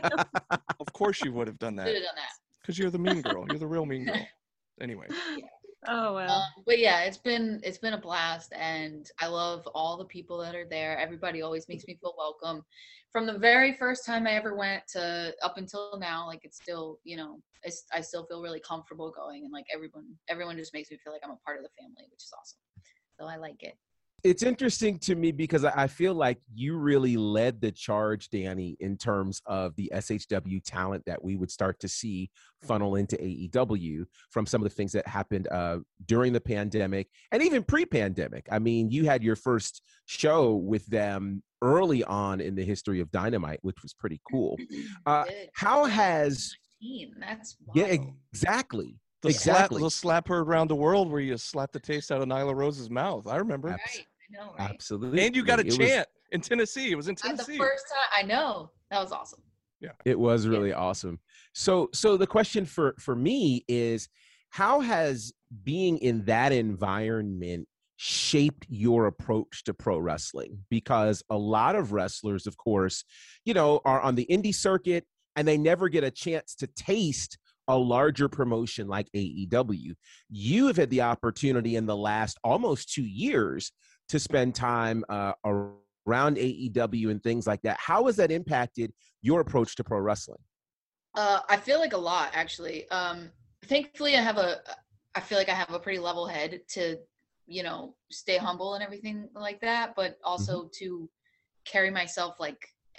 of 0.80 0.92
course 0.94 1.22
you 1.22 1.30
would 1.32 1.46
have 1.46 1.58
done 1.58 1.76
have 1.96 2.04
done 2.04 2.16
that. 2.16 2.30
Because 2.64 2.78
you're 2.78 2.90
the 2.90 2.98
mean 2.98 3.20
girl 3.20 3.44
you're 3.48 3.58
the 3.58 3.66
real 3.66 3.86
mean 3.86 4.04
girl 4.04 4.26
anyway 4.80 5.06
Oh 5.86 6.14
well. 6.14 6.36
Um, 6.36 6.64
but 6.66 6.78
yeah, 6.78 7.02
it's 7.02 7.18
been 7.18 7.60
it's 7.62 7.78
been 7.78 7.92
a 7.92 8.00
blast, 8.00 8.52
and 8.56 9.10
I 9.20 9.26
love 9.26 9.66
all 9.74 9.96
the 9.96 10.04
people 10.06 10.38
that 10.38 10.54
are 10.54 10.66
there. 10.66 10.98
Everybody 10.98 11.42
always 11.42 11.68
makes 11.68 11.86
me 11.86 11.98
feel 12.00 12.14
welcome. 12.16 12.64
From 13.12 13.26
the 13.26 13.38
very 13.38 13.74
first 13.74 14.06
time 14.06 14.26
I 14.26 14.32
ever 14.32 14.56
went 14.56 14.82
to 14.92 15.34
up 15.42 15.58
until 15.58 15.98
now, 16.00 16.26
like 16.26 16.40
it's 16.42 16.56
still, 16.56 16.98
you 17.04 17.16
know, 17.16 17.40
it's, 17.62 17.84
I 17.92 18.00
still 18.00 18.26
feel 18.26 18.42
really 18.42 18.60
comfortable 18.66 19.12
going, 19.12 19.44
and 19.44 19.52
like 19.52 19.66
everyone, 19.72 20.06
everyone 20.28 20.56
just 20.56 20.72
makes 20.72 20.90
me 20.90 20.98
feel 21.04 21.12
like 21.12 21.22
I'm 21.24 21.30
a 21.30 21.36
part 21.44 21.58
of 21.58 21.64
the 21.64 21.70
family, 21.78 22.08
which 22.10 22.22
is 22.22 22.32
awesome. 22.40 22.60
So 23.20 23.26
I 23.26 23.36
like 23.36 23.62
it. 23.62 23.74
It's 24.24 24.42
interesting 24.42 24.98
to 25.00 25.14
me 25.14 25.30
because 25.32 25.64
I 25.64 25.84
I 25.84 25.86
feel 25.86 26.14
like 26.14 26.38
you 26.54 26.78
really 26.78 27.16
led 27.18 27.60
the 27.60 27.70
charge, 27.70 28.30
Danny, 28.30 28.74
in 28.80 28.96
terms 28.96 29.42
of 29.44 29.76
the 29.76 29.92
SHW 29.94 30.62
talent 30.64 31.04
that 31.04 31.22
we 31.22 31.36
would 31.36 31.50
start 31.50 31.78
to 31.80 31.88
see 31.88 32.30
funnel 32.62 32.96
into 32.96 33.16
AEW 33.16 34.06
from 34.30 34.46
some 34.46 34.62
of 34.62 34.64
the 34.68 34.74
things 34.74 34.92
that 34.92 35.06
happened 35.06 35.46
uh, 35.48 35.80
during 36.06 36.32
the 36.32 36.40
pandemic 36.40 37.08
and 37.32 37.42
even 37.42 37.62
pre-pandemic. 37.62 38.46
I 38.50 38.58
mean, 38.58 38.90
you 38.90 39.04
had 39.04 39.22
your 39.22 39.36
first 39.36 39.82
show 40.06 40.54
with 40.54 40.86
them 40.86 41.42
early 41.60 42.02
on 42.04 42.40
in 42.40 42.54
the 42.54 42.64
history 42.64 43.00
of 43.00 43.10
Dynamite, 43.10 43.58
which 43.60 43.82
was 43.82 43.92
pretty 43.92 44.20
cool. 44.30 44.58
Uh, 45.06 45.24
How 45.52 45.84
has 45.84 46.54
19, 46.80 47.14
That's 47.20 47.56
yeah, 47.74 47.84
exactly. 48.32 48.96
the 49.22 49.32
slap 49.32 49.56
Exactly. 49.56 49.82
the 49.82 49.90
slap 49.90 50.28
her 50.28 50.40
around 50.40 50.68
the 50.68 50.74
world 50.74 51.10
where 51.10 51.20
you 51.20 51.36
slap 51.36 51.72
the 51.72 51.80
taste 51.80 52.10
out 52.10 52.22
of 52.22 52.28
Nyla 52.28 52.54
Rose's 52.54 52.88
mouth 52.90 53.26
i 53.26 53.36
remember 53.36 53.68
right. 53.68 54.06
I 54.28 54.36
know, 54.44 54.54
right? 54.58 54.70
Absolutely. 54.70 55.26
and 55.26 55.36
you 55.36 55.44
got 55.44 55.58
a 55.60 55.66
It 55.66 55.78
was- 55.78 56.06
in 56.32 56.40
tennessee 56.40 56.90
it 56.90 56.96
was 56.96 57.08
in 57.08 57.12
Uh, 57.14 57.16
the 57.16 57.28
tennessee 57.28 57.58
first 57.58 57.84
time, 57.88 58.24
I 58.24 58.26
know 58.26 58.70
that 58.90 59.00
was 59.00 59.12
awesome. 59.12 59.40
Yeah. 59.80 59.92
It 60.04 60.18
was 60.18 60.46
really 60.48 60.72
awesome. 60.72 61.20
So 61.52 61.90
so 61.92 62.16
the 62.16 62.26
question 62.26 62.64
for 62.64 62.94
for 62.98 63.14
me 63.14 63.64
is 63.68 64.08
how 64.50 64.80
has 64.80 65.32
being 65.62 65.98
in 65.98 66.24
that 66.24 66.52
environment 66.52 67.68
shaped 67.96 68.66
your 68.68 69.06
approach 69.06 69.62
to 69.64 69.74
pro 69.74 69.98
wrestling? 69.98 70.64
Because 70.70 71.22
a 71.30 71.36
lot 71.36 71.76
of 71.76 71.92
wrestlers 71.92 72.46
of 72.46 72.56
course, 72.56 73.04
you 73.44 73.54
know, 73.54 73.80
are 73.84 74.00
on 74.00 74.14
the 74.14 74.26
indie 74.30 74.54
circuit 74.54 75.04
and 75.36 75.46
they 75.46 75.58
never 75.58 75.88
get 75.88 76.02
a 76.04 76.10
chance 76.10 76.54
to 76.56 76.66
taste 76.66 77.38
a 77.68 77.76
larger 77.76 78.28
promotion 78.28 78.88
like 78.88 79.08
AEW. 79.14 79.94
You 80.30 80.66
have 80.66 80.76
had 80.76 80.90
the 80.90 81.00
opportunity 81.02 81.76
in 81.76 81.86
the 81.86 81.96
last 81.96 82.38
almost 82.44 82.92
2 82.92 83.02
years 83.02 83.72
to 84.08 84.18
spend 84.18 84.54
time 84.54 85.04
uh, 85.08 85.32
around 85.44 86.36
AEW 86.36 87.10
and 87.10 87.22
things 87.22 87.46
like 87.46 87.62
that. 87.62 87.78
How 87.80 88.06
has 88.06 88.16
that 88.16 88.30
impacted 88.30 88.92
your 89.22 89.40
approach 89.40 89.74
to 89.76 89.84
pro 89.84 89.98
wrestling? 89.98 90.40
Uh, 91.14 91.40
I 91.48 91.56
feel 91.56 91.78
like 91.78 91.92
a 91.92 91.98
lot 91.98 92.30
actually. 92.34 92.88
Um, 92.90 93.30
thankfully, 93.66 94.16
I 94.16 94.20
have 94.20 94.38
a. 94.38 94.60
I 95.14 95.20
feel 95.20 95.38
like 95.38 95.48
I 95.48 95.54
have 95.54 95.72
a 95.72 95.78
pretty 95.78 96.00
level 96.00 96.26
head 96.26 96.60
to, 96.70 96.98
you 97.46 97.62
know, 97.62 97.94
stay 98.10 98.36
humble 98.36 98.74
and 98.74 98.82
everything 98.82 99.28
like 99.36 99.60
that, 99.60 99.94
but 99.94 100.18
also 100.24 100.68
to 100.80 101.08
carry 101.64 101.88
myself 101.90 102.40
like 102.40 102.58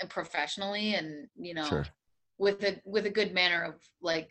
professionally 0.09 0.95
and 0.95 1.27
you 1.37 1.53
know 1.53 1.67
Sure. 1.67 1.85
with 2.37 2.63
a 2.63 2.81
with 2.85 3.05
a 3.05 3.09
good 3.09 3.33
manner 3.33 3.63
of 3.63 3.75
like 4.01 4.29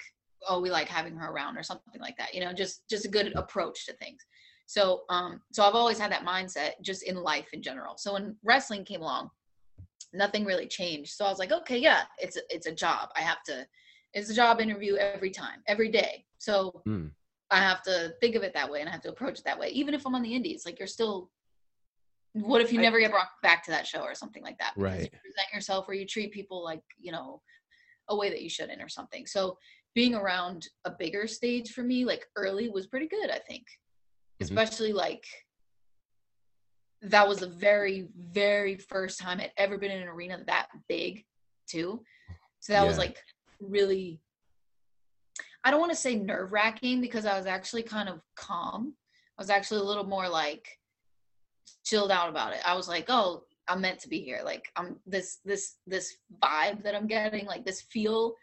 oh 0.48 0.60
we 0.60 0.70
like 0.70 0.88
having 0.88 1.16
her 1.16 1.30
around 1.30 1.56
or 1.56 1.62
something 1.62 2.00
like 2.00 2.16
that 2.18 2.34
you 2.34 2.40
know 2.40 2.52
just 2.52 2.86
just 2.88 3.06
a 3.06 3.08
good 3.08 3.32
approach 3.34 3.86
to 3.86 3.94
things 3.94 4.20
so 4.66 5.02
um 5.10 5.40
so 5.52 5.62
i've 5.64 5.74
always 5.74 5.98
had 5.98 6.10
that 6.10 6.24
mindset 6.24 6.72
just 6.82 7.02
in 7.02 7.16
life 7.16 7.48
in 7.52 7.62
general. 7.62 7.96
So 7.96 8.14
when 8.14 8.36
wrestling 8.42 8.84
came 8.84 9.02
along 9.02 9.30
nothing 10.12 10.44
really 10.44 10.66
changed. 10.66 11.12
So 11.12 11.24
i 11.24 11.30
was 11.30 11.38
like 11.38 11.52
okay 11.52 11.78
yeah 11.78 12.02
it's 12.18 12.36
a, 12.36 12.40
it's 12.48 12.66
a 12.66 12.72
job. 12.72 13.08
I 13.16 13.20
have 13.20 13.42
to 13.44 13.66
it's 14.12 14.30
a 14.30 14.34
job 14.34 14.60
interview 14.60 14.96
every 14.96 15.30
time 15.30 15.62
every 15.66 15.90
day. 15.90 16.24
So 16.38 16.82
Mm. 16.86 17.10
i 17.50 17.58
have 17.58 17.82
to 17.82 18.14
think 18.20 18.34
of 18.36 18.42
it 18.42 18.54
that 18.54 18.70
way 18.70 18.80
and 18.80 18.88
i 18.88 18.92
have 18.92 19.02
to 19.02 19.10
approach 19.10 19.38
it 19.38 19.44
that 19.44 19.58
way 19.58 19.68
even 19.68 19.94
if 19.94 20.06
i'm 20.06 20.14
on 20.14 20.22
the 20.22 20.34
indies 20.34 20.64
like 20.66 20.78
you're 20.78 20.86
still 20.88 21.30
what 22.34 22.60
if 22.60 22.72
you 22.72 22.80
never 22.80 22.98
get 22.98 23.10
brought 23.12 23.28
back 23.42 23.62
to 23.64 23.70
that 23.70 23.86
show 23.86 24.00
or 24.00 24.14
something 24.14 24.42
like 24.42 24.58
that? 24.58 24.72
Because 24.74 24.90
Right. 24.92 25.02
you 25.04 25.20
present 25.20 25.54
yourself 25.54 25.88
or 25.88 25.94
you 25.94 26.04
treat 26.04 26.32
people 26.32 26.64
like 26.64 26.82
you 26.98 27.12
know 27.12 27.40
a 28.08 28.16
way 28.16 28.28
that 28.28 28.42
you 28.42 28.50
shouldn't 28.50 28.82
or 28.82 28.88
something. 28.88 29.24
So 29.24 29.56
being 29.94 30.14
around 30.14 30.68
a 30.84 30.90
bigger 30.90 31.26
stage 31.26 31.72
for 31.72 31.82
me 31.82 32.04
like 32.04 32.26
early 32.36 32.68
was 32.68 32.86
pretty 32.86 33.06
good 33.06 33.30
i 33.30 33.38
think 33.38 33.64
Mhm. 34.40 34.46
especially 34.46 34.92
like 34.92 35.24
that 37.02 37.28
was 37.28 37.38
the 37.38 37.48
very 37.48 38.08
very 38.16 38.76
first 38.76 39.20
time 39.20 39.40
i'd 39.40 39.52
ever 39.56 39.78
been 39.78 39.90
in 39.90 40.02
an 40.02 40.08
arena 40.08 40.42
that 40.46 40.68
big 40.88 41.24
too 41.68 42.02
so 42.60 42.72
that 42.72 42.86
was 42.86 42.98
like 42.98 43.18
really 43.60 44.20
i 45.64 45.70
don't 45.70 45.80
want 45.80 45.92
to 45.92 45.96
say 45.96 46.16
nerve 46.16 46.52
wracking 46.52 47.00
because 47.00 47.26
i 47.26 47.36
was 47.36 47.46
actually 47.46 47.82
kind 47.82 48.08
of 48.08 48.20
calm 48.36 48.94
i 49.38 49.42
was 49.42 49.50
actually 49.50 49.80
a 49.80 49.84
little 49.84 50.04
more 50.04 50.28
like 50.28 50.66
chilled 51.84 52.10
out 52.10 52.28
about 52.28 52.52
it. 52.52 52.60
I 52.66 52.74
was 52.74 52.88
like, 52.88 53.06
oh, 53.08 53.44
I'm 53.68 53.80
meant 53.80 54.00
to 54.00 54.08
be 54.08 54.20
here. 54.20 54.40
Like 54.44 54.64
I'm 54.76 54.96
this 55.06 55.38
this 55.44 55.76
this 55.86 56.16
vibe 56.42 56.82
that 56.82 56.94
I'm 56.94 57.06
getting, 57.06 57.46
like 57.46 57.64
this 57.64 57.82
feel, 57.82 58.34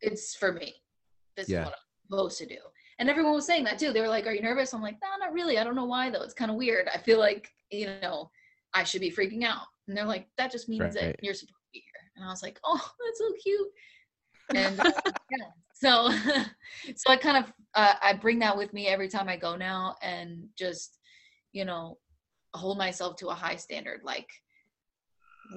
it's 0.00 0.34
for 0.36 0.52
me. 0.52 0.74
This 1.36 1.48
Yeah. 1.48 1.60
is 1.60 1.64
what 1.66 1.74
I'm 1.74 2.08
supposed 2.10 2.38
to 2.38 2.46
do. 2.46 2.58
And 2.98 3.10
everyone 3.10 3.34
was 3.34 3.46
saying 3.46 3.64
that 3.64 3.78
too. 3.78 3.92
They 3.92 4.00
were 4.00 4.08
like, 4.08 4.26
Are 4.26 4.32
you 4.32 4.42
nervous? 4.42 4.72
I'm 4.72 4.82
like, 4.82 4.96
No, 5.02 5.08
not 5.24 5.32
really. 5.34 5.58
I 5.58 5.64
don't 5.64 5.74
know 5.74 5.84
why 5.84 6.10
though. 6.10 6.22
It's 6.22 6.34
kind 6.34 6.50
of 6.50 6.56
weird. 6.56 6.88
I 6.92 6.98
feel 6.98 7.18
like, 7.18 7.48
you 7.70 7.86
know, 8.02 8.30
I 8.74 8.84
should 8.84 9.00
be 9.00 9.10
freaking 9.10 9.44
out. 9.44 9.66
And 9.88 9.96
they're 9.96 10.06
like, 10.06 10.28
That 10.38 10.50
just 10.52 10.68
means 10.68 10.82
Right. 10.82 10.94
that 10.94 11.16
you're 11.22 11.34
supposed 11.34 11.54
to 11.54 11.72
be 11.72 11.80
here. 11.80 12.10
And 12.16 12.24
I 12.24 12.28
was 12.28 12.42
like, 12.42 12.58
Oh, 12.64 12.74
that's 13.06 13.18
so 13.18 13.32
cute. 13.42 13.68
And 14.54 14.80
uh, 14.80 14.92
yeah. 15.30 15.46
So 15.74 16.10
so 16.96 17.12
I 17.12 17.16
kind 17.16 17.44
of 17.44 17.52
uh, 17.74 17.94
I 18.02 18.14
bring 18.14 18.38
that 18.38 18.56
with 18.56 18.72
me 18.72 18.86
every 18.88 19.08
time 19.08 19.28
I 19.28 19.36
go 19.36 19.56
now 19.56 19.96
and 20.02 20.48
just, 20.58 20.98
you 21.52 21.64
know, 21.66 21.98
hold 22.54 22.78
myself 22.78 23.16
to 23.16 23.28
a 23.28 23.34
high 23.34 23.56
standard. 23.56 24.00
Like, 24.02 24.28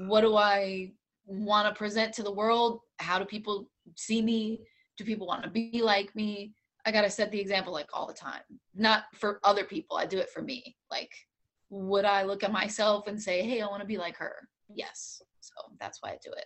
what 0.08 0.22
do 0.22 0.36
I 0.36 0.92
want 1.26 1.68
to 1.68 1.78
present 1.78 2.14
to 2.16 2.24
the 2.24 2.32
world? 2.32 2.82
How 2.98 3.18
do 3.20 3.24
people 3.26 3.70
see 3.96 4.22
me? 4.22 4.60
Do 4.98 5.06
people 5.06 5.28
want 5.28 5.44
to 5.44 5.50
be 5.50 5.82
like 5.82 6.14
me? 6.16 6.54
I 6.86 6.92
got 6.92 7.02
to 7.02 7.10
set 7.10 7.32
the 7.32 7.40
example 7.40 7.74
like 7.74 7.90
all 7.94 8.08
the 8.08 8.14
time. 8.14 8.42
Not 8.76 9.04
for 9.14 9.40
other 9.44 9.64
people, 9.64 9.98
I 9.98 10.06
do 10.06 10.18
it 10.20 10.30
for 10.30 10.42
me. 10.42 10.76
Like, 10.90 11.12
would 11.70 12.06
I 12.06 12.24
look 12.24 12.44
at 12.44 12.52
myself 12.52 13.08
and 13.08 13.22
say, 13.22 13.44
hey, 13.44 13.62
I 13.62 13.68
want 13.68 13.82
to 13.82 13.88
be 13.88 13.98
like 13.98 14.18
her? 14.18 14.36
Yes. 14.74 15.22
So 15.42 15.54
that's 15.80 16.02
why 16.02 16.12
I 16.12 16.18
do 16.24 16.32
it. 16.32 16.46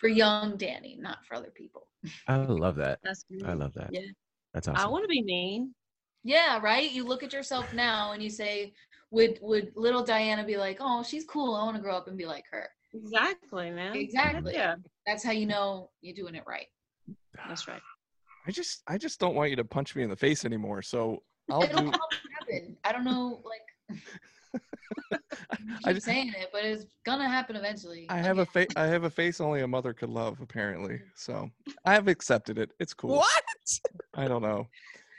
For 0.00 0.08
young 0.08 0.56
Danny, 0.56 0.96
not 1.00 1.24
for 1.26 1.36
other 1.36 1.50
people. 1.54 1.88
I 2.28 2.36
love 2.36 2.76
that. 2.76 2.98
That's 3.02 3.24
I 3.44 3.54
love 3.54 3.72
that. 3.74 3.90
Yeah. 3.92 4.02
That's 4.52 4.68
awesome. 4.68 4.86
I 4.86 4.90
want 4.90 5.04
to 5.04 5.08
be 5.08 5.22
mean. 5.22 5.74
Yeah, 6.22 6.60
right. 6.62 6.90
You 6.90 7.04
look 7.04 7.22
at 7.22 7.32
yourself 7.32 7.72
now 7.72 8.12
and 8.12 8.22
you 8.22 8.30
say, 8.30 8.74
would 9.10 9.38
would 9.40 9.72
little 9.76 10.02
Diana 10.02 10.44
be 10.44 10.56
like, 10.56 10.78
oh, 10.80 11.02
she's 11.02 11.24
cool. 11.24 11.54
I 11.54 11.64
want 11.64 11.76
to 11.76 11.82
grow 11.82 11.96
up 11.96 12.08
and 12.08 12.18
be 12.18 12.26
like 12.26 12.44
her. 12.50 12.68
Exactly, 12.92 13.70
man. 13.70 13.94
Exactly. 13.94 14.54
Yeah, 14.54 14.76
That's 15.06 15.22
how 15.22 15.32
you 15.32 15.46
know 15.46 15.90
you're 16.00 16.14
doing 16.14 16.34
it 16.34 16.44
right. 16.46 16.66
that's 17.48 17.68
right. 17.68 17.82
I 18.46 18.50
just 18.50 18.82
I 18.86 18.98
just 18.98 19.18
don't 19.20 19.34
want 19.34 19.50
you 19.50 19.56
to 19.56 19.64
punch 19.64 19.94
me 19.96 20.02
in 20.02 20.10
the 20.10 20.16
face 20.16 20.44
anymore. 20.44 20.82
So 20.82 21.22
I'll 21.50 21.62
I 21.62 21.66
don't 21.66 21.76
do. 21.78 21.90
know 21.90 21.90
how. 21.92 22.58
I 22.84 22.92
don't 22.92 23.04
know, 23.04 23.42
like. 23.44 24.00
I 25.84 25.90
am 25.90 25.94
just- 25.94 26.06
saying 26.06 26.32
it, 26.36 26.48
but 26.52 26.64
it's 26.64 26.86
gonna 27.04 27.28
happen 27.28 27.56
eventually. 27.56 28.06
I 28.08 28.18
have 28.18 28.38
a 28.38 28.46
face. 28.46 28.68
I 28.76 28.86
have 28.86 29.04
a 29.04 29.10
face 29.10 29.40
only 29.40 29.60
a 29.62 29.66
mother 29.68 29.92
could 29.92 30.10
love. 30.10 30.40
Apparently, 30.40 31.00
so 31.14 31.50
I 31.84 31.92
have 31.94 32.08
accepted 32.08 32.58
it. 32.58 32.70
It's 32.80 32.94
cool. 32.94 33.16
What? 33.16 33.44
I 34.14 34.28
don't 34.28 34.42
know. 34.42 34.66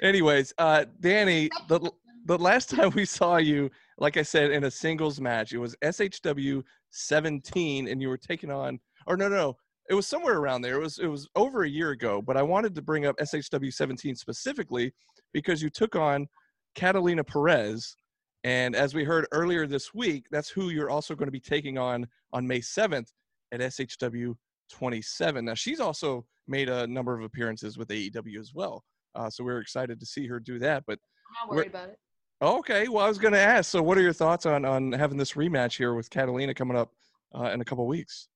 Anyways, 0.01 0.53
uh, 0.57 0.85
Danny, 0.99 1.49
the 1.67 1.91
the 2.25 2.37
last 2.37 2.69
time 2.69 2.91
we 2.95 3.05
saw 3.05 3.37
you, 3.37 3.69
like 3.97 4.17
I 4.17 4.21
said, 4.23 4.51
in 4.51 4.63
a 4.65 4.71
singles 4.71 5.19
match, 5.21 5.53
it 5.53 5.59
was 5.59 5.75
SHW 5.83 6.63
17, 6.91 7.87
and 7.87 8.01
you 8.01 8.09
were 8.09 8.17
taking 8.17 8.51
on, 8.51 8.79
or 9.05 9.15
no, 9.17 9.27
no, 9.29 9.35
no, 9.35 9.57
it 9.89 9.93
was 9.93 10.07
somewhere 10.07 10.37
around 10.37 10.61
there. 10.61 10.75
It 10.75 10.81
was 10.81 10.99
it 10.99 11.07
was 11.07 11.27
over 11.35 11.63
a 11.63 11.69
year 11.69 11.91
ago. 11.91 12.21
But 12.21 12.37
I 12.37 12.41
wanted 12.41 12.75
to 12.75 12.81
bring 12.81 13.05
up 13.05 13.17
SHW 13.17 13.73
17 13.73 14.15
specifically 14.15 14.93
because 15.33 15.61
you 15.61 15.69
took 15.69 15.95
on 15.95 16.27
Catalina 16.75 17.23
Perez, 17.23 17.95
and 18.43 18.75
as 18.75 18.93
we 18.93 19.03
heard 19.03 19.27
earlier 19.31 19.65
this 19.65 19.93
week, 19.93 20.25
that's 20.31 20.49
who 20.49 20.69
you're 20.69 20.89
also 20.89 21.15
going 21.15 21.27
to 21.27 21.31
be 21.31 21.39
taking 21.39 21.77
on 21.77 22.07
on 22.33 22.45
May 22.45 22.59
7th 22.59 23.07
at 23.51 23.61
SHW 23.61 24.35
27. 24.71 25.45
Now 25.45 25.53
she's 25.53 25.79
also 25.79 26.25
made 26.47 26.69
a 26.69 26.85
number 26.87 27.17
of 27.17 27.23
appearances 27.23 27.77
with 27.77 27.87
AEW 27.89 28.39
as 28.39 28.53
well. 28.53 28.83
Uh, 29.15 29.29
so 29.29 29.43
we're 29.43 29.59
excited 29.59 29.99
to 29.99 30.05
see 30.05 30.27
her 30.27 30.39
do 30.39 30.59
that. 30.59 30.83
But 30.85 30.99
I'm 31.41 31.47
not 31.47 31.55
worried 31.55 31.67
about 31.67 31.89
it. 31.89 31.97
okay, 32.41 32.87
well, 32.87 33.05
I 33.05 33.09
was 33.09 33.17
going 33.17 33.33
to 33.33 33.39
ask. 33.39 33.71
So, 33.71 33.81
what 33.81 33.97
are 33.97 34.01
your 34.01 34.13
thoughts 34.13 34.45
on 34.45 34.65
on 34.65 34.91
having 34.91 35.17
this 35.17 35.33
rematch 35.33 35.77
here 35.77 35.93
with 35.93 36.09
Catalina 36.09 36.53
coming 36.53 36.77
up 36.77 36.91
uh, 37.33 37.51
in 37.51 37.61
a 37.61 37.65
couple 37.65 37.87
weeks? 37.87 38.27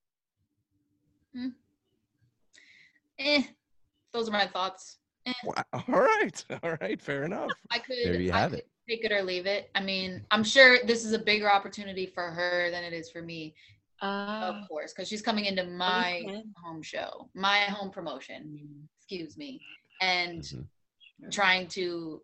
Eh, 3.19 3.43
those 4.13 4.27
are 4.29 4.31
my 4.31 4.47
thoughts. 4.47 4.97
Eh, 5.25 5.33
Wow. 5.45 5.63
All 5.73 6.01
right, 6.01 6.45
all 6.63 6.77
right, 6.81 7.01
fair 7.01 7.23
enough. 7.23 7.51
I 7.71 7.79
could, 7.79 7.97
There 8.03 8.19
you 8.19 8.31
I 8.31 8.39
have 8.41 8.51
could 8.51 8.59
it. 8.59 8.69
take 8.89 9.05
it 9.05 9.11
or 9.11 9.21
leave 9.23 9.45
it. 9.45 9.69
I 9.75 9.81
mean, 9.81 10.25
I'm 10.31 10.43
sure 10.43 10.79
this 10.85 11.05
is 11.05 11.13
a 11.13 11.19
bigger 11.19 11.51
opportunity 11.51 12.05
for 12.07 12.31
her 12.31 12.71
than 12.71 12.83
it 12.83 12.93
is 12.93 13.09
for 13.11 13.21
me, 13.21 13.53
Uh, 14.01 14.53
of 14.55 14.67
course, 14.67 14.93
because 14.93 15.07
she's 15.07 15.21
coming 15.21 15.45
into 15.45 15.63
my 15.63 16.21
okay. 16.25 16.43
home 16.63 16.81
show, 16.81 17.29
my 17.35 17.59
home 17.65 17.91
promotion. 17.91 18.87
Excuse 18.97 19.37
me, 19.37 19.61
and 20.01 20.41
Mhm. 20.41 20.67
trying 21.31 21.67
to 21.67 22.23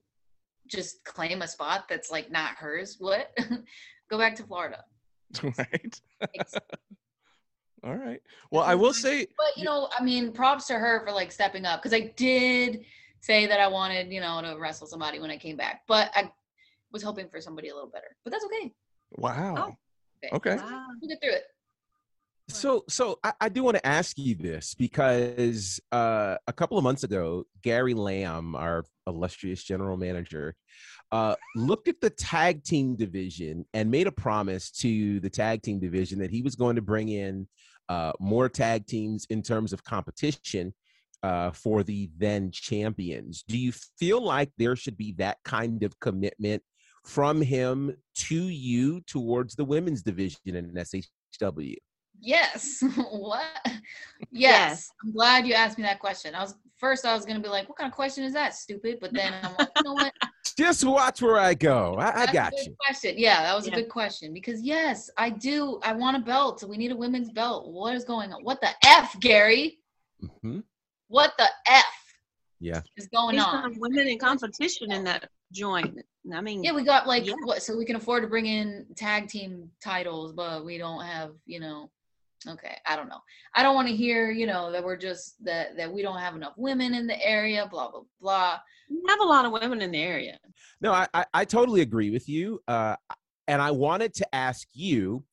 just 0.68 1.03
claim 1.05 1.41
a 1.41 1.47
spot 1.47 1.88
that's 1.88 2.10
like 2.12 2.32
not 2.32 2.55
hers. 2.55 2.95
What? 2.99 3.32
Go 4.10 4.18
back 4.18 4.36
to 4.36 4.43
Florida. 4.43 4.84
right. 5.43 6.01
All 7.84 7.96
right. 7.96 8.22
Well, 8.52 8.64
I 8.64 8.76
will 8.76 8.94
say, 8.94 9.28
But 9.38 9.58
you 9.58 9.64
know, 9.64 9.90
I 9.98 10.04
mean, 10.04 10.32
props 10.32 10.68
to 10.68 10.74
her 10.74 11.06
for 11.06 11.12
like 11.12 11.32
stepping 11.32 11.66
up 11.66 11.82
because 11.82 11.94
I 11.94 12.14
did 12.16 12.86
say 13.20 13.46
that 13.48 13.60
I 13.60 13.68
wanted, 13.68 14.12
you 14.12 14.22
know, 14.22 14.42
to 14.42 14.58
wrestle 14.60 14.88
somebody 14.88 15.20
when 15.20 15.30
I 15.30 15.38
came 15.38 15.58
back, 15.58 15.82
but 15.88 16.12
I 16.16 16.32
was 16.92 17.04
hoping 17.04 17.30
for 17.30 17.42
somebody 17.42 17.70
a 17.70 17.74
little 17.74 17.90
better. 17.90 18.16
But 18.24 18.32
that's 18.32 18.46
okay. 18.46 18.74
wow. 19.18 19.76
Okay. 20.24 20.30
Okay. 20.34 20.56
wow. 20.56 20.86
We'll 21.02 21.10
get 21.10 21.22
through 21.22 21.34
it. 21.34 21.44
So, 22.50 22.86
so 22.88 23.20
I, 23.24 23.34
I 23.42 23.50
do 23.50 23.62
want 23.62 23.76
to 23.76 23.86
ask 23.86 24.18
you 24.18 24.34
this 24.34 24.74
because 24.74 25.82
uh, 25.92 26.38
a 26.48 26.54
couple 26.54 26.78
of 26.78 26.84
months 26.84 27.04
ago, 27.04 27.44
Gary 27.62 27.94
Lamb, 27.94 28.56
our 28.56 28.86
illustrious 29.06 29.64
general 29.64 29.98
manager, 29.98 30.56
uh, 31.12 31.36
looked 31.55 31.88
at 31.88 32.01
the 32.01 32.10
tag 32.10 32.64
team 32.64 32.95
division 32.95 33.66
and 33.74 33.89
made 33.89 34.08
a 34.08 34.12
promise 34.12 34.72
to 34.72 35.20
the 35.20 35.30
tag 35.30 35.62
team 35.62 35.80
division 35.80 36.20
that 36.20 36.32
he 36.32 36.41
was 36.41 36.55
going 36.55 36.76
to 36.76 36.82
bring 36.82 37.10
in 37.10 37.47
uh, 37.89 38.12
more 38.20 38.49
tag 38.49 38.86
teams 38.86 39.26
in 39.30 39.41
terms 39.41 39.72
of 39.72 39.84
competition 39.84 40.74
uh, 41.24 41.51
for 41.51 41.84
the 41.84 42.10
then 42.18 42.51
champions. 42.51 43.43
Do 43.47 43.58
you 43.58 43.72
feel 43.72 44.22
like 44.22 44.51
there 44.58 44.76
should 44.76 44.97
be 44.97 45.14
that 45.14 45.38
kind 45.43 45.84
of 45.84 45.99
commitment 45.99 46.62
from 47.05 47.41
him 47.41 47.95
to 48.16 48.36
you 48.36 49.01
towards 49.01 49.55
the 49.55 49.66
women's 49.66 50.03
division 50.03 50.39
in 50.45 50.74
SHW? 50.74 51.76
Yes. 52.20 52.84
what? 53.12 53.45
Yes. 53.66 53.82
Yes. 54.32 54.89
I'm 55.03 55.14
glad 55.14 55.47
you 55.47 55.53
asked 55.53 55.78
me 55.78 55.84
that 55.84 55.99
question. 55.99 56.36
I 56.36 56.41
was 56.41 56.55
first 56.78 57.05
I 57.05 57.14
was 57.14 57.26
gonna 57.26 57.39
be 57.39 57.49
like, 57.49 57.70
what 57.70 57.78
kind 57.78 57.89
of 57.89 57.95
question 57.95 58.24
is 58.24 58.34
that? 58.34 58.55
Stupid. 58.55 58.97
But 58.99 59.14
then 59.14 59.34
I'm 59.41 59.55
like, 59.58 59.70
you 59.76 59.84
know 59.84 59.93
what? 59.93 60.14
Just 60.56 60.84
watch 60.84 61.22
where 61.22 61.38
I 61.39 61.54
go. 61.54 61.95
I, 62.00 62.22
I 62.22 62.26
got 62.34 62.52
good 62.52 62.66
you. 62.68 62.76
Question. 62.86 63.16
Yeah, 63.18 63.41
that 63.43 63.56
was 63.56 63.68
Yeah. 63.68 63.74
a 63.74 63.76
good 63.82 63.89
question 63.89 64.34
because 64.34 64.62
yes, 64.62 65.10
I 65.18 65.30
do. 65.30 65.80
I 65.84 65.93
want 65.93 66.18
a 66.18 66.20
belt. 66.20 66.64
We 66.68 66.78
need 66.78 66.91
a 66.91 66.95
women's 66.95 67.32
belt. 67.32 67.68
What 67.72 67.95
is 67.95 68.04
going 68.06 68.34
on? 68.34 68.43
What 68.43 68.62
the 68.62 68.70
f, 68.84 69.20
Gary? 69.20 69.80
hmm 70.41 70.60
What 71.08 71.34
the 71.38 71.48
f 71.68 71.86
Yeah. 72.60 72.82
is 72.98 73.08
going 73.08 73.36
He's 73.36 73.43
on? 73.43 73.76
women 73.80 74.08
in 74.08 74.18
competition 74.20 74.91
in 74.91 75.04
that 75.06 75.30
joint. 75.52 76.00
I 76.34 76.41
mean, 76.41 76.64
Yeah, 76.64 76.74
we 76.74 76.84
got 76.84 77.08
like 77.08 77.26
Yeah. 77.26 77.34
what? 77.43 77.62
So 77.64 77.78
we 77.78 77.86
can 77.86 77.95
afford 77.95 78.24
to 78.24 78.28
bring 78.28 78.45
in 78.45 78.86
tag 78.95 79.30
team 79.30 79.72
titles, 79.82 80.34
but 80.34 80.66
we 80.66 80.78
don't 80.78 81.04
have, 81.06 81.32
you 81.45 81.60
know. 81.60 81.89
Okay, 82.50 82.76
I 82.86 82.95
don't 82.95 83.10
know. 83.10 83.20
I 83.56 83.64
don't 83.64 83.76
want 83.76 83.88
to 83.88 83.95
hear, 83.95 84.32
you 84.32 84.48
know, 84.48 84.72
that 84.72 84.84
we're 84.84 84.98
just 84.98 85.43
that 85.43 85.76
that 85.78 85.91
we 85.91 86.02
don't 86.02 86.20
have 86.20 86.36
enough 86.36 86.54
women 86.58 86.93
in 86.93 87.08
the 87.08 87.22
area. 87.26 87.68
Blah 87.70 87.91
blah 87.91 88.02
blah. 88.22 88.60
we 88.89 89.02
have 89.10 89.20
a 89.20 89.26
lot 89.26 89.45
of 89.45 89.52
women 89.52 89.82
in 89.82 89.91
the 89.91 90.02
area. 90.02 90.38
No, 90.82 90.91
I, 90.91 91.08
I, 91.14 91.26
I 91.34 91.45
totally 91.45 91.82
agree 91.82 92.10
with 92.10 92.30
you. 92.30 92.62
Uh, 92.68 92.95
and 93.48 93.62
I 93.62 93.72
wanted 93.72 94.14
to 94.16 94.36
ask 94.36 94.68
you 94.74 95.24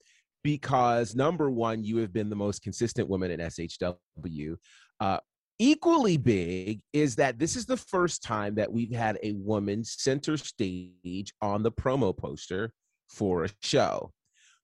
because 0.43 1.15
number 1.15 1.51
one, 1.51 1.85
you 1.85 1.97
have 1.99 2.13
been 2.13 2.31
the 2.31 2.37
most 2.37 2.63
consistent 2.63 3.09
woman 3.09 3.31
in 3.31 3.41
SHW. 3.41 4.57
Uh, 5.01 5.19
equally 5.59 6.17
big 6.17 6.81
is 6.93 7.17
that 7.17 7.39
this 7.39 7.57
is 7.57 7.67
the 7.67 7.77
first 7.77 8.23
time 8.23 8.55
that 8.57 8.73
we've 8.73 8.93
had 8.93 9.19
a 9.23 9.33
woman 9.33 9.83
center 9.85 10.37
stage 10.37 11.33
on 11.41 11.63
the 11.63 11.73
promo 11.73 12.17
poster 12.17 12.73
for 13.09 13.45
a 13.45 13.49
show. 13.63 14.13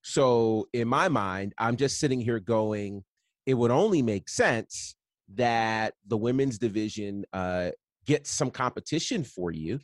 So 0.03 0.69
in 0.73 0.89
my 0.89 1.09
mind, 1.09 1.55
I'm 1.59 1.77
just 1.77 1.99
sitting 1.99 2.21
here 2.21 2.41
going, 2.41 3.05
it 3.47 3.55
would 3.55 3.71
only 3.71 4.03
make 4.03 4.29
sense 4.29 4.95
that 5.35 5.95
the 6.07 6.17
women's 6.17 6.59
division 6.59 7.25
uh, 7.33 7.71
gets 8.07 8.31
some 8.31 8.51
competition 8.51 9.25
for 9.25 9.51
you 9.51 9.79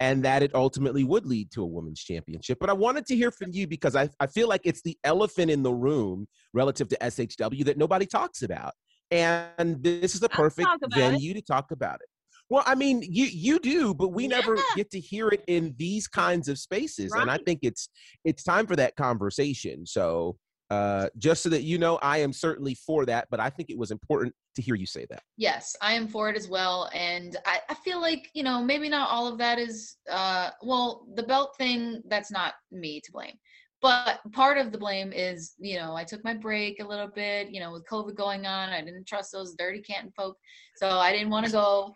and 0.00 0.24
that 0.24 0.42
it 0.42 0.54
ultimately 0.54 1.04
would 1.04 1.26
lead 1.26 1.50
to 1.52 1.62
a 1.62 1.66
women's 1.66 2.02
championship. 2.02 2.58
But 2.60 2.70
I 2.70 2.72
wanted 2.72 3.06
to 3.06 3.16
hear 3.16 3.30
from 3.30 3.50
you 3.52 3.66
because 3.66 3.94
I, 3.94 4.08
I 4.18 4.26
feel 4.26 4.48
like 4.48 4.62
it's 4.64 4.82
the 4.82 4.98
elephant 5.04 5.50
in 5.50 5.62
the 5.62 5.72
room 5.72 6.26
relative 6.52 6.88
to 6.88 6.98
SHW 7.00 7.64
that 7.66 7.78
nobody 7.78 8.06
talks 8.06 8.42
about. 8.42 8.72
And 9.10 9.82
this 9.82 10.14
is 10.14 10.20
the 10.20 10.28
perfect 10.28 10.68
about 10.68 10.98
it. 10.98 11.00
venue 11.00 11.34
to 11.34 11.42
talk 11.42 11.70
about 11.70 11.96
it. 11.96 12.08
Well, 12.52 12.64
I 12.66 12.74
mean, 12.74 13.02
you 13.18 13.26
you 13.46 13.58
do, 13.58 13.94
but 13.94 14.08
we 14.08 14.28
never 14.28 14.56
get 14.76 14.90
to 14.90 15.00
hear 15.00 15.28
it 15.28 15.42
in 15.46 15.74
these 15.78 16.06
kinds 16.06 16.48
of 16.48 16.58
spaces, 16.58 17.10
and 17.14 17.30
I 17.30 17.38
think 17.46 17.60
it's 17.62 17.88
it's 18.24 18.42
time 18.42 18.66
for 18.66 18.76
that 18.76 18.94
conversation. 18.96 19.86
So, 19.86 20.36
Uh, 20.72 21.08
just 21.18 21.42
so 21.42 21.50
that 21.50 21.64
you 21.70 21.76
know, 21.76 21.98
I 22.14 22.16
am 22.26 22.32
certainly 22.32 22.74
for 22.74 23.04
that, 23.04 23.28
but 23.30 23.40
I 23.40 23.50
think 23.50 23.68
it 23.68 23.76
was 23.76 23.90
important 23.90 24.34
to 24.56 24.62
hear 24.62 24.74
you 24.74 24.86
say 24.86 25.04
that. 25.10 25.22
Yes, 25.36 25.76
I 25.82 25.92
am 25.92 26.08
for 26.08 26.30
it 26.30 26.36
as 26.36 26.48
well. 26.48 26.88
And 26.94 27.36
I, 27.44 27.60
I 27.68 27.74
feel 27.84 28.00
like, 28.00 28.30
you 28.32 28.42
know, 28.42 28.62
maybe 28.62 28.88
not 28.88 29.10
all 29.10 29.26
of 29.26 29.36
that 29.38 29.58
is, 29.58 29.96
uh, 30.10 30.48
well, 30.62 30.88
the 31.14 31.24
belt 31.24 31.50
thing, 31.58 32.02
that's 32.08 32.30
not 32.30 32.54
me 32.70 33.02
to 33.04 33.12
blame. 33.12 33.36
But 33.82 34.20
part 34.32 34.56
of 34.56 34.72
the 34.72 34.78
blame 34.78 35.12
is, 35.12 35.54
you 35.58 35.76
know, 35.78 35.94
I 35.94 36.04
took 36.04 36.22
my 36.24 36.34
break 36.34 36.80
a 36.80 36.86
little 36.86 37.08
bit, 37.08 37.50
you 37.50 37.60
know, 37.60 37.72
with 37.72 37.84
COVID 37.86 38.14
going 38.14 38.46
on. 38.46 38.70
I 38.70 38.80
didn't 38.80 39.06
trust 39.06 39.32
those 39.32 39.54
dirty 39.58 39.82
Canton 39.82 40.12
folk. 40.16 40.36
So 40.76 40.88
I 40.88 41.12
didn't 41.12 41.30
want 41.30 41.44
to 41.46 41.52
go. 41.52 41.94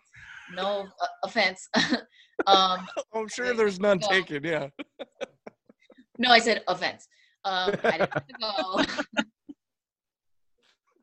No 0.53 0.87
uh, 1.01 1.07
offense. 1.23 1.67
um, 2.47 2.87
I'm 3.13 3.27
sure 3.27 3.53
there's 3.53 3.79
none 3.79 3.99
Go. 3.99 4.07
taken. 4.07 4.43
Yeah. 4.43 4.69
no, 6.17 6.31
I 6.31 6.39
said 6.39 6.63
offense. 6.67 7.07
Um, 7.43 7.75
I 7.83 7.97
didn't 7.97 8.13
want 8.13 8.27
to 8.27 8.35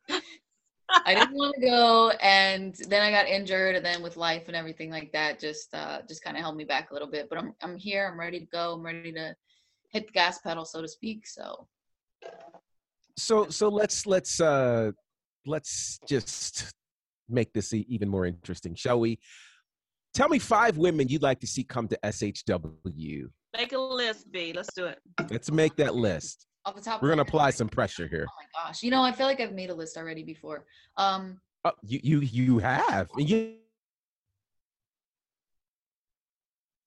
go. 0.09 0.19
I 1.07 1.15
didn't 1.15 1.35
want 1.35 1.55
to 1.55 1.61
go, 1.61 2.11
and 2.23 2.75
then 2.89 3.03
I 3.03 3.11
got 3.11 3.27
injured, 3.27 3.75
and 3.75 3.85
then 3.85 4.03
with 4.03 4.17
life 4.17 4.45
and 4.47 4.57
everything 4.57 4.91
like 4.91 5.13
that, 5.13 5.41
just 5.41 5.75
uh, 5.75 6.01
just 6.09 6.23
kind 6.23 6.37
of 6.37 6.43
held 6.43 6.57
me 6.57 6.65
back 6.65 6.91
a 6.91 6.93
little 6.93 7.11
bit. 7.11 7.29
But 7.29 7.39
I'm 7.39 7.55
I'm 7.63 7.77
here. 7.77 8.09
I'm 8.11 8.19
ready 8.21 8.41
to 8.41 8.47
go. 8.47 8.75
I'm 8.75 8.83
ready 8.83 9.13
to 9.13 9.35
hit 9.91 10.07
the 10.07 10.13
gas 10.13 10.39
pedal, 10.39 10.65
so 10.65 10.83
to 10.83 10.89
speak. 10.89 11.27
So 11.27 11.67
So 13.17 13.49
so 13.49 13.69
let's 13.69 14.07
let's 14.07 14.41
uh 14.41 14.93
let's 15.47 15.99
just 16.07 16.73
make 17.29 17.53
this 17.53 17.73
e- 17.73 17.87
even 17.89 18.09
more 18.09 18.27
interesting, 18.27 18.75
shall 18.75 19.01
we? 19.01 19.19
Tell 20.15 20.29
me 20.29 20.39
five 20.39 20.77
women 20.77 21.09
you'd 21.09 21.23
like 21.23 21.41
to 21.41 21.47
see 21.47 21.65
come 21.65 21.89
to 21.89 21.99
SHW. 22.05 23.25
Make 23.57 23.73
a 23.73 23.79
list, 23.79 24.31
B. 24.31 24.53
Let's 24.53 24.73
do 24.75 24.87
it. 24.87 24.99
Let's 25.31 25.51
make 25.51 25.77
that 25.77 25.95
list. 25.95 26.47
off 26.65 26.75
the 26.77 26.81
top, 26.81 27.03
We're 27.03 27.09
gonna 27.11 27.23
my 27.25 27.29
apply 27.29 27.45
head- 27.47 27.55
some 27.55 27.69
pressure 27.69 28.07
here. 28.09 28.27
Oh 28.29 28.35
my 28.41 28.67
gosh! 28.67 28.83
You 28.83 28.91
know, 28.91 29.03
I 29.03 29.13
feel 29.13 29.27
like 29.27 29.41
I've 29.41 29.53
made 29.53 29.71
a 29.71 29.75
list 29.75 29.97
already 29.97 30.23
before. 30.23 30.65
Um, 30.97 31.41
Oh, 31.67 31.73
you 31.83 31.99
you 32.03 32.21
you 32.21 32.59
have. 32.59 33.09
You, 33.17 33.57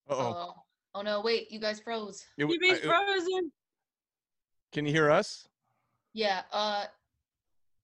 Uh-oh. 0.10 0.18
oh, 0.20 0.54
oh 0.96 1.02
no! 1.02 1.22
Wait, 1.22 1.52
you 1.52 1.60
guys 1.60 1.80
froze. 1.80 2.26
It 2.38 2.48
You 2.50 2.60
be 2.60 2.72
I- 2.72 2.76
frozen. 2.76 3.52
can 4.72 4.86
you 4.86 4.92
hear 4.92 5.10
us? 5.12 5.48
Yeah. 6.14 6.44
Uh, 6.52 6.86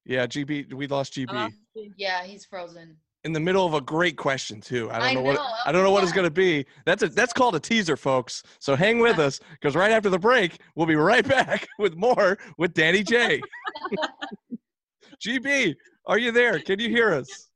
Yeah, 0.06 0.28
GB. 0.28 0.74
We 0.74 0.88
lost 0.88 1.14
GB 1.14 1.30
I 1.32 1.45
um, 1.45 1.54
yeah, 1.97 2.24
he's 2.24 2.45
frozen. 2.45 2.97
in 3.24 3.34
the 3.34 3.39
middle 3.39 3.66
of 3.66 3.74
a 3.74 3.82
great 3.82 4.18
question 4.18 4.60
too. 4.62 4.89
I 4.91 4.99
don't 4.99 5.08
I 5.08 5.14
know, 5.14 5.22
what 5.22 5.39
I 5.66 5.72
don't 5.72 5.84
know 5.84 5.91
what 5.91 6.04
it's 6.04 6.12
going 6.12 6.26
to 6.28 6.32
be. 6.32 6.66
That's 6.86 7.04
a 7.04 7.08
that's 7.08 7.34
called 7.34 7.56
a 7.56 7.60
teaser, 7.60 7.95
folks. 7.95 8.43
So 8.60 8.76
hang 8.76 8.99
with 8.99 9.20
us 9.28 9.39
because 9.51 9.76
right 9.76 9.91
after 9.91 10.10
the 10.10 10.20
break, 10.20 10.60
we'll 10.76 10.88
be 10.88 10.95
right 10.95 11.28
back 11.38 11.68
with 11.80 11.95
more 11.95 12.38
with 12.58 12.74
Danny 12.74 13.04
J. 13.04 13.41
GB, 15.26 15.76
are 16.06 16.18
you 16.18 16.32
there? 16.32 16.60
Can 16.60 16.80
you 16.80 16.89
hear 16.89 17.14
us? 17.14 17.49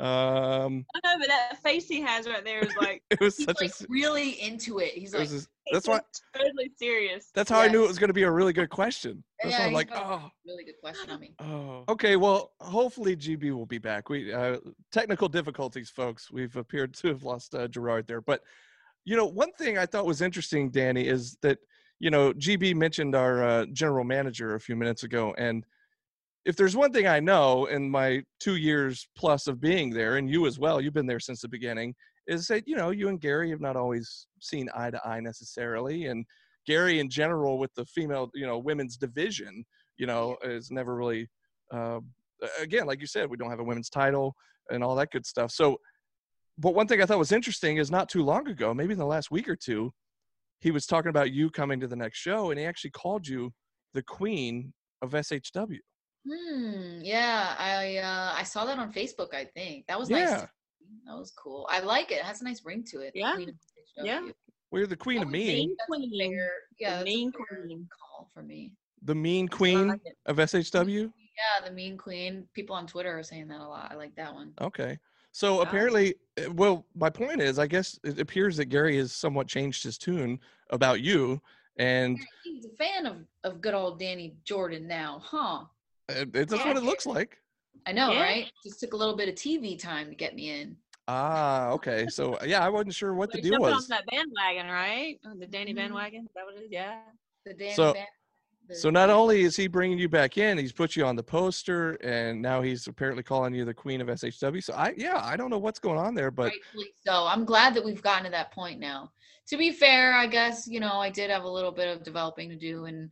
Um, 0.00 0.86
I 0.94 1.00
know, 1.04 1.18
but 1.18 1.28
that 1.28 1.58
face 1.62 1.86
he 1.86 2.00
has 2.00 2.26
right 2.26 2.44
there 2.44 2.60
is 2.60 2.74
like 2.76 3.02
it 3.10 3.20
was 3.20 3.36
He's 3.36 3.46
such 3.46 3.60
a. 3.60 3.64
like 3.64 3.70
s- 3.70 3.86
really 3.88 4.30
into 4.42 4.78
it. 4.78 4.92
He's 4.92 5.12
it 5.14 5.18
like, 5.18 5.30
was 5.30 5.44
a- 5.44 5.48
that's 5.72 5.86
why. 5.86 6.00
totally 6.34 6.70
serious. 6.76 7.30
That's 7.34 7.50
how 7.50 7.60
I 7.60 7.68
knew 7.68 7.84
it 7.84 7.88
was 7.88 7.98
going 7.98 8.08
to 8.08 8.14
be 8.14 8.22
a 8.24 8.30
really 8.30 8.52
good 8.52 8.70
question. 8.70 9.22
That's 9.42 9.54
why 9.56 9.64
Yeah, 9.64 9.68
I'm 9.68 9.72
like, 9.74 9.90
oh, 9.94 10.30
really 10.46 10.64
good 10.64 10.80
question 10.82 11.10
on 11.10 11.20
me. 11.20 11.34
oh. 11.38 11.84
Okay, 11.88 12.16
well, 12.16 12.52
hopefully 12.60 13.14
GB 13.14 13.52
will 13.52 13.66
be 13.66 13.78
back. 13.78 14.08
We 14.08 14.32
uh, 14.32 14.56
technical 14.90 15.28
difficulties, 15.28 15.90
folks. 15.90 16.30
We've 16.30 16.56
appeared 16.56 16.94
to 16.94 17.08
have 17.08 17.22
lost 17.22 17.54
uh, 17.54 17.68
Gerard 17.68 18.06
there, 18.08 18.20
but 18.20 18.42
you 19.04 19.16
know, 19.16 19.26
one 19.26 19.52
thing 19.52 19.78
I 19.78 19.86
thought 19.86 20.06
was 20.06 20.22
interesting, 20.22 20.70
Danny, 20.70 21.06
is 21.06 21.36
that 21.42 21.58
you 21.98 22.10
know 22.10 22.32
GB 22.32 22.74
mentioned 22.74 23.14
our 23.14 23.42
uh, 23.44 23.66
general 23.66 24.04
manager 24.04 24.54
a 24.54 24.60
few 24.60 24.76
minutes 24.76 25.02
ago, 25.04 25.34
and 25.38 25.64
if 26.44 26.56
there's 26.56 26.76
one 26.76 26.92
thing 26.92 27.06
I 27.06 27.20
know 27.20 27.66
in 27.66 27.90
my 27.90 28.22
two 28.38 28.56
years 28.56 29.06
plus 29.16 29.46
of 29.46 29.60
being 29.60 29.90
there, 29.90 30.16
and 30.16 30.28
you 30.30 30.46
as 30.46 30.58
well, 30.58 30.80
you've 30.80 30.94
been 30.94 31.06
there 31.06 31.20
since 31.20 31.40
the 31.40 31.48
beginning, 31.48 31.94
is 32.26 32.46
that 32.48 32.66
you 32.66 32.76
know 32.76 32.90
you 32.90 33.08
and 33.08 33.20
Gary 33.20 33.50
have 33.50 33.60
not 33.60 33.76
always 33.76 34.26
seen 34.40 34.68
eye 34.74 34.90
to 34.90 35.06
eye 35.06 35.20
necessarily, 35.20 36.06
and 36.06 36.24
Gary 36.66 37.00
in 37.00 37.10
general 37.10 37.58
with 37.58 37.74
the 37.74 37.84
female, 37.84 38.30
you 38.34 38.46
know, 38.46 38.58
women's 38.58 38.96
division, 38.96 39.64
you 39.98 40.06
know, 40.06 40.36
is 40.42 40.70
never 40.70 40.94
really. 40.94 41.28
Uh, 41.72 42.00
again, 42.60 42.86
like 42.86 43.00
you 43.00 43.06
said, 43.06 43.28
we 43.28 43.36
don't 43.36 43.50
have 43.50 43.60
a 43.60 43.64
women's 43.64 43.90
title 43.90 44.34
and 44.70 44.82
all 44.82 44.94
that 44.96 45.10
good 45.10 45.26
stuff. 45.26 45.50
So, 45.50 45.78
but 46.58 46.74
one 46.74 46.86
thing 46.86 47.02
I 47.02 47.06
thought 47.06 47.18
was 47.18 47.32
interesting 47.32 47.76
is 47.76 47.90
not 47.90 48.08
too 48.08 48.22
long 48.22 48.48
ago, 48.48 48.72
maybe 48.72 48.92
in 48.92 48.98
the 48.98 49.06
last 49.06 49.30
week 49.30 49.48
or 49.48 49.56
two, 49.56 49.92
he 50.60 50.70
was 50.70 50.86
talking 50.86 51.10
about 51.10 51.32
you 51.32 51.50
coming 51.50 51.80
to 51.80 51.86
the 51.86 51.96
next 51.96 52.18
show, 52.18 52.50
and 52.50 52.58
he 52.58 52.66
actually 52.66 52.90
called 52.90 53.26
you 53.26 53.52
the 53.94 54.02
queen 54.02 54.72
of 55.02 55.12
SHW. 55.12 55.78
Hmm. 56.28 57.00
Yeah, 57.02 57.54
I 57.58 57.96
uh, 57.98 58.34
I 58.36 58.42
saw 58.42 58.64
that 58.66 58.78
on 58.78 58.92
Facebook. 58.92 59.34
I 59.34 59.44
think 59.44 59.86
that 59.86 59.98
was 59.98 60.10
nice. 60.10 60.28
Yeah. 60.28 60.36
to 60.36 60.40
see. 60.42 60.46
That 61.06 61.16
was 61.18 61.30
cool. 61.32 61.66
I 61.70 61.80
like 61.80 62.10
it. 62.12 62.16
It 62.16 62.22
has 62.24 62.40
a 62.42 62.44
nice 62.44 62.64
ring 62.64 62.84
to 62.90 63.00
it. 63.00 63.12
Yeah. 63.14 63.36
Yeah. 64.02 64.28
We're 64.70 64.86
the 64.86 64.96
queen 64.96 65.18
That 65.20 65.26
of 65.26 65.32
mean, 65.32 65.46
Mean 65.68 65.76
queen. 65.88 66.10
bigger- 66.18 66.50
yeah, 66.78 66.98
The 66.98 67.04
mean 67.04 67.32
queen. 67.32 67.88
call 67.98 68.30
for 68.32 68.42
me. 68.42 68.72
the 69.02 69.14
mean 69.14 69.48
queen 69.48 69.88
like 69.88 70.00
of 70.26 70.36
SHW. 70.36 71.12
Yeah, 71.40 71.66
the 71.66 71.72
mean 71.74 71.96
queen. 71.96 72.46
People 72.52 72.76
on 72.76 72.86
Twitter 72.86 73.18
are 73.18 73.22
saying 73.22 73.48
that 73.48 73.60
a 73.60 73.66
lot. 73.66 73.90
I 73.90 73.94
like 73.94 74.14
that 74.16 74.34
one. 74.34 74.52
Okay. 74.60 74.98
So 75.32 75.54
Wow. 75.56 75.62
apparently, 75.62 76.16
uh, 76.38 76.50
well, 76.52 76.84
my 76.94 77.08
point 77.08 77.40
is, 77.40 77.58
I 77.58 77.66
guess 77.66 77.98
it 78.04 78.20
appears 78.20 78.58
that 78.58 78.66
Gary 78.66 78.98
has 78.98 79.12
somewhat 79.12 79.48
changed 79.48 79.82
his 79.82 79.96
tune 79.96 80.38
about 80.68 81.00
you, 81.00 81.40
and 81.78 82.18
He's 82.44 82.66
a 82.66 82.76
fan 82.76 83.06
of, 83.06 83.24
of 83.42 83.62
good 83.62 83.72
old 83.72 83.98
Danny 83.98 84.34
Jordan 84.44 84.86
now, 84.86 85.22
huh? 85.24 85.64
Uh, 86.10 86.24
it- 86.34 86.48
that's 86.48 86.64
what 86.64 86.76
it 86.76 86.82
looks 86.82 87.06
like. 87.06 87.38
I 87.86 87.92
know, 87.92 88.12
Yeah. 88.12 88.22
right? 88.22 88.52
Just 88.64 88.80
took 88.80 88.92
a 88.92 88.96
little 88.96 89.16
bit 89.16 89.28
of 89.28 89.34
TV 89.34 89.78
time 89.78 90.08
to 90.10 90.14
get 90.14 90.34
me 90.34 90.50
in. 90.60 90.76
Ah, 91.08 91.70
okay. 91.70 92.06
So 92.08 92.38
yeah, 92.44 92.64
I 92.64 92.68
wasn't 92.68 92.94
sure 92.94 93.14
what 93.14 93.30
the 93.32 93.38
Like, 93.38 93.44
deal 93.44 93.60
was. 93.60 93.84
on 93.84 93.88
that 93.90 94.04
bandwagon, 94.06 94.66
right? 94.70 95.18
Oh, 95.26 95.34
The 95.34 95.46
Danny 95.46 95.72
Mhm. 95.72 95.76
bandwagon. 95.76 96.20
Is 96.26 96.32
that 96.34 96.44
what 96.44 96.54
it 96.56 96.64
is? 96.64 96.70
Yeah. 96.70 97.00
The 97.46 97.54
Danny 97.54 97.74
So- 97.74 97.92
Van- 97.94 98.06
the 98.68 98.74
So 98.76 98.90
not 98.90 99.10
only 99.10 99.40
is 99.40 99.56
he 99.56 99.66
bringing 99.66 99.98
you 99.98 100.08
back 100.08 100.38
in, 100.38 100.56
he's 100.58 100.72
put 100.72 100.94
you 100.94 101.04
on 101.04 101.16
the 101.16 101.22
poster, 101.24 101.94
and 102.04 102.40
now 102.40 102.62
he's 102.62 102.86
apparently 102.86 103.24
calling 103.24 103.52
you 103.52 103.64
the 103.64 103.74
queen 103.74 104.00
of 104.00 104.08
SHW. 104.08 104.60
So 104.62 104.74
I, 104.74 104.94
yeah, 104.96 105.20
I 105.24 105.36
don't 105.36 105.50
know 105.50 105.58
what's 105.58 105.80
going 105.80 105.98
on 105.98 106.14
there, 106.14 106.30
but 106.30 106.52
rightfully 106.52 106.92
so. 107.04 107.26
I'm 107.26 107.44
glad 107.44 107.74
that 107.74 107.84
we've 107.84 108.02
gotten 108.02 108.24
to 108.24 108.30
that 108.30 108.52
point 108.52 108.78
now. 108.78 109.10
To 109.48 109.56
be 109.56 109.72
fair, 109.72 110.14
I 110.14 110.28
guess 110.28 110.68
you 110.68 110.78
know 110.78 111.00
I 111.00 111.10
did 111.10 111.30
have 111.30 111.42
a 111.42 111.50
little 111.50 111.72
bit 111.72 111.88
of 111.88 112.04
developing 112.04 112.48
to 112.50 112.56
do, 112.56 112.84
and 112.84 113.10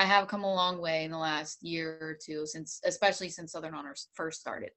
I 0.00 0.04
have 0.06 0.28
come 0.28 0.44
a 0.44 0.54
long 0.54 0.80
way 0.80 1.04
in 1.04 1.10
the 1.10 1.18
last 1.18 1.62
year 1.62 1.98
or 2.00 2.16
two 2.18 2.46
since, 2.46 2.80
especially 2.86 3.28
since 3.28 3.52
Southern 3.52 3.74
Honors 3.74 4.08
first 4.14 4.40
started. 4.40 4.70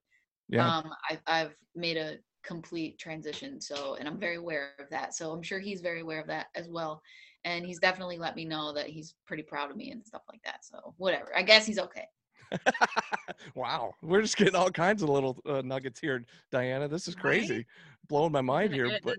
yeah, 0.50 0.66
Um, 0.66 0.92
I, 1.10 1.18
I've 1.26 1.56
made 1.74 1.96
a 1.96 2.16
complete 2.44 2.98
transition, 2.98 3.58
so 3.58 3.94
and 3.98 4.06
I'm 4.06 4.20
very 4.20 4.36
aware 4.36 4.72
of 4.78 4.90
that. 4.90 5.14
So 5.14 5.32
I'm 5.32 5.42
sure 5.42 5.58
he's 5.60 5.80
very 5.80 6.02
aware 6.02 6.20
of 6.20 6.26
that 6.26 6.48
as 6.54 6.68
well, 6.68 7.00
and 7.46 7.64
he's 7.64 7.78
definitely 7.78 8.18
let 8.18 8.36
me 8.36 8.44
know 8.44 8.74
that 8.74 8.86
he's 8.86 9.14
pretty 9.26 9.42
proud 9.42 9.70
of 9.70 9.78
me 9.78 9.92
and 9.92 10.04
stuff 10.06 10.20
like 10.30 10.42
that. 10.44 10.62
So 10.62 10.92
whatever, 10.98 11.32
I 11.34 11.42
guess 11.42 11.64
he's 11.64 11.78
okay. 11.78 12.04
wow, 13.54 13.94
we're 14.02 14.20
just 14.20 14.36
getting 14.36 14.54
all 14.54 14.70
kinds 14.70 15.02
of 15.02 15.08
little 15.08 15.40
uh, 15.48 15.62
nuggets 15.64 15.98
here, 16.00 16.22
Diana. 16.52 16.86
This 16.86 17.08
is 17.08 17.14
Right? 17.14 17.22
crazy, 17.22 17.66
blowing 18.10 18.30
my 18.32 18.42
mind 18.42 18.74
here. 18.74 18.98
But. 19.02 19.16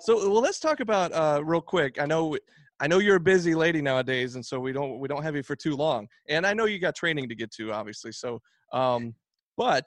So 0.00 0.16
well, 0.30 0.42
let's 0.42 0.58
talk 0.58 0.80
about 0.80 1.12
uh, 1.12 1.42
real 1.44 1.60
quick. 1.60 2.00
I 2.00 2.06
know 2.06 2.36
I 2.82 2.88
know 2.88 2.98
you're 2.98 3.16
a 3.16 3.20
busy 3.20 3.54
lady 3.54 3.80
nowadays, 3.80 4.34
and 4.34 4.44
so 4.44 4.58
we 4.58 4.72
don't 4.72 4.98
we 4.98 5.06
don't 5.06 5.22
have 5.22 5.36
you 5.36 5.44
for 5.44 5.54
too 5.54 5.76
long. 5.76 6.08
And 6.28 6.44
I 6.44 6.52
know 6.52 6.64
you 6.64 6.80
got 6.80 6.96
training 6.96 7.28
to 7.28 7.34
get 7.36 7.52
to, 7.52 7.72
obviously. 7.72 8.10
So, 8.10 8.40
um, 8.72 9.14
but 9.56 9.86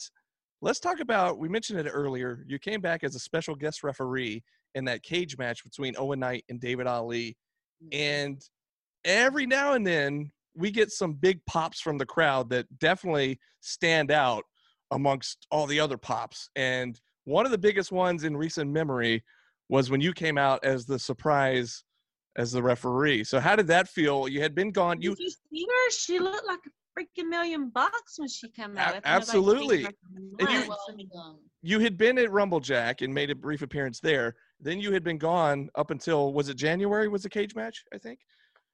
let's 0.61 0.79
talk 0.79 1.01
about. 1.01 1.37
We 1.37 1.49
mentioned 1.49 1.77
it 1.77 1.89
earlier. 1.89 2.45
You 2.47 2.57
came 2.57 2.79
back 2.79 3.03
as 3.03 3.13
a 3.13 3.19
special 3.19 3.53
guest 3.53 3.83
referee 3.83 4.43
in 4.75 4.85
that 4.85 5.03
cage 5.03 5.37
match 5.37 5.61
between 5.65 5.93
Owen 5.97 6.19
Knight 6.19 6.45
and 6.47 6.61
David 6.61 6.87
Ali, 6.87 7.35
and 7.91 8.41
every 9.03 9.45
now 9.45 9.73
and 9.73 9.85
then 9.85 10.31
we 10.55 10.71
get 10.71 10.89
some 10.89 11.13
big 11.13 11.41
pops 11.45 11.81
from 11.81 11.97
the 11.97 12.05
crowd 12.05 12.49
that 12.51 12.65
definitely 12.79 13.37
stand 13.59 14.09
out 14.09 14.43
amongst 14.91 15.45
all 15.51 15.67
the 15.67 15.81
other 15.81 15.97
pops. 15.97 16.49
And 16.55 16.97
one 17.25 17.45
of 17.45 17.51
the 17.51 17.57
biggest 17.57 17.91
ones 17.91 18.23
in 18.23 18.37
recent 18.37 18.71
memory 18.71 19.21
was 19.67 19.89
when 19.89 19.99
you 19.99 20.13
came 20.13 20.37
out 20.37 20.63
as 20.63 20.85
the 20.85 20.99
surprise 20.99 21.83
as 22.37 22.51
the 22.51 22.61
referee. 22.61 23.23
So 23.23 23.39
how 23.39 23.55
did 23.55 23.67
that 23.67 23.87
feel? 23.87 24.27
You 24.27 24.41
had 24.41 24.53
been 24.55 24.71
gone. 24.71 25.01
You 25.01 25.15
Did 25.15 25.23
you 25.25 25.29
see 25.29 25.65
her? 25.67 25.91
She 25.91 26.19
looked 26.19 26.45
like 26.47 26.59
a 26.65 26.99
freaking 26.99 27.29
million 27.29 27.69
bucks 27.69 28.17
when 28.17 28.27
she 28.27 28.49
came 28.49 28.77
out. 28.77 28.95
A- 28.95 29.07
After 29.07 29.37
nobody's 29.37 29.69
seen 29.69 29.85
absolutely. 29.85 29.85
And 29.85 29.93
You're 30.39 30.49
you- 30.61 30.67
months. 30.67 30.83
I 30.89 30.95
mean, 30.95 31.09
welcome. 31.13 31.39
you 31.61 31.79
had 31.79 31.97
been 31.97 32.17
at 32.17 32.29
Rumblejack 32.29 33.01
and 33.01 33.13
made 33.13 33.29
a 33.31 33.35
brief 33.35 33.61
appearance 33.61 33.99
there. 33.99 34.35
Then 34.59 34.79
you 34.79 34.91
had 34.91 35.03
been 35.03 35.17
gone 35.17 35.69
up 35.75 35.91
until 35.91 36.33
was 36.33 36.49
it 36.49 36.55
January? 36.57 37.07
Was 37.07 37.23
the 37.23 37.29
cage 37.29 37.55
match? 37.55 37.83
I 37.93 37.97
think. 37.97 38.19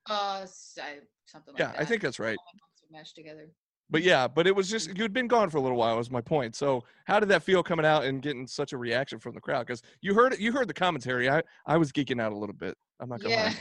Uh, 0.10 0.46
something 0.46 1.54
like 1.54 1.60
Yeah, 1.60 1.68
that. 1.72 1.80
I 1.82 1.86
think 1.86 2.02
that's 2.02 2.20
right. 2.20 2.38
All 2.38 2.46
my 2.54 2.60
months 2.64 2.82
were 2.90 2.98
meshed 2.98 3.16
together. 3.16 3.50
But 3.90 4.04
yeah, 4.04 4.26
but 4.26 4.48
it 4.48 4.56
was 4.56 4.70
just 4.70 4.98
you'd 4.98 5.12
been 5.12 5.28
gone 5.28 5.50
for 5.50 5.58
a 5.58 5.62
little 5.62 5.78
while. 5.78 5.98
Was 5.98 6.10
my 6.10 6.22
point. 6.22 6.56
So 6.56 6.84
how 7.06 7.20
did 7.20 7.28
that 7.30 7.44
feel 7.44 7.62
coming 7.62 7.86
out 7.86 8.06
and 8.06 8.22
getting 8.22 8.48
such 8.48 8.72
a 8.72 8.78
reaction 8.78 9.20
from 9.20 9.34
the 9.36 9.42
crowd? 9.42 9.68
Because 9.68 9.82
you 10.02 10.14
heard 10.14 10.32
it, 10.34 10.40
you 10.40 10.54
heard 10.54 10.70
the 10.70 10.74
commentary. 10.74 11.30
I 11.30 11.42
I 11.66 11.76
was 11.78 11.92
geeking 11.92 12.22
out 12.22 12.32
a 12.32 12.38
little 12.38 12.56
bit. 12.56 12.78
I'm 13.02 13.10
not 13.10 13.22
gonna 13.22 13.34
Yeah, 13.34 13.54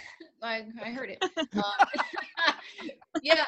lie. 0.42 0.66
I, 0.82 0.88
I 0.88 0.90
heard 0.92 1.10
it. 1.10 1.24
Um, 1.52 2.54
yeah, 3.22 3.44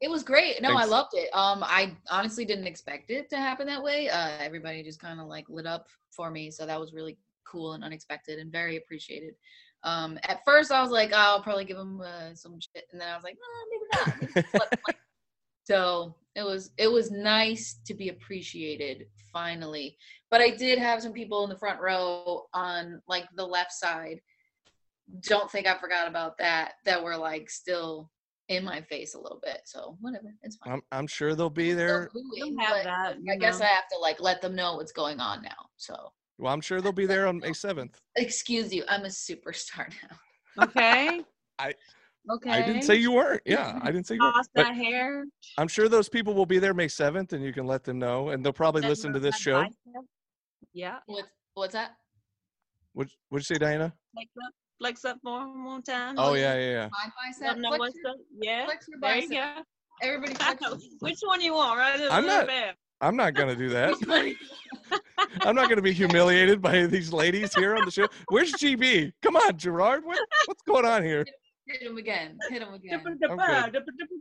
it 0.00 0.10
was 0.10 0.22
great. 0.22 0.60
No, 0.60 0.74
I 0.74 0.84
loved 0.84 1.12
it. 1.14 1.30
Um, 1.32 1.62
I 1.64 1.96
honestly 2.10 2.44
didn't 2.44 2.66
expect 2.66 3.10
it 3.10 3.30
to 3.30 3.36
happen 3.36 3.66
that 3.68 3.82
way. 3.82 4.08
Uh, 4.10 4.30
everybody 4.40 4.82
just 4.82 5.00
kind 5.00 5.18
of 5.20 5.26
like 5.26 5.48
lit 5.48 5.66
up 5.66 5.86
for 6.10 6.30
me, 6.30 6.50
so 6.50 6.66
that 6.66 6.78
was 6.78 6.92
really 6.92 7.16
cool 7.46 7.72
and 7.72 7.82
unexpected 7.82 8.38
and 8.38 8.52
very 8.52 8.76
appreciated. 8.76 9.34
Um, 9.84 10.18
at 10.24 10.40
first 10.44 10.70
I 10.72 10.82
was 10.82 10.90
like, 10.90 11.10
oh, 11.12 11.16
I'll 11.16 11.42
probably 11.42 11.64
give 11.64 11.76
them 11.78 12.00
uh, 12.00 12.34
some 12.34 12.58
shit, 12.60 12.84
and 12.92 13.00
then 13.00 13.08
I 13.08 13.14
was 13.14 13.24
like, 13.24 13.36
no, 13.40 13.48
maybe 13.70 14.10
not. 14.10 14.20
Maybe 14.20 14.32
just 14.34 14.54
let 14.54 14.70
them, 14.70 14.80
like- 14.86 14.96
so 15.64 16.14
it 16.34 16.42
was 16.42 16.70
it 16.78 16.90
was 16.90 17.10
nice 17.10 17.80
to 17.84 17.94
be 17.94 18.08
appreciated 18.08 19.06
finally. 19.32 19.96
But 20.30 20.40
I 20.40 20.50
did 20.50 20.78
have 20.78 21.02
some 21.02 21.12
people 21.12 21.44
in 21.44 21.50
the 21.50 21.58
front 21.58 21.80
row 21.80 22.46
on 22.54 23.02
like 23.08 23.26
the 23.36 23.44
left 23.46 23.72
side. 23.72 24.20
Don't 25.22 25.50
think 25.50 25.66
I 25.66 25.76
forgot 25.78 26.08
about 26.08 26.38
that. 26.38 26.72
That 26.84 27.02
were 27.02 27.16
like 27.16 27.50
still 27.50 28.10
in 28.48 28.64
my 28.64 28.80
face 28.82 29.14
a 29.14 29.20
little 29.20 29.40
bit. 29.42 29.60
So 29.64 29.96
whatever, 30.00 30.34
it's 30.42 30.56
fine. 30.56 30.74
I'm, 30.74 30.82
I'm 30.92 31.06
sure 31.06 31.34
they'll 31.34 31.50
be 31.50 31.72
there. 31.74 32.10
booing, 32.12 32.56
have 32.58 32.84
that. 32.84 33.16
I 33.16 33.18
you 33.18 33.38
guess. 33.38 33.60
I 33.60 33.66
have 33.66 33.88
to 33.92 33.98
like 33.98 34.20
let 34.20 34.40
them 34.40 34.54
know 34.54 34.76
what's 34.76 34.92
going 34.92 35.20
on 35.20 35.42
now. 35.42 35.68
So 35.76 36.12
Well, 36.38 36.52
I'm 36.52 36.60
sure 36.60 36.80
they'll 36.80 36.92
be 36.92 37.06
there 37.06 37.26
on 37.26 37.38
May 37.38 37.50
7th. 37.50 37.94
excuse 38.16 38.72
you, 38.72 38.84
I'm 38.88 39.04
a 39.04 39.08
superstar 39.08 39.90
now. 40.56 40.64
Okay. 40.64 41.22
I- 41.58 41.74
Okay. 42.30 42.50
I 42.50 42.60
didn't 42.66 42.82
say 42.82 42.96
you 42.96 43.12
weren't. 43.12 43.40
Yeah, 43.46 43.78
I 43.80 43.86
didn't 43.90 44.06
say 44.06 44.16
you 44.16 44.20
weren't. 44.20 44.34
Toss 44.34 44.48
But 44.54 44.64
that 44.64 44.74
hair. 44.76 45.24
I'm 45.56 45.68
sure 45.68 45.88
those 45.88 46.10
people 46.10 46.34
will 46.34 46.44
be 46.44 46.58
there 46.58 46.74
May 46.74 46.86
7th 46.88 47.32
and 47.32 47.42
you 47.42 47.54
can 47.54 47.66
let 47.66 47.84
them 47.84 47.98
know. 47.98 48.28
And 48.30 48.44
they'll 48.44 48.52
probably 48.52 48.82
that 48.82 48.88
listen 48.88 49.14
to 49.14 49.18
this 49.18 49.36
show. 49.38 49.62
bicep. 49.62 50.04
Yeah. 50.74 50.96
What's 51.06 51.28
what's 51.54 51.72
that? 51.72 51.92
What 52.92 53.08
What'd 53.30 53.48
you 53.48 53.54
say, 53.54 53.58
Diana? 53.58 53.94
Flex 54.12 54.28
up. 54.46 54.52
Flex 54.78 55.04
up 55.04 55.18
more 55.24 55.46
one 55.64 55.82
time. 55.82 56.14
Oh, 56.18 56.34
yeah, 56.34 56.54
yeah, 56.54 56.70
yeah. 56.70 56.88
My 56.92 57.04
Let 57.04 57.12
bicep. 57.40 57.56
'em 57.56 57.60
know 57.62 57.68
Flex 57.70 57.80
what's 57.80 57.96
your- 57.96 58.10
up. 58.12 58.16
Yeah. 58.40 58.64
flex 58.66 58.86
your 58.88 59.00
There 59.00 59.16
you 59.18 59.28
go. 59.30 59.54
Everybody 60.02 60.34
Which 61.00 61.18
one 61.24 61.40
you 61.40 61.54
want, 61.54 61.78
right? 61.78 62.00
I'm 62.10 62.24
not- 62.26 62.46
Bam. 62.46 62.74
I'm 63.00 63.14
not 63.16 63.34
going 63.34 63.48
to 63.48 63.54
do 63.54 63.68
that. 63.70 63.94
I'm 65.42 65.54
not 65.54 65.66
going 65.68 65.76
to 65.76 65.82
be 65.82 65.92
humiliated 65.92 66.60
by 66.60 66.86
these 66.86 67.12
ladies 67.12 67.54
here 67.54 67.76
on 67.76 67.84
the 67.84 67.92
show. 67.92 68.08
Where's 68.28 68.52
GB? 68.54 69.12
Come 69.22 69.36
on, 69.36 69.56
Gerard. 69.56 70.04
What, 70.04 70.18
what's 70.46 70.62
going 70.62 70.84
on 70.84 71.04
here? 71.04 71.24
Hit 71.66 71.82
him 71.82 71.96
again. 71.96 72.36
Hit 72.50 72.62
him 72.62 72.74
again. 72.74 73.00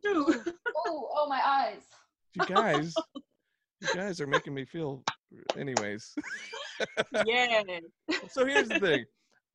Oh, 0.05 1.09
oh, 1.15 1.27
my 1.27 1.41
eyes. 1.43 1.81
You 2.35 2.45
guys, 2.45 2.93
you 3.81 3.87
guys 3.95 4.21
are 4.21 4.27
making 4.27 4.53
me 4.53 4.63
feel. 4.65 5.03
Anyways, 5.57 6.13
Yeah. 7.25 7.63
so 8.29 8.45
here's 8.45 8.67
the 8.69 8.79
thing. 8.79 9.05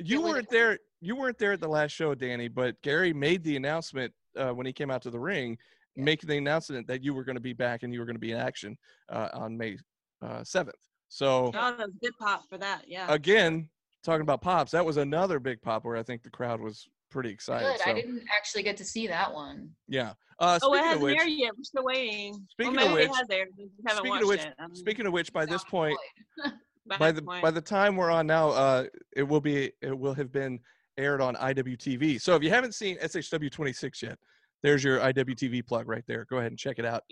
You 0.00 0.20
weren't 0.22 0.48
there. 0.50 0.78
You 1.02 1.16
weren't 1.16 1.36
there 1.38 1.52
at 1.52 1.60
the 1.60 1.68
last 1.68 1.90
show, 1.90 2.14
Danny. 2.14 2.48
But 2.48 2.80
Gary 2.82 3.12
made 3.12 3.42
the 3.42 3.56
announcement 3.56 4.12
uh, 4.36 4.50
when 4.50 4.64
he 4.66 4.72
came 4.72 4.90
out 4.90 5.02
to 5.02 5.10
the 5.10 5.18
ring, 5.18 5.58
Yeah. 5.96 6.04
making 6.04 6.28
the 6.28 6.38
announcement 6.38 6.86
that 6.86 7.02
you 7.02 7.12
were 7.12 7.24
going 7.24 7.36
to 7.36 7.42
be 7.42 7.52
back 7.52 7.82
and 7.82 7.92
you 7.92 7.98
were 8.00 8.06
going 8.06 8.16
to 8.16 8.20
be 8.20 8.30
in 8.32 8.38
action 8.38 8.78
uh, 9.10 9.28
on 9.34 9.58
May 9.58 9.76
uh, 10.22 10.44
seventh. 10.44 10.76
so 11.08 11.46
Oh, 11.54 11.74
that 11.76 11.88
good 12.00 12.12
pop 12.20 12.48
for 12.48 12.56
that. 12.58 12.84
Yeah. 12.86 13.12
again, 13.12 13.68
talking 14.04 14.22
about 14.22 14.40
pops, 14.40 14.70
that 14.70 14.86
was 14.86 14.96
another 14.96 15.40
big 15.40 15.60
pop 15.60 15.84
where 15.84 15.96
I 15.96 16.02
think 16.04 16.22
the 16.22 16.30
crowd 16.30 16.60
was 16.60 16.86
pretty 17.10 17.30
excited. 17.30 17.66
Good. 17.84 17.90
I 17.90 17.92
didn't 17.94 18.22
actually 18.34 18.62
get 18.62 18.76
to 18.78 18.84
see 18.84 19.06
that 19.08 19.34
one. 19.34 19.70
yeah. 19.88 20.12
Uh, 20.38 20.58
oh, 20.62 20.72
it 20.72 20.76
speaking 20.76 20.78
of 20.78 20.84
hasn't 20.86 21.02
which, 21.02 21.18
aired 21.18 21.28
yet. 21.28 21.52
We're 21.56 21.64
still 21.64 21.84
waiting. 21.84 22.46
Speaking 22.50 22.74
well, 22.74 22.86
of 22.88 22.92
which- 22.94 23.10
aired. 23.30 23.48
We 23.58 23.64
just 23.64 23.74
haven't 23.86 24.04
speaking 24.06 24.22
of 24.22 24.28
which, 24.28 24.40
it. 24.40 24.54
Speaking 24.76 25.06
of 25.06 25.12
which, 25.12 25.32
by 25.32 25.44
this 25.46 25.62
point, 25.64 25.98
employed. 26.38 26.58
by 26.98 27.12
the 27.12 27.22
point. 27.22 27.42
by 27.42 27.50
the 27.50 27.60
time 27.60 27.96
we're 27.96 28.10
on 28.10 28.26
now, 28.26 28.48
uh, 28.50 28.84
it 29.14 29.22
will 29.24 29.40
be 29.40 29.72
it 29.82 29.96
will 29.96 30.14
have 30.14 30.32
been 30.32 30.58
aired 30.98 31.20
on 31.20 31.34
IWTV. 31.36 32.20
So 32.20 32.34
if 32.36 32.42
you 32.42 32.50
haven't 32.50 32.74
seen 32.74 32.98
SHW 32.98 33.50
26 33.50 34.02
yet, 34.02 34.18
there's 34.62 34.84
your 34.84 34.98
IWTV 35.00 35.66
plug 35.66 35.88
right 35.88 36.04
there. 36.06 36.26
Go 36.30 36.38
ahead 36.38 36.52
and 36.52 36.58
check 36.58 36.78
it 36.78 36.84
out 36.84 37.02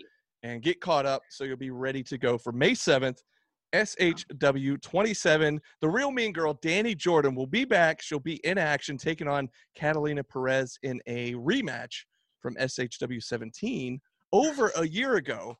and 0.43 0.61
get 0.61 0.81
caught 0.81 1.05
up 1.05 1.21
so 1.29 1.43
you'll 1.43 1.57
be 1.57 1.71
ready 1.71 2.03
to 2.03 2.17
go 2.17 2.37
for 2.37 2.51
May 2.51 2.71
7th. 2.71 3.19
SHW 3.73 4.81
27. 4.81 5.61
The 5.79 5.87
real 5.87 6.11
mean 6.11 6.33
girl, 6.33 6.59
Danny 6.61 6.93
Jordan, 6.93 7.35
will 7.35 7.47
be 7.47 7.63
back. 7.63 8.01
She'll 8.01 8.19
be 8.19 8.35
in 8.45 8.57
action 8.57 8.97
taking 8.97 9.29
on 9.29 9.47
Catalina 9.75 10.23
Perez 10.25 10.77
in 10.83 10.99
a 11.07 11.33
rematch 11.35 12.03
from 12.41 12.55
SHW 12.55 13.23
17 13.23 14.01
over 14.33 14.71
a 14.75 14.85
year 14.85 15.15
ago. 15.15 15.55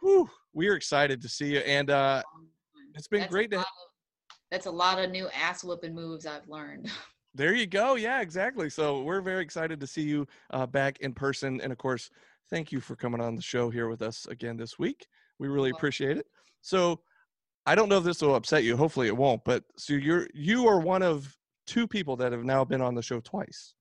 Whew, 0.00 0.28
we 0.52 0.68
are 0.68 0.74
excited 0.74 1.22
to 1.22 1.28
see 1.28 1.52
you. 1.54 1.58
And 1.60 1.90
uh, 1.90 2.22
it's 2.94 3.06
been 3.06 3.20
That's 3.20 3.30
great 3.32 3.52
to 3.52 3.60
of- 3.60 3.66
That's 4.50 4.66
a 4.66 4.70
lot 4.70 4.98
of 4.98 5.10
new 5.12 5.28
ass 5.28 5.62
whooping 5.62 5.94
moves 5.94 6.26
I've 6.26 6.48
learned. 6.48 6.90
There 7.34 7.54
you 7.54 7.66
go. 7.66 7.94
Yeah, 7.94 8.20
exactly. 8.20 8.68
So 8.68 9.02
we're 9.02 9.22
very 9.22 9.42
excited 9.42 9.80
to 9.80 9.86
see 9.86 10.02
you 10.02 10.26
uh, 10.50 10.66
back 10.66 10.98
in 11.00 11.14
person. 11.14 11.60
And 11.60 11.72
of 11.72 11.78
course, 11.78 12.10
thank 12.50 12.72
you 12.72 12.80
for 12.80 12.94
coming 12.94 13.20
on 13.20 13.34
the 13.34 13.42
show 13.42 13.70
here 13.70 13.88
with 13.88 14.02
us 14.02 14.26
again 14.26 14.56
this 14.56 14.78
week. 14.78 15.06
We 15.38 15.48
really 15.48 15.70
appreciate 15.70 16.18
it. 16.18 16.26
So 16.60 17.00
I 17.64 17.74
don't 17.74 17.88
know 17.88 17.98
if 17.98 18.04
this 18.04 18.20
will 18.20 18.34
upset 18.34 18.64
you. 18.64 18.76
Hopefully 18.76 19.06
it 19.06 19.16
won't. 19.16 19.44
But 19.44 19.64
so 19.76 19.94
you're 19.94 20.28
you 20.34 20.66
are 20.68 20.78
one 20.80 21.02
of 21.02 21.34
two 21.66 21.86
people 21.86 22.16
that 22.16 22.32
have 22.32 22.44
now 22.44 22.64
been 22.64 22.82
on 22.82 22.94
the 22.94 23.02
show 23.02 23.20
twice. 23.20 23.74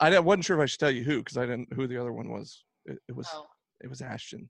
I 0.00 0.18
wasn't 0.18 0.44
sure 0.44 0.58
if 0.58 0.62
I 0.62 0.66
should 0.66 0.80
tell 0.80 0.90
you 0.90 1.04
who 1.04 1.18
because 1.18 1.36
I 1.36 1.46
didn't 1.46 1.72
who 1.72 1.86
the 1.86 1.98
other 2.00 2.12
one 2.12 2.30
was. 2.30 2.64
It, 2.86 2.98
it 3.08 3.16
was 3.16 3.28
Oh, 3.32 3.46
it 3.82 3.88
was 3.88 4.00
Ashton. 4.00 4.48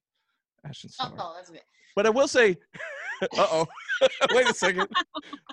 Ashton 0.67 0.91
Starr. 0.91 1.13
oh, 1.19 1.35
that's 1.37 1.51
good. 1.51 1.61
But 1.97 2.07
I 2.07 2.11
will 2.11 2.29
say, 2.29 2.57
uh 3.23 3.27
oh, 3.39 3.67
wait 4.33 4.49
a 4.49 4.55
second. 4.55 4.89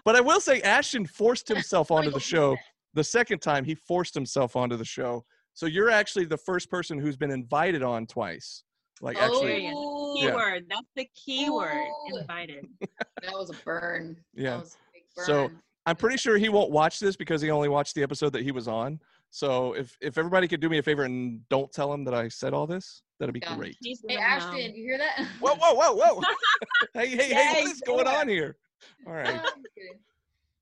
But 0.05 0.15
I 0.15 0.21
will 0.21 0.39
say, 0.39 0.61
Ashton 0.61 1.05
forced 1.05 1.47
himself 1.47 1.91
onto 1.91 2.11
the 2.11 2.19
show. 2.19 2.55
The 2.93 3.03
second 3.03 3.39
time, 3.39 3.63
he 3.63 3.75
forced 3.75 4.13
himself 4.13 4.55
onto 4.55 4.77
the 4.77 4.85
show. 4.85 5.23
So 5.53 5.65
you're 5.65 5.89
actually 5.89 6.25
the 6.25 6.37
first 6.37 6.69
person 6.69 6.97
who's 6.99 7.17
been 7.17 7.31
invited 7.31 7.83
on 7.83 8.07
twice. 8.07 8.63
Like 9.01 9.17
actually, 9.17 9.71
Oh, 9.73 10.15
Yeah. 10.17 10.27
Keyword. 10.31 10.65
That's 10.69 10.87
the 10.95 11.07
keyword. 11.15 11.71
Ooh. 12.13 12.17
Invited. 12.19 12.67
that 12.81 13.31
was 13.33 13.49
a 13.49 13.55
burn. 13.65 14.17
Yeah. 14.33 14.51
That 14.51 14.59
was 14.59 14.73
a 14.75 14.93
big 14.93 15.25
So- 15.25 15.51
I'm 15.87 15.95
pretty 15.95 16.17
sure 16.17 16.37
he 16.37 16.49
won't 16.49 16.69
watch 16.69 16.99
this 16.99 17.15
because 17.15 17.41
he 17.41 17.49
only 17.49 17.67
watched 17.67 17.95
the 17.95 18.03
episode 18.03 18.33
that 18.33 18.43
he 18.43 18.51
was 18.51 18.67
on. 18.67 18.99
So 19.31 19.73
if 19.73 19.97
if 19.99 20.17
everybody 20.19 20.47
could 20.47 20.59
do 20.59 20.69
me 20.69 20.77
a 20.77 20.83
favor 20.83 21.03
and 21.03 21.41
don't 21.49 21.71
tell 21.71 21.91
him 21.91 22.03
that 22.03 22.13
I 22.13 22.27
said 22.27 22.53
all 22.53 22.67
this, 22.67 23.01
that'd 23.21 23.33
be 23.33 23.39
Yeah. 23.41 23.55
great. 23.55 23.77
Please 23.81 24.03
Hey 24.07 24.15
let 24.17 24.23
'em 24.23 24.39
know. 24.39 24.45
Ashton, 24.47 24.75
you 24.75 24.83
hear 24.83 24.97
that? 24.97 25.25
Whoa, 25.39 25.55
whoa, 25.55 25.73
whoa, 25.75 25.93
whoa! 25.93 26.21
hey, 26.93 27.07
hey, 27.09 27.33
hey! 27.33 27.61
What 27.63 27.71
is 27.71 27.81
going 27.81 28.05
yeah. 28.07 28.17
on 28.19 28.27
here? 28.27 28.57
All 29.07 29.13
No, 29.13 29.19
right. 29.19 29.27
I'm 29.29 29.35
just 29.35 29.75
kidding. 29.77 29.99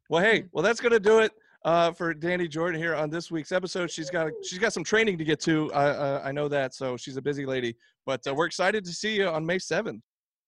Well, 0.10 0.22
hey, 0.24 0.44
well, 0.52 0.64
that's 0.64 0.82
gonna 0.82 1.00
do 1.00 1.20
it 1.20 1.32
uh, 1.66 1.92
for 1.94 2.14
Danny 2.14 2.48
Jordan 2.48 2.80
here 2.82 2.96
on 2.96 3.10
this 3.10 3.32
week's 3.32 3.52
episode. 3.52 3.90
She's 3.90 4.10
got 4.10 4.32
she's 4.44 4.60
got 4.60 4.74
some 4.74 4.84
training 4.84 5.18
to 5.20 5.24
get 5.24 5.40
to. 5.42 5.72
I 5.74 5.86
uh, 5.90 6.22
I 6.26 6.32
know 6.32 6.48
that, 6.50 6.74
so 6.76 6.98
she's 6.98 7.16
a 7.18 7.22
busy 7.22 7.46
lady. 7.46 7.76
But 8.06 8.26
uh, 8.28 8.34
we're 8.36 8.46
excited 8.48 8.84
to 8.86 8.92
see 8.92 9.16
you 9.16 9.28
on 9.30 9.46
May 9.46 9.60
seventh. 9.60 10.04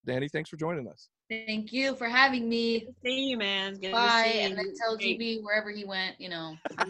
Danny, 0.06 0.28
thanks 0.28 0.50
for 0.50 0.58
joining 0.58 0.88
us. 0.88 1.10
Thank 1.30 1.72
you 1.72 1.96
for 1.96 2.10
having 2.10 2.50
me. 2.50 2.80
Good 2.82 2.86
to 2.88 2.94
see 3.06 3.30
you, 3.30 3.38
man. 3.38 3.70
It's 3.72 3.80
good 3.80 3.88
to 3.90 3.94
Bye. 3.94 4.30
see 4.34 4.40
And 4.42 4.58
then 4.58 4.74
tell 4.78 4.98
Great. 4.98 5.18
GB 5.20 5.44
wherever 5.44 5.70
he 5.72 5.86
went, 5.86 6.20
you 6.20 6.28
know. 6.28 6.56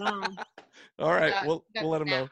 All 0.97 1.11
right, 1.11 1.31
got- 1.31 1.45
we'll 1.45 1.63
we'll 1.75 1.89
let 1.89 2.01
him 2.01 2.07
know. 2.09 2.27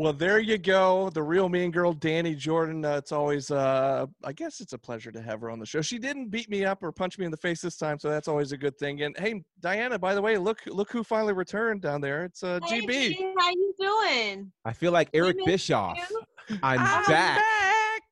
Snapped. 0.00 0.20
Well, 0.20 0.28
there 0.28 0.38
you 0.40 0.58
go. 0.58 1.10
The 1.10 1.22
real 1.22 1.48
mean 1.48 1.70
girl, 1.70 1.92
Danny 1.92 2.34
Jordan. 2.34 2.84
Uh, 2.84 2.96
it's 2.96 3.12
always, 3.12 3.50
uh, 3.50 4.06
I 4.24 4.32
guess 4.32 4.60
it's 4.60 4.72
a 4.72 4.78
pleasure 4.78 5.10
to 5.12 5.20
have 5.22 5.40
her 5.42 5.50
on 5.50 5.58
the 5.58 5.66
show. 5.66 5.80
She 5.82 5.98
didn't 5.98 6.28
beat 6.28 6.48
me 6.50 6.64
up 6.64 6.82
or 6.82 6.92
punch 6.92 7.18
me 7.18 7.24
in 7.24 7.30
the 7.30 7.36
face 7.36 7.60
this 7.60 7.76
time, 7.76 7.98
so 7.98 8.08
that's 8.10 8.28
always 8.28 8.52
a 8.52 8.56
good 8.56 8.76
thing. 8.78 9.02
And 9.02 9.16
hey, 9.18 9.42
Diana, 9.60 9.98
by 9.98 10.14
the 10.14 10.22
way, 10.22 10.36
look 10.38 10.60
look 10.66 10.90
who 10.90 11.02
finally 11.04 11.32
returned 11.32 11.82
down 11.82 12.00
there. 12.00 12.24
It's 12.24 12.42
uh, 12.42 12.60
Hey, 12.66 12.80
GB. 12.80 12.88
G, 13.08 13.34
how 13.38 13.50
you 13.50 13.74
doing? 13.78 14.52
I 14.64 14.72
feel 14.72 14.92
like 14.92 15.08
Eric 15.14 15.36
Bischoff. 15.44 15.96
you. 16.10 16.22
I'm, 16.62 16.78
I'm 16.80 17.04
back. 17.06 17.36
back. 17.38 18.02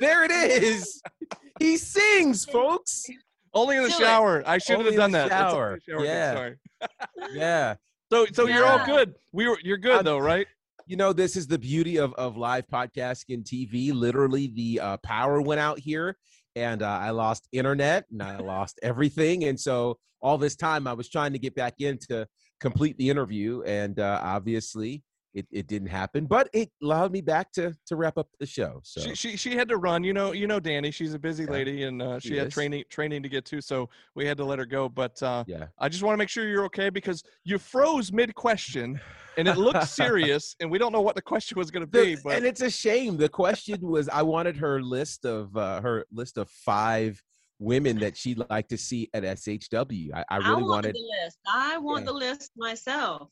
There 0.00 0.24
it 0.24 0.30
is. 0.62 1.00
he 1.58 1.76
sings, 1.76 2.44
folks. 2.44 3.06
Only 3.54 3.76
in 3.76 3.82
the 3.84 3.88
Do 3.88 3.94
it. 3.94 3.98
shower. 3.98 4.42
I 4.46 4.58
shouldn't 4.58 4.84
have 4.86 4.94
done 4.96 5.10
that. 5.12 5.30
Shower. 5.30 5.66
only 5.66 5.80
the 5.86 5.92
shower. 5.92 6.04
Yeah. 6.04 6.34
Sorry. 6.34 6.56
Yeah. 7.32 7.74
So 8.10 8.24
so 8.32 8.46
you're 8.46 8.64
all 8.64 8.86
good. 8.86 9.14
We 9.32 9.46
were 9.48 9.58
you're 9.62 9.76
good 9.76 9.96
I'm- 9.96 10.04
though, 10.06 10.16
right? 10.16 10.46
You 10.88 10.96
know, 10.96 11.12
this 11.12 11.36
is 11.36 11.46
the 11.46 11.58
beauty 11.58 11.98
of, 11.98 12.14
of 12.14 12.38
live 12.38 12.66
podcasting 12.66 13.34
and 13.34 13.44
TV. 13.44 13.92
Literally, 13.92 14.46
the 14.46 14.80
uh, 14.80 14.96
power 14.96 15.38
went 15.42 15.60
out 15.60 15.78
here, 15.78 16.16
and 16.56 16.82
uh, 16.82 16.86
I 16.86 17.10
lost 17.10 17.46
internet 17.52 18.06
and 18.10 18.22
I 18.22 18.38
lost 18.38 18.80
everything. 18.82 19.44
And 19.44 19.60
so, 19.60 19.98
all 20.22 20.38
this 20.38 20.56
time, 20.56 20.86
I 20.86 20.94
was 20.94 21.10
trying 21.10 21.34
to 21.34 21.38
get 21.38 21.54
back 21.54 21.74
in 21.80 21.98
to 22.08 22.26
complete 22.58 22.96
the 22.96 23.10
interview, 23.10 23.60
and 23.66 24.00
uh, 24.00 24.18
obviously, 24.22 25.02
it, 25.38 25.46
it 25.50 25.66
didn't 25.66 25.88
happen. 25.88 26.26
But 26.26 26.48
it 26.52 26.70
allowed 26.82 27.12
me 27.12 27.20
back 27.20 27.52
to 27.52 27.74
to 27.86 27.96
wrap 27.96 28.18
up 28.18 28.28
the 28.40 28.46
show. 28.46 28.80
So, 28.82 29.00
She, 29.00 29.14
she 29.14 29.36
she 29.36 29.56
had 29.56 29.68
to 29.68 29.76
run. 29.76 30.02
You 30.04 30.12
know 30.12 30.32
you 30.32 30.46
know 30.46 30.60
Danny. 30.60 30.90
She's 30.90 31.14
a 31.14 31.18
busy 31.18 31.44
Yeah, 31.44 31.50
lady 31.50 31.82
and 31.84 32.02
uh, 32.02 32.18
she, 32.18 32.30
she 32.30 32.36
had 32.36 32.48
is. 32.48 32.54
training 32.54 32.84
training 32.90 33.22
to 33.22 33.28
get 33.28 33.44
to, 33.46 33.60
so 33.60 33.88
we 34.14 34.26
had 34.26 34.36
to 34.38 34.44
let 34.44 34.58
her 34.58 34.66
go. 34.66 34.88
But 34.88 35.22
uh, 35.22 35.44
yeah. 35.46 35.66
I 35.78 35.88
just 35.88 36.02
want 36.02 36.14
to 36.14 36.18
make 36.18 36.28
sure 36.28 36.48
you're 36.48 36.64
okay 36.66 36.90
because 36.90 37.22
you 37.44 37.58
froze 37.58 38.12
mid 38.12 38.34
question 38.34 39.00
and 39.36 39.46
it 39.46 39.56
looked 39.56 39.86
serious, 40.02 40.56
and 40.60 40.70
we 40.70 40.78
don't 40.78 40.92
know 40.92 41.00
what 41.00 41.14
the 41.14 41.22
question 41.22 41.58
was 41.58 41.70
going 41.70 41.86
to 41.86 41.90
The- 41.90 42.16
be. 42.16 42.20
But 42.22 42.36
and 42.36 42.44
it's 42.44 42.60
a 42.62 42.70
shame. 42.70 43.16
The 43.16 43.28
question 43.28 43.78
was, 43.80 44.08
I 44.08 44.22
wanted 44.22 44.56
her 44.56 44.82
list 44.82 45.24
of 45.24 45.56
uh, 45.56 45.80
her 45.80 46.04
list 46.10 46.38
of 46.38 46.50
five 46.50 47.22
women 47.60 47.98
that 47.98 48.16
she'd 48.16 48.40
like 48.50 48.68
to 48.68 48.78
see 48.78 49.08
at 49.12 49.22
SHW. 49.24 50.12
I, 50.14 50.20
I 50.20 50.24
I 50.30 50.36
really 50.38 50.62
want 50.62 50.68
wanted 50.68 50.94
the 50.94 51.08
list. 51.24 51.38
I 51.46 51.78
want 51.78 52.02
Yeah. 52.02 52.06
the 52.06 52.12
list 52.12 52.52
myself. 52.56 53.30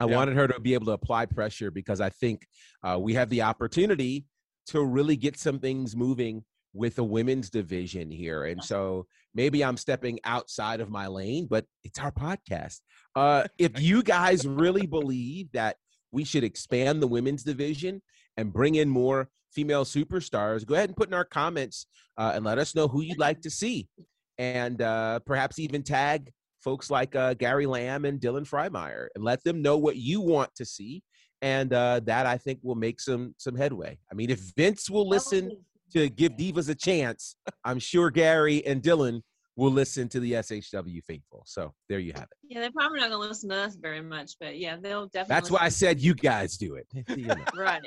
I 0.00 0.06
Yeah. 0.06 0.16
wanted 0.16 0.36
her 0.36 0.48
to 0.48 0.60
be 0.60 0.74
able 0.74 0.86
to 0.86 0.92
apply 0.92 1.26
pressure 1.26 1.70
because 1.70 2.00
I 2.00 2.10
think 2.10 2.46
uh, 2.82 2.98
we 3.00 3.14
have 3.14 3.30
the 3.30 3.42
opportunity 3.42 4.26
to 4.68 4.84
really 4.84 5.16
get 5.16 5.36
some 5.38 5.58
things 5.58 5.96
moving 5.96 6.44
with 6.74 6.96
the 6.96 7.04
women's 7.04 7.50
division 7.50 8.10
here. 8.10 8.44
And 8.44 8.62
so 8.62 9.06
maybe 9.34 9.64
I'm 9.64 9.76
stepping 9.76 10.20
outside 10.24 10.80
of 10.80 10.90
my 10.90 11.06
lane, 11.06 11.46
but 11.48 11.64
it's 11.82 11.98
our 11.98 12.12
podcast. 12.12 12.80
Uh, 13.16 13.44
if 13.58 13.80
you 13.80 14.02
guys 14.02 14.46
really 14.46 14.86
believe 14.86 15.50
that 15.52 15.76
we 16.12 16.24
should 16.24 16.44
expand 16.44 17.02
the 17.02 17.06
women's 17.06 17.42
division 17.42 18.02
and 18.36 18.52
bring 18.52 18.76
in 18.76 18.88
more 18.88 19.28
female 19.52 19.84
superstars, 19.84 20.64
go 20.64 20.74
ahead 20.74 20.90
and 20.90 20.96
put 20.96 21.08
in 21.08 21.14
our 21.14 21.24
comments 21.24 21.86
uh, 22.18 22.32
and 22.34 22.44
let 22.44 22.58
us 22.58 22.74
know 22.74 22.86
who 22.86 23.00
you'd 23.00 23.18
like 23.18 23.40
to 23.40 23.50
see. 23.50 23.88
And 24.36 24.80
uh, 24.80 25.20
perhaps 25.20 25.58
even 25.58 25.82
tag 25.82 26.32
folks 26.62 26.90
like 26.90 27.14
uh, 27.16 27.34
Gary 27.34 27.66
Lamb 27.66 28.04
and 28.04 28.20
Dylan 28.20 28.48
Freimeyer 28.48 29.08
and 29.14 29.24
let 29.24 29.42
them 29.44 29.62
know 29.62 29.76
what 29.76 29.96
you 29.96 30.20
want 30.20 30.54
to 30.56 30.64
see. 30.64 31.02
And 31.40 31.72
uh, 31.72 32.00
that 32.04 32.26
I 32.26 32.36
think 32.36 32.58
will 32.62 32.74
make 32.74 33.00
some 33.00 33.34
some 33.38 33.54
headway. 33.54 33.98
I 34.10 34.14
mean, 34.14 34.28
if 34.30 34.40
Vince 34.56 34.90
will 34.90 35.08
listen 35.08 35.52
to 35.92 36.08
give 36.08 36.32
divas 36.32 36.68
a 36.68 36.74
chance, 36.74 37.36
I'm 37.64 37.78
sure 37.78 38.10
Gary 38.10 38.64
and 38.66 38.82
Dylan 38.82 39.22
will 39.58 39.72
listen 39.72 40.08
to 40.08 40.20
the 40.20 40.32
SHW 40.32 41.02
faithful. 41.04 41.42
So 41.46 41.74
there 41.88 41.98
you 41.98 42.12
have 42.14 42.22
it. 42.24 42.28
Yeah, 42.48 42.60
they're 42.60 42.70
probably 42.70 43.00
not 43.00 43.10
gonna 43.10 43.28
listen 43.28 43.48
to 43.50 43.56
us 43.56 43.74
very 43.74 44.00
much, 44.00 44.32
but 44.40 44.56
yeah, 44.56 44.76
they'll 44.80 45.06
definitely. 45.08 45.34
That's 45.34 45.50
why 45.50 45.58
I 45.62 45.68
said 45.68 46.00
you 46.00 46.14
guys 46.14 46.56
do 46.56 46.76
it. 46.76 46.86
You 47.18 47.26
know, 47.26 47.34
Right. 47.56 47.82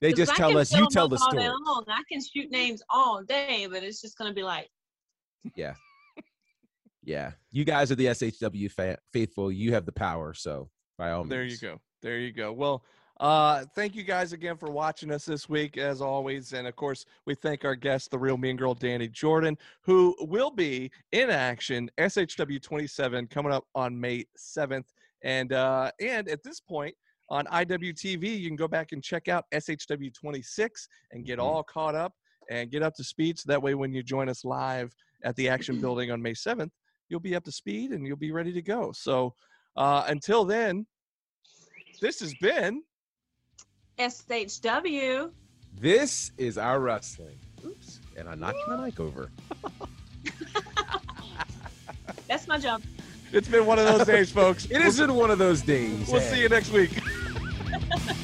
they 0.00 0.12
just 0.12 0.32
I 0.32 0.36
tell 0.36 0.56
us 0.56 0.72
you 0.72 0.86
tell 0.90 1.08
the 1.08 1.16
up 1.16 1.22
all 1.22 1.30
day 1.32 1.44
story. 1.46 1.84
I 1.88 2.02
can 2.10 2.20
shoot 2.22 2.50
names 2.50 2.80
all 2.90 3.22
day, 3.24 3.66
but 3.70 3.82
it's 3.82 4.00
just 4.00 4.16
gonna 4.16 4.32
be 4.32 4.44
like, 4.44 4.68
Yeah, 5.56 5.74
you 7.06 7.64
guys 7.64 7.90
are 7.92 7.94
the 7.96 8.06
SHW 8.06 8.70
fa- 8.70 8.98
faithful. 9.12 9.50
You 9.52 9.72
have 9.74 9.86
the 9.86 9.92
power. 9.92 10.34
So 10.34 10.70
by 10.98 11.10
all 11.10 11.24
means, 11.24 11.30
There 11.30 11.44
you 11.44 11.56
go. 11.58 11.80
There 12.02 12.18
you 12.18 12.32
go. 12.32 12.52
Well, 12.52 12.84
uh, 13.20 13.64
thank 13.76 13.94
you 13.94 14.02
guys 14.02 14.32
again 14.32 14.56
for 14.56 14.70
watching 14.70 15.10
us 15.12 15.24
this 15.24 15.48
week, 15.48 15.76
as 15.78 16.00
always. 16.02 16.52
And 16.52 16.66
of 16.66 16.74
course, 16.76 17.04
we 17.26 17.34
thank 17.34 17.64
our 17.64 17.76
guest, 17.76 18.10
the 18.10 18.18
real 18.18 18.36
mean 18.36 18.56
girl, 18.56 18.74
Danny 18.74 19.08
Jordan, 19.08 19.56
who 19.82 20.16
will 20.20 20.50
be 20.50 20.90
in 21.12 21.30
action 21.30 21.88
SHW 21.98 22.60
27 22.60 23.26
coming 23.28 23.52
up 23.52 23.64
on 23.74 23.98
May 23.98 24.24
7th. 24.36 24.86
And 25.22 25.52
uh, 25.52 25.90
and 26.00 26.28
at 26.28 26.42
this 26.42 26.60
point 26.60 26.94
on 27.30 27.46
IWTV, 27.46 28.38
you 28.38 28.48
can 28.48 28.56
go 28.56 28.68
back 28.68 28.92
and 28.92 29.02
check 29.02 29.28
out 29.28 29.44
SHW 29.54 30.12
26 30.12 30.88
and 31.12 31.24
get 31.24 31.38
Mhm. 31.38 31.42
all 31.42 31.62
caught 31.62 31.94
up 31.94 32.12
and 32.50 32.70
get 32.70 32.82
up 32.82 32.94
to 32.96 33.04
speed. 33.04 33.38
So 33.38 33.44
that 33.46 33.62
way, 33.62 33.74
when 33.74 33.92
you 33.94 34.02
join 34.02 34.28
us 34.28 34.44
live 34.44 34.94
at 35.22 35.34
the 35.36 35.48
Action 35.48 35.80
Building 35.80 36.10
on 36.10 36.20
May 36.20 36.34
7th, 36.34 36.70
you'll 37.08 37.20
be 37.20 37.34
up 37.36 37.44
to 37.44 37.52
speed 37.52 37.90
and 37.92 38.06
you'll 38.06 38.16
be 38.16 38.32
ready 38.32 38.52
to 38.52 38.62
go. 38.62 38.92
So 38.92 39.34
uh, 39.76 40.04
until 40.08 40.44
then, 40.44 40.86
this 42.00 42.20
has 42.20 42.34
been 42.34 42.82
SHW. 43.98 45.30
This 45.80 46.30
is 46.38 46.58
our 46.58 46.80
wrestling. 46.80 47.38
Oops, 47.64 48.00
and 48.16 48.28
I 48.28 48.34
knocked 48.34 48.58
my 48.68 48.76
mic 48.86 49.00
over. 49.00 49.30
That's 52.28 52.46
my 52.48 52.58
job. 52.58 52.82
it's 53.32 53.48
been 53.48 53.66
one 53.66 53.78
of 53.78 53.84
those 53.86 54.06
days, 54.06 54.30
folks. 54.30 54.66
It 54.66 54.80
isn't 54.80 55.12
one 55.14 55.30
of 55.30 55.38
those 55.38 55.62
days. 55.62 56.08
We'll 56.08 56.20
Hey. 56.20 56.34
see 56.34 56.40
you 56.42 56.48
next 56.48 56.70
week. 56.72 56.98